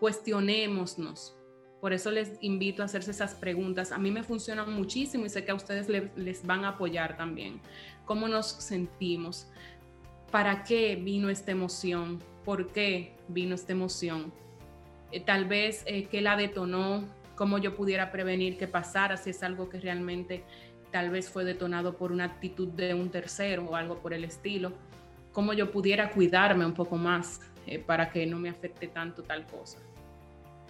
Cuestionémonos. 0.00 1.36
Por 1.82 1.92
eso 1.92 2.12
les 2.12 2.34
invito 2.42 2.82
a 2.82 2.84
hacerse 2.84 3.10
esas 3.10 3.34
preguntas. 3.34 3.90
A 3.90 3.98
mí 3.98 4.12
me 4.12 4.22
funcionan 4.22 4.72
muchísimo 4.72 5.26
y 5.26 5.28
sé 5.28 5.44
que 5.44 5.50
a 5.50 5.56
ustedes 5.56 5.88
les 5.88 6.46
van 6.46 6.64
a 6.64 6.68
apoyar 6.68 7.16
también. 7.16 7.60
Cómo 8.04 8.28
nos 8.28 8.46
sentimos, 8.46 9.48
para 10.30 10.62
qué 10.62 10.94
vino 10.94 11.28
esta 11.28 11.50
emoción, 11.50 12.20
por 12.44 12.68
qué 12.70 13.16
vino 13.26 13.56
esta 13.56 13.72
emoción, 13.72 14.32
eh, 15.10 15.18
tal 15.18 15.46
vez 15.46 15.82
eh, 15.86 16.04
qué 16.04 16.20
la 16.20 16.36
detonó, 16.36 17.02
cómo 17.34 17.58
yo 17.58 17.74
pudiera 17.74 18.12
prevenir 18.12 18.58
que 18.58 18.68
pasara, 18.68 19.16
si 19.16 19.30
es 19.30 19.42
algo 19.42 19.68
que 19.68 19.80
realmente 19.80 20.44
tal 20.92 21.10
vez 21.10 21.28
fue 21.30 21.44
detonado 21.44 21.96
por 21.96 22.12
una 22.12 22.26
actitud 22.26 22.68
de 22.68 22.94
un 22.94 23.10
tercero 23.10 23.64
o 23.64 23.74
algo 23.74 23.98
por 23.98 24.14
el 24.14 24.22
estilo, 24.22 24.72
cómo 25.32 25.52
yo 25.52 25.72
pudiera 25.72 26.12
cuidarme 26.12 26.64
un 26.64 26.74
poco 26.74 26.96
más 26.96 27.40
eh, 27.66 27.80
para 27.80 28.12
que 28.12 28.24
no 28.24 28.38
me 28.38 28.50
afecte 28.50 28.86
tanto 28.86 29.24
tal 29.24 29.48
cosa. 29.48 29.80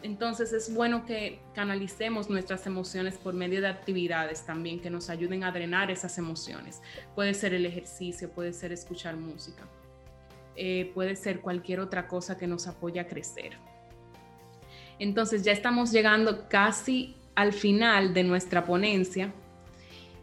Entonces 0.03 0.53
es 0.53 0.75
bueno 0.75 1.05
que 1.05 1.41
canalicemos 1.55 2.29
nuestras 2.29 2.67
emociones 2.67 3.17
por 3.19 3.35
medio 3.35 3.61
de 3.61 3.69
actividades 3.69 4.45
también 4.45 4.81
que 4.81 4.91
nos 4.91 5.09
ayuden 5.11 5.45
a 5.45 5.53
drenar 5.53 5.91
esas 5.91 6.19
emociones. 6.19 6.83
Puede 7.15 7.35
ser 7.35 7.55
el 7.55 7.67
ejercicio, 7.67 8.31
puede 8.31 8.53
ser 8.53 8.73
escuchar 8.73 9.17
música, 9.17 9.63
eh, 10.57 10.91
puede 10.93 11.15
ser 11.15 11.41
cualquier 11.41 11.81
otra 11.81 12.09
cosa 12.09 12.37
que 12.37 12.49
nos 12.49 12.67
apoye 12.67 12.99
a 12.99 13.07
crecer. 13.07 13.53
Entonces 14.99 15.45
ya 15.45 15.53
estamos 15.53 15.93
llegando 15.93 16.49
casi 16.49 17.17
al 17.35 17.53
final 17.53 18.13
de 18.13 18.25
nuestra 18.25 18.65
ponencia 18.65 19.33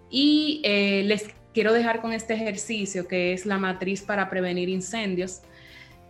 y 0.09 0.61
eh, 0.63 1.03
les 1.05 1.29
quiero 1.53 1.73
dejar 1.73 2.01
con 2.01 2.13
este 2.13 2.33
ejercicio 2.33 3.07
que 3.07 3.33
es 3.33 3.45
la 3.45 3.57
matriz 3.57 4.01
para 4.01 4.29
prevenir 4.29 4.69
incendios. 4.69 5.41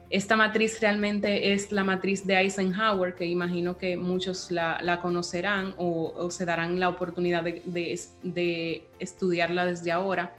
Esta 0.09 0.35
matriz 0.35 0.81
realmente 0.81 1.53
es 1.53 1.71
la 1.71 1.83
matriz 1.83 2.25
de 2.25 2.35
Eisenhower, 2.35 3.13
que 3.13 3.25
imagino 3.25 3.77
que 3.77 3.95
muchos 3.95 4.49
la, 4.49 4.99
conocerán 5.01 5.75
o, 5.77 6.31
se 6.31 6.45
darán 6.45 6.79
la 6.79 6.89
oportunidad 6.89 7.43
de, 7.43 8.87
estudiarla 8.99 9.65
desde 9.65 9.91
ahora. 9.91 10.35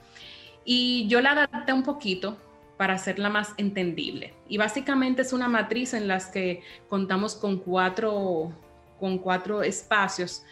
Y 0.64 1.07
yo 1.09 1.21
la 1.21 1.33
adapté 1.33 1.73
un 1.73 1.85
poquito 1.85 2.37
para 2.77 2.95
hacerla 2.95 3.29
más 3.29 3.55
entendible. 3.59 4.35
Y 4.49 4.59
básicamente 4.59 5.23
es 5.23 5.33
una 5.33 5.49
matriz 5.49 5.95
en 5.95 6.09
la 6.09 6.18
que 6.33 6.62
contamos 6.89 7.37
con 7.37 7.59
cuatro, 7.59 8.53
con 8.99 9.18
cuatro 9.18 9.62
espacios 9.62 10.43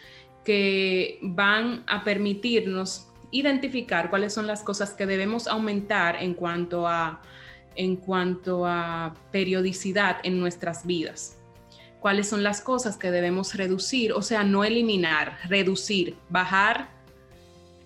que 0.45 1.19
van 1.21 1.83
a 1.87 2.05
permitirnos 2.05 3.07
identificar 3.31 4.09
cuáles 4.09 4.33
son 4.33 4.47
las 4.47 4.63
cosas 4.63 4.91
que 4.93 5.05
debemos 5.05 5.47
aumentar 5.47 6.15
en 6.23 6.33
cuanto 6.33 6.87
a 6.87 7.21
en 7.79 7.95
cuanto 7.95 8.65
a 8.65 9.15
periodicidad 9.31 10.17
en 10.23 10.37
nuestras 10.37 10.85
vidas. 10.85 11.37
¿Cuáles 12.01 12.27
son 12.27 12.43
las 12.43 12.59
cosas 12.59 12.97
que 12.97 13.09
debemos 13.09 13.55
reducir? 13.55 14.11
O 14.11 14.21
sea, 14.21 14.43
no 14.43 14.65
eliminar, 14.65 15.37
reducir, 15.47 16.17
bajar, 16.27 16.89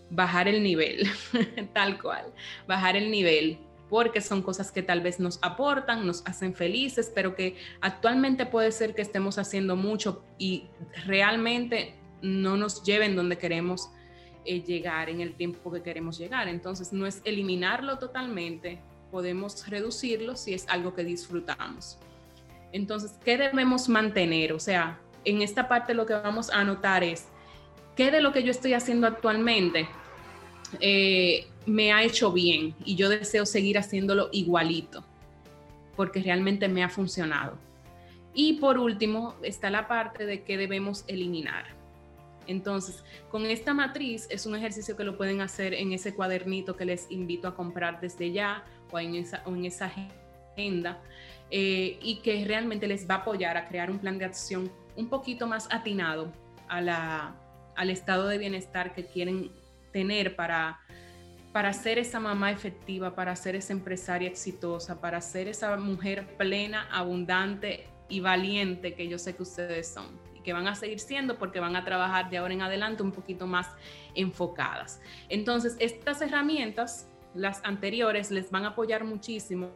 bajar 0.09 0.47
el 0.47 0.63
nivel, 0.63 1.07
tal 1.73 2.01
cual, 2.01 2.25
bajar 2.67 2.95
el 2.95 3.11
nivel, 3.11 3.59
porque 3.87 4.19
son 4.19 4.41
cosas 4.41 4.71
que 4.71 4.81
tal 4.81 5.01
vez 5.01 5.19
nos 5.19 5.37
aportan, 5.43 6.07
nos 6.07 6.25
hacen 6.25 6.55
felices, 6.55 7.11
pero 7.13 7.35
que 7.35 7.55
actualmente 7.79 8.47
puede 8.47 8.71
ser 8.71 8.95
que 8.95 9.03
estemos 9.03 9.37
haciendo 9.37 9.75
mucho 9.75 10.23
y 10.39 10.69
realmente 11.05 11.93
no 12.23 12.57
nos 12.57 12.83
lleven 12.83 13.15
donde 13.15 13.37
queremos 13.37 13.91
eh, 14.43 14.63
llegar 14.63 15.11
en 15.11 15.21
el 15.21 15.35
tiempo 15.35 15.71
que 15.71 15.83
queremos 15.83 16.17
llegar. 16.17 16.47
Entonces, 16.47 16.93
no 16.93 17.05
es 17.05 17.21
eliminarlo 17.25 17.99
totalmente, 17.99 18.81
podemos 19.13 19.69
reducirlo 19.69 20.35
si 20.35 20.55
es 20.55 20.67
algo 20.67 20.95
que 20.95 21.03
disfrutamos. 21.03 21.99
Entonces, 22.71 23.11
¿qué 23.23 23.37
debemos 23.37 23.87
mantener? 23.87 24.53
O 24.53 24.59
sea, 24.59 24.99
en 25.23 25.43
esta 25.43 25.67
parte 25.67 25.93
lo 25.93 26.07
que 26.07 26.15
vamos 26.15 26.49
a 26.49 26.61
anotar 26.61 27.03
es, 27.03 27.27
¿qué 27.95 28.09
de 28.09 28.21
lo 28.21 28.33
que 28.33 28.41
yo 28.41 28.49
estoy 28.49 28.73
haciendo 28.73 29.05
actualmente 29.05 29.87
eh, 30.79 31.45
me 31.67 31.93
ha 31.93 32.01
hecho 32.01 32.31
bien 32.31 32.73
y 32.83 32.95
yo 32.95 33.07
deseo 33.07 33.45
seguir 33.45 33.77
haciéndolo 33.77 34.29
igualito? 34.31 35.05
Porque 35.95 36.23
realmente 36.23 36.67
me 36.67 36.83
ha 36.83 36.89
funcionado. 36.89 37.59
Y 38.33 38.53
por 38.53 38.79
último, 38.79 39.35
está 39.43 39.69
la 39.69 39.87
parte 39.87 40.25
de 40.25 40.41
qué 40.41 40.57
debemos 40.57 41.05
eliminar. 41.05 41.65
Entonces, 42.47 43.03
con 43.29 43.45
esta 43.45 43.75
matriz 43.75 44.25
es 44.31 44.47
un 44.47 44.55
ejercicio 44.55 44.97
que 44.97 45.03
lo 45.03 45.17
pueden 45.17 45.39
hacer 45.39 45.75
en 45.75 45.93
ese 45.93 46.15
cuadernito 46.15 46.75
que 46.75 46.85
les 46.85 47.11
invito 47.11 47.47
a 47.47 47.55
comprar 47.55 48.01
desde 48.01 48.31
ya 48.31 48.63
o 48.93 48.99
en 48.99 49.15
esa, 49.15 49.43
en 49.45 49.65
esa 49.65 49.91
agenda 50.55 51.01
eh, 51.49 51.99
y 52.01 52.17
que 52.17 52.45
realmente 52.45 52.87
les 52.87 53.09
va 53.09 53.15
a 53.15 53.17
apoyar 53.19 53.57
a 53.57 53.67
crear 53.67 53.91
un 53.91 53.99
plan 53.99 54.17
de 54.17 54.25
acción 54.25 54.71
un 54.95 55.09
poquito 55.09 55.47
más 55.47 55.67
atinado 55.71 56.31
a 56.67 56.79
la, 56.79 57.35
al 57.75 57.89
estado 57.89 58.27
de 58.27 58.37
bienestar 58.37 58.93
que 58.93 59.05
quieren 59.05 59.51
tener 59.91 60.35
para, 60.35 60.79
para 61.51 61.73
ser 61.73 61.99
esa 61.99 62.19
mamá 62.19 62.51
efectiva, 62.51 63.15
para 63.15 63.35
ser 63.35 63.55
esa 63.55 63.73
empresaria 63.73 64.27
exitosa, 64.27 65.01
para 65.01 65.21
ser 65.21 65.47
esa 65.47 65.75
mujer 65.77 66.27
plena, 66.37 66.87
abundante 66.91 67.87
y 68.09 68.19
valiente 68.19 68.93
que 68.93 69.07
yo 69.07 69.17
sé 69.17 69.35
que 69.35 69.43
ustedes 69.43 69.87
son 69.87 70.19
y 70.35 70.41
que 70.41 70.53
van 70.53 70.67
a 70.67 70.75
seguir 70.75 70.99
siendo 70.99 71.37
porque 71.37 71.59
van 71.59 71.75
a 71.75 71.83
trabajar 71.83 72.29
de 72.29 72.37
ahora 72.37 72.53
en 72.53 72.61
adelante 72.61 73.03
un 73.03 73.11
poquito 73.11 73.47
más 73.47 73.69
enfocadas. 74.15 75.01
Entonces, 75.29 75.75
estas 75.79 76.21
herramientas 76.21 77.07
las 77.35 77.61
anteriores 77.63 78.31
les 78.31 78.51
van 78.51 78.65
a 78.65 78.69
apoyar 78.69 79.03
muchísimo 79.03 79.71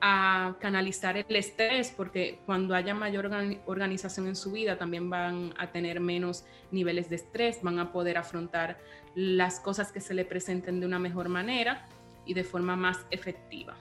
a 0.00 0.56
canalizar 0.60 1.16
el 1.16 1.36
estrés, 1.36 1.92
porque 1.94 2.40
cuando 2.46 2.74
haya 2.74 2.94
mayor 2.94 3.30
organización 3.66 4.28
en 4.28 4.36
su 4.36 4.52
vida, 4.52 4.78
también 4.78 5.10
van 5.10 5.52
a 5.58 5.70
tener 5.72 6.00
menos 6.00 6.44
niveles 6.70 7.10
de 7.10 7.16
estrés, 7.16 7.58
van 7.62 7.78
a 7.78 7.92
poder 7.92 8.16
afrontar 8.16 8.78
las 9.14 9.60
cosas 9.60 9.92
que 9.92 10.00
se 10.00 10.14
le 10.14 10.24
presenten 10.24 10.80
de 10.80 10.86
una 10.86 10.98
mejor 10.98 11.28
manera 11.28 11.86
y 12.24 12.34
de 12.34 12.44
forma 12.44 12.76
más 12.76 13.04
efectiva. 13.10 13.76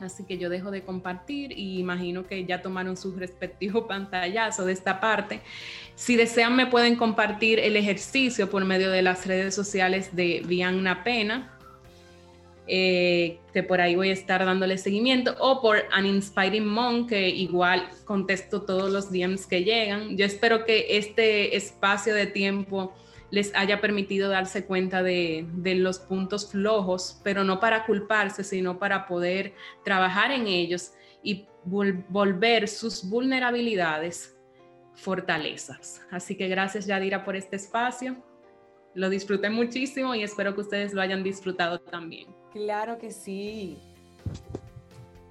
Así 0.00 0.24
que 0.24 0.38
yo 0.38 0.48
dejo 0.48 0.70
de 0.70 0.82
compartir 0.82 1.52
y 1.52 1.78
imagino 1.78 2.26
que 2.26 2.44
ya 2.46 2.62
tomaron 2.62 2.96
su 2.96 3.14
respectivo 3.14 3.86
pantallazo 3.88 4.64
de 4.64 4.72
esta 4.72 4.98
parte. 4.98 5.42
Si 5.94 6.16
desean, 6.16 6.56
me 6.56 6.66
pueden 6.66 6.96
compartir 6.96 7.60
el 7.60 7.76
ejercicio 7.76 8.50
por 8.50 8.64
medio 8.64 8.90
de 8.90 9.02
las 9.02 9.26
redes 9.26 9.54
sociales 9.54 10.16
de 10.16 10.42
Vianna 10.44 11.04
Pena 11.04 11.59
eh, 12.66 13.40
que 13.52 13.62
por 13.62 13.80
ahí 13.80 13.96
voy 13.96 14.10
a 14.10 14.12
estar 14.12 14.44
dándole 14.44 14.78
seguimiento, 14.78 15.34
o 15.40 15.60
por 15.60 15.84
An 15.90 16.06
Inspiring 16.06 16.66
Mom, 16.66 17.06
que 17.06 17.28
igual 17.28 17.88
contesto 18.04 18.62
todos 18.62 18.90
los 18.90 19.10
DMs 19.10 19.46
que 19.46 19.64
llegan. 19.64 20.16
Yo 20.16 20.24
espero 20.24 20.64
que 20.64 20.96
este 20.96 21.56
espacio 21.56 22.14
de 22.14 22.26
tiempo 22.26 22.94
les 23.30 23.54
haya 23.54 23.80
permitido 23.80 24.28
darse 24.28 24.64
cuenta 24.66 25.02
de, 25.02 25.46
los 25.76 25.98
puntos 25.98 26.50
flojos, 26.50 27.20
pero 27.22 27.44
no 27.44 27.60
para 27.60 27.86
culparse, 27.86 28.44
sino 28.44 28.78
para 28.78 29.06
poder 29.06 29.54
trabajar 29.84 30.32
en 30.32 30.46
ellos 30.46 30.92
y 31.22 31.46
volver 31.64 32.68
sus 32.68 33.08
vulnerabilidades 33.08 34.36
fortalezas. 34.94 36.02
Así 36.10 36.36
que 36.36 36.48
gracias 36.48 36.86
Yadira 36.86 37.24
por 37.24 37.36
este 37.36 37.56
espacio. 37.56 38.16
Lo 38.94 39.08
disfruté 39.08 39.50
muchísimo 39.50 40.14
y 40.14 40.22
espero 40.24 40.54
que 40.54 40.62
ustedes 40.62 40.92
lo 40.92 41.00
hayan 41.00 41.22
disfrutado 41.22 41.78
también. 41.80 42.39
Claro 42.52 42.98
que 42.98 43.12
sí. 43.12 43.78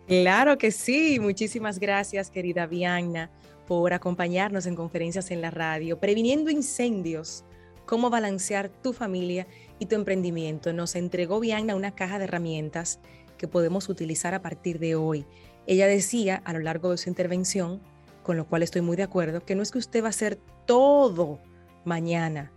Claro 0.08 0.58
que 0.58 0.72
sí. 0.72 1.20
Muchísimas 1.20 1.80
gracias, 1.80 2.32
querida 2.32 2.66
Vianna, 2.66 3.30
por 3.68 3.94
acompañarnos 3.94 4.66
en 4.66 4.76
conferencias 4.76 5.30
en 5.32 5.42
la 5.42 5.52
radio, 5.52 6.00
previniendo 6.00 6.50
incendios, 6.50 7.44
cómo 7.86 8.10
balancear 8.10 8.70
tu 8.70 8.94
familia 8.94 9.48
y 9.80 9.86
tu 9.88 9.96
emprendimiento. 9.96 10.72
Nos 10.74 10.96
entregó 10.96 11.40
Vianna 11.40 11.76
una 11.76 11.94
caja 11.94 12.18
de 12.20 12.24
herramientas 12.24 13.00
que 13.38 13.48
podemos 13.48 13.90
utilizar 13.90 14.34
a 14.34 14.42
partir 14.42 14.80
de 14.80 14.96
hoy. 14.96 15.26
Ella 15.68 15.88
decía 15.88 16.42
a 16.46 16.54
lo 16.54 16.60
largo 16.60 16.92
de 16.92 16.98
su 16.98 17.10
intervención, 17.10 17.82
con 18.24 18.38
lo 18.38 18.48
cual 18.48 18.64
estoy 18.64 18.82
muy 18.82 18.96
de 18.96 19.04
acuerdo, 19.04 19.46
que 19.46 19.56
no 19.56 19.62
es 19.62 19.72
que 19.72 19.78
usted 19.78 20.02
va 20.02 20.08
a 20.08 20.10
hacer 20.10 20.40
todo 20.66 21.40
mañana, 21.86 22.52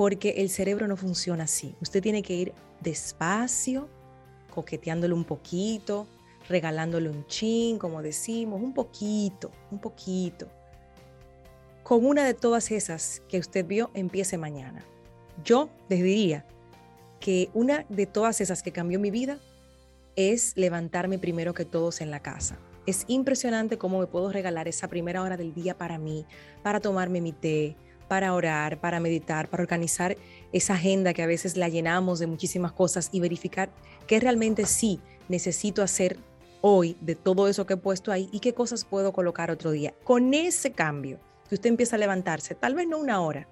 porque 0.00 0.30
el 0.38 0.48
cerebro 0.48 0.88
no 0.88 0.96
funciona 0.96 1.44
así. 1.44 1.74
Usted 1.82 2.00
tiene 2.00 2.22
que 2.22 2.32
ir 2.32 2.54
despacio, 2.80 3.86
coqueteándole 4.48 5.12
un 5.12 5.24
poquito, 5.24 6.06
regalándole 6.48 7.10
un 7.10 7.26
chin, 7.26 7.76
como 7.76 8.00
decimos, 8.00 8.62
un 8.62 8.72
poquito, 8.72 9.50
un 9.70 9.78
poquito. 9.78 10.48
Con 11.82 12.06
una 12.06 12.24
de 12.24 12.32
todas 12.32 12.70
esas 12.70 13.20
que 13.28 13.38
usted 13.38 13.66
vio, 13.66 13.90
empiece 13.92 14.38
mañana. 14.38 14.86
Yo 15.44 15.68
les 15.90 16.02
diría 16.02 16.46
que 17.20 17.50
una 17.52 17.84
de 17.90 18.06
todas 18.06 18.40
esas 18.40 18.62
que 18.62 18.72
cambió 18.72 18.98
mi 18.98 19.10
vida 19.10 19.38
es 20.16 20.54
levantarme 20.56 21.18
primero 21.18 21.52
que 21.52 21.66
todos 21.66 22.00
en 22.00 22.10
la 22.10 22.20
casa. 22.20 22.58
Es 22.86 23.04
impresionante 23.06 23.76
cómo 23.76 24.00
me 24.00 24.06
puedo 24.06 24.32
regalar 24.32 24.66
esa 24.66 24.88
primera 24.88 25.20
hora 25.20 25.36
del 25.36 25.52
día 25.52 25.76
para 25.76 25.98
mí, 25.98 26.24
para 26.62 26.80
tomarme 26.80 27.20
mi 27.20 27.32
té, 27.32 27.76
para 28.10 28.34
orar, 28.34 28.80
para 28.80 28.98
meditar, 28.98 29.48
para 29.48 29.62
organizar 29.62 30.16
esa 30.52 30.74
agenda 30.74 31.14
que 31.14 31.22
a 31.22 31.28
veces 31.28 31.56
la 31.56 31.68
llenamos 31.68 32.18
de 32.18 32.26
muchísimas 32.26 32.72
cosas 32.72 33.08
y 33.12 33.20
verificar 33.20 33.70
qué 34.08 34.18
realmente 34.18 34.66
sí 34.66 34.98
necesito 35.28 35.80
hacer 35.80 36.18
hoy 36.60 36.96
de 37.00 37.14
todo 37.14 37.46
eso 37.46 37.66
que 37.66 37.74
he 37.74 37.76
puesto 37.76 38.10
ahí 38.10 38.28
y 38.32 38.40
qué 38.40 38.52
cosas 38.52 38.84
puedo 38.84 39.12
colocar 39.12 39.52
otro 39.52 39.70
día. 39.70 39.94
Con 40.02 40.34
ese 40.34 40.72
cambio, 40.72 41.20
que 41.48 41.54
usted 41.54 41.70
empieza 41.70 41.94
a 41.94 42.00
levantarse, 42.00 42.56
tal 42.56 42.74
vez 42.74 42.88
no 42.88 42.98
una 42.98 43.20
hora, 43.20 43.46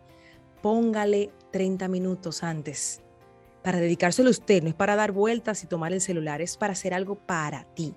póngale 0.61 1.31
30 1.53 1.87
minutos 1.87 2.43
antes 2.43 3.01
para 3.63 3.79
dedicárselo 3.79 4.27
a 4.27 4.33
usted, 4.33 4.65
no 4.65 4.71
es 4.71 4.75
para 4.75 4.97
dar 4.97 5.13
vueltas 5.13 5.63
y 5.63 5.69
tomar 5.69 5.93
el 5.93 6.01
celular, 6.01 6.43
es 6.43 6.57
para 6.57 6.73
hacer 6.73 6.95
algo 6.95 7.15
para 7.15 7.63
ti, 7.75 7.95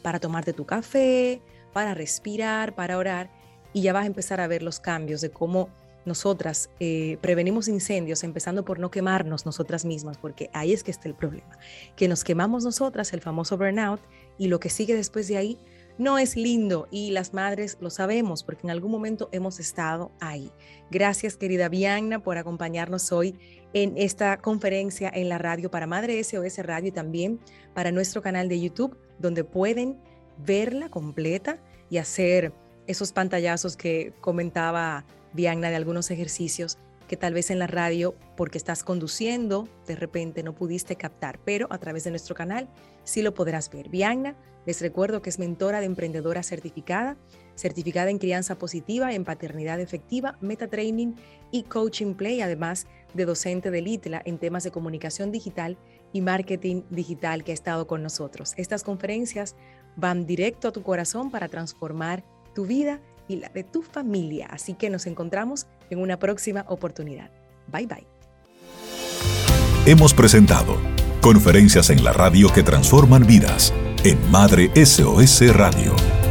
para 0.00 0.20
tomarte 0.20 0.52
tu 0.52 0.64
café, 0.64 1.42
para 1.72 1.92
respirar, 1.92 2.76
para 2.76 2.98
orar 2.98 3.30
y 3.72 3.82
ya 3.82 3.92
vas 3.92 4.04
a 4.04 4.06
empezar 4.06 4.40
a 4.40 4.46
ver 4.46 4.62
los 4.62 4.78
cambios 4.78 5.20
de 5.20 5.32
cómo 5.32 5.70
nosotras 6.04 6.70
eh, 6.80 7.18
prevenimos 7.20 7.68
incendios 7.68 8.24
empezando 8.24 8.64
por 8.64 8.78
no 8.78 8.90
quemarnos 8.90 9.46
nosotras 9.46 9.84
mismas, 9.84 10.18
porque 10.18 10.50
ahí 10.52 10.72
es 10.72 10.82
que 10.82 10.90
está 10.90 11.08
el 11.08 11.14
problema, 11.14 11.58
que 11.96 12.08
nos 12.08 12.24
quemamos 12.24 12.64
nosotras, 12.64 13.12
el 13.12 13.20
famoso 13.20 13.56
burnout, 13.56 14.00
y 14.38 14.48
lo 14.48 14.60
que 14.60 14.70
sigue 14.70 14.94
después 14.94 15.28
de 15.28 15.36
ahí 15.36 15.58
no 15.96 16.18
es 16.18 16.36
lindo 16.36 16.88
y 16.90 17.12
las 17.12 17.34
madres 17.34 17.78
lo 17.80 17.88
sabemos 17.88 18.42
porque 18.42 18.66
en 18.66 18.70
algún 18.70 18.90
momento 18.90 19.28
hemos 19.30 19.60
estado 19.60 20.10
ahí. 20.20 20.50
Gracias 20.90 21.36
querida 21.36 21.68
Bianna 21.68 22.20
por 22.20 22.36
acompañarnos 22.36 23.12
hoy 23.12 23.38
en 23.74 23.96
esta 23.96 24.38
conferencia 24.38 25.10
en 25.14 25.28
la 25.28 25.38
radio 25.38 25.70
para 25.70 25.86
Madre 25.86 26.22
SOS 26.22 26.58
Radio 26.58 26.88
y 26.88 26.92
también 26.92 27.38
para 27.74 27.92
nuestro 27.92 28.22
canal 28.22 28.48
de 28.48 28.60
YouTube 28.60 28.96
donde 29.20 29.44
pueden 29.44 29.96
verla 30.38 30.88
completa 30.88 31.58
y 31.90 31.98
hacer 31.98 32.52
esos 32.88 33.12
pantallazos 33.12 33.76
que 33.76 34.12
comentaba 34.20 35.04
Bianna 35.34 35.68
de 35.68 35.76
algunos 35.76 36.10
ejercicios 36.10 36.78
que 37.08 37.16
tal 37.16 37.34
vez 37.34 37.50
en 37.50 37.58
la 37.58 37.66
radio, 37.66 38.14
porque 38.36 38.56
estás 38.56 38.82
conduciendo, 38.82 39.68
de 39.86 39.94
repente 39.94 40.42
no 40.42 40.54
pudiste 40.54 40.96
captar, 40.96 41.38
pero 41.44 41.66
a 41.70 41.78
través 41.78 42.04
de 42.04 42.10
nuestro 42.10 42.34
canal 42.34 42.68
sí 43.02 43.20
lo 43.20 43.34
podrás 43.34 43.70
ver. 43.70 43.90
Bianna, 43.90 44.36
les 44.64 44.80
recuerdo 44.80 45.20
que 45.20 45.28
es 45.28 45.38
mentora 45.38 45.80
de 45.80 45.86
emprendedora 45.86 46.42
certificada, 46.42 47.18
certificada 47.54 48.10
en 48.10 48.18
crianza 48.18 48.56
positiva, 48.56 49.12
en 49.12 49.24
paternidad 49.24 49.80
efectiva, 49.80 50.38
meta 50.40 50.68
training 50.68 51.14
y 51.50 51.64
coaching 51.64 52.14
play, 52.14 52.40
además 52.40 52.86
de 53.12 53.26
docente 53.26 53.70
de 53.70 53.82
LITLA 53.82 54.22
en 54.24 54.38
temas 54.38 54.64
de 54.64 54.70
comunicación 54.70 55.30
digital 55.30 55.76
y 56.12 56.22
marketing 56.22 56.82
digital 56.88 57.44
que 57.44 57.52
ha 57.52 57.54
estado 57.54 57.86
con 57.86 58.02
nosotros. 58.02 58.54
Estas 58.56 58.82
conferencias 58.82 59.56
van 59.96 60.26
directo 60.26 60.68
a 60.68 60.72
tu 60.72 60.82
corazón 60.82 61.30
para 61.30 61.48
transformar 61.48 62.24
tu 62.54 62.64
vida 62.64 63.00
y 63.28 63.36
la 63.36 63.48
de 63.48 63.64
tu 63.64 63.82
familia. 63.82 64.48
Así 64.50 64.74
que 64.74 64.90
nos 64.90 65.06
encontramos 65.06 65.66
en 65.90 66.00
una 66.00 66.18
próxima 66.18 66.64
oportunidad. 66.68 67.30
Bye 67.72 67.86
bye. 67.86 68.06
Hemos 69.86 70.14
presentado 70.14 70.76
Conferencias 71.24 71.88
en 71.88 72.04
la 72.04 72.12
radio 72.12 72.52
que 72.52 72.62
transforman 72.62 73.26
vidas 73.26 73.72
en 74.04 74.18
Madre 74.30 74.70
SOS 74.76 75.56
Radio. 75.56 76.23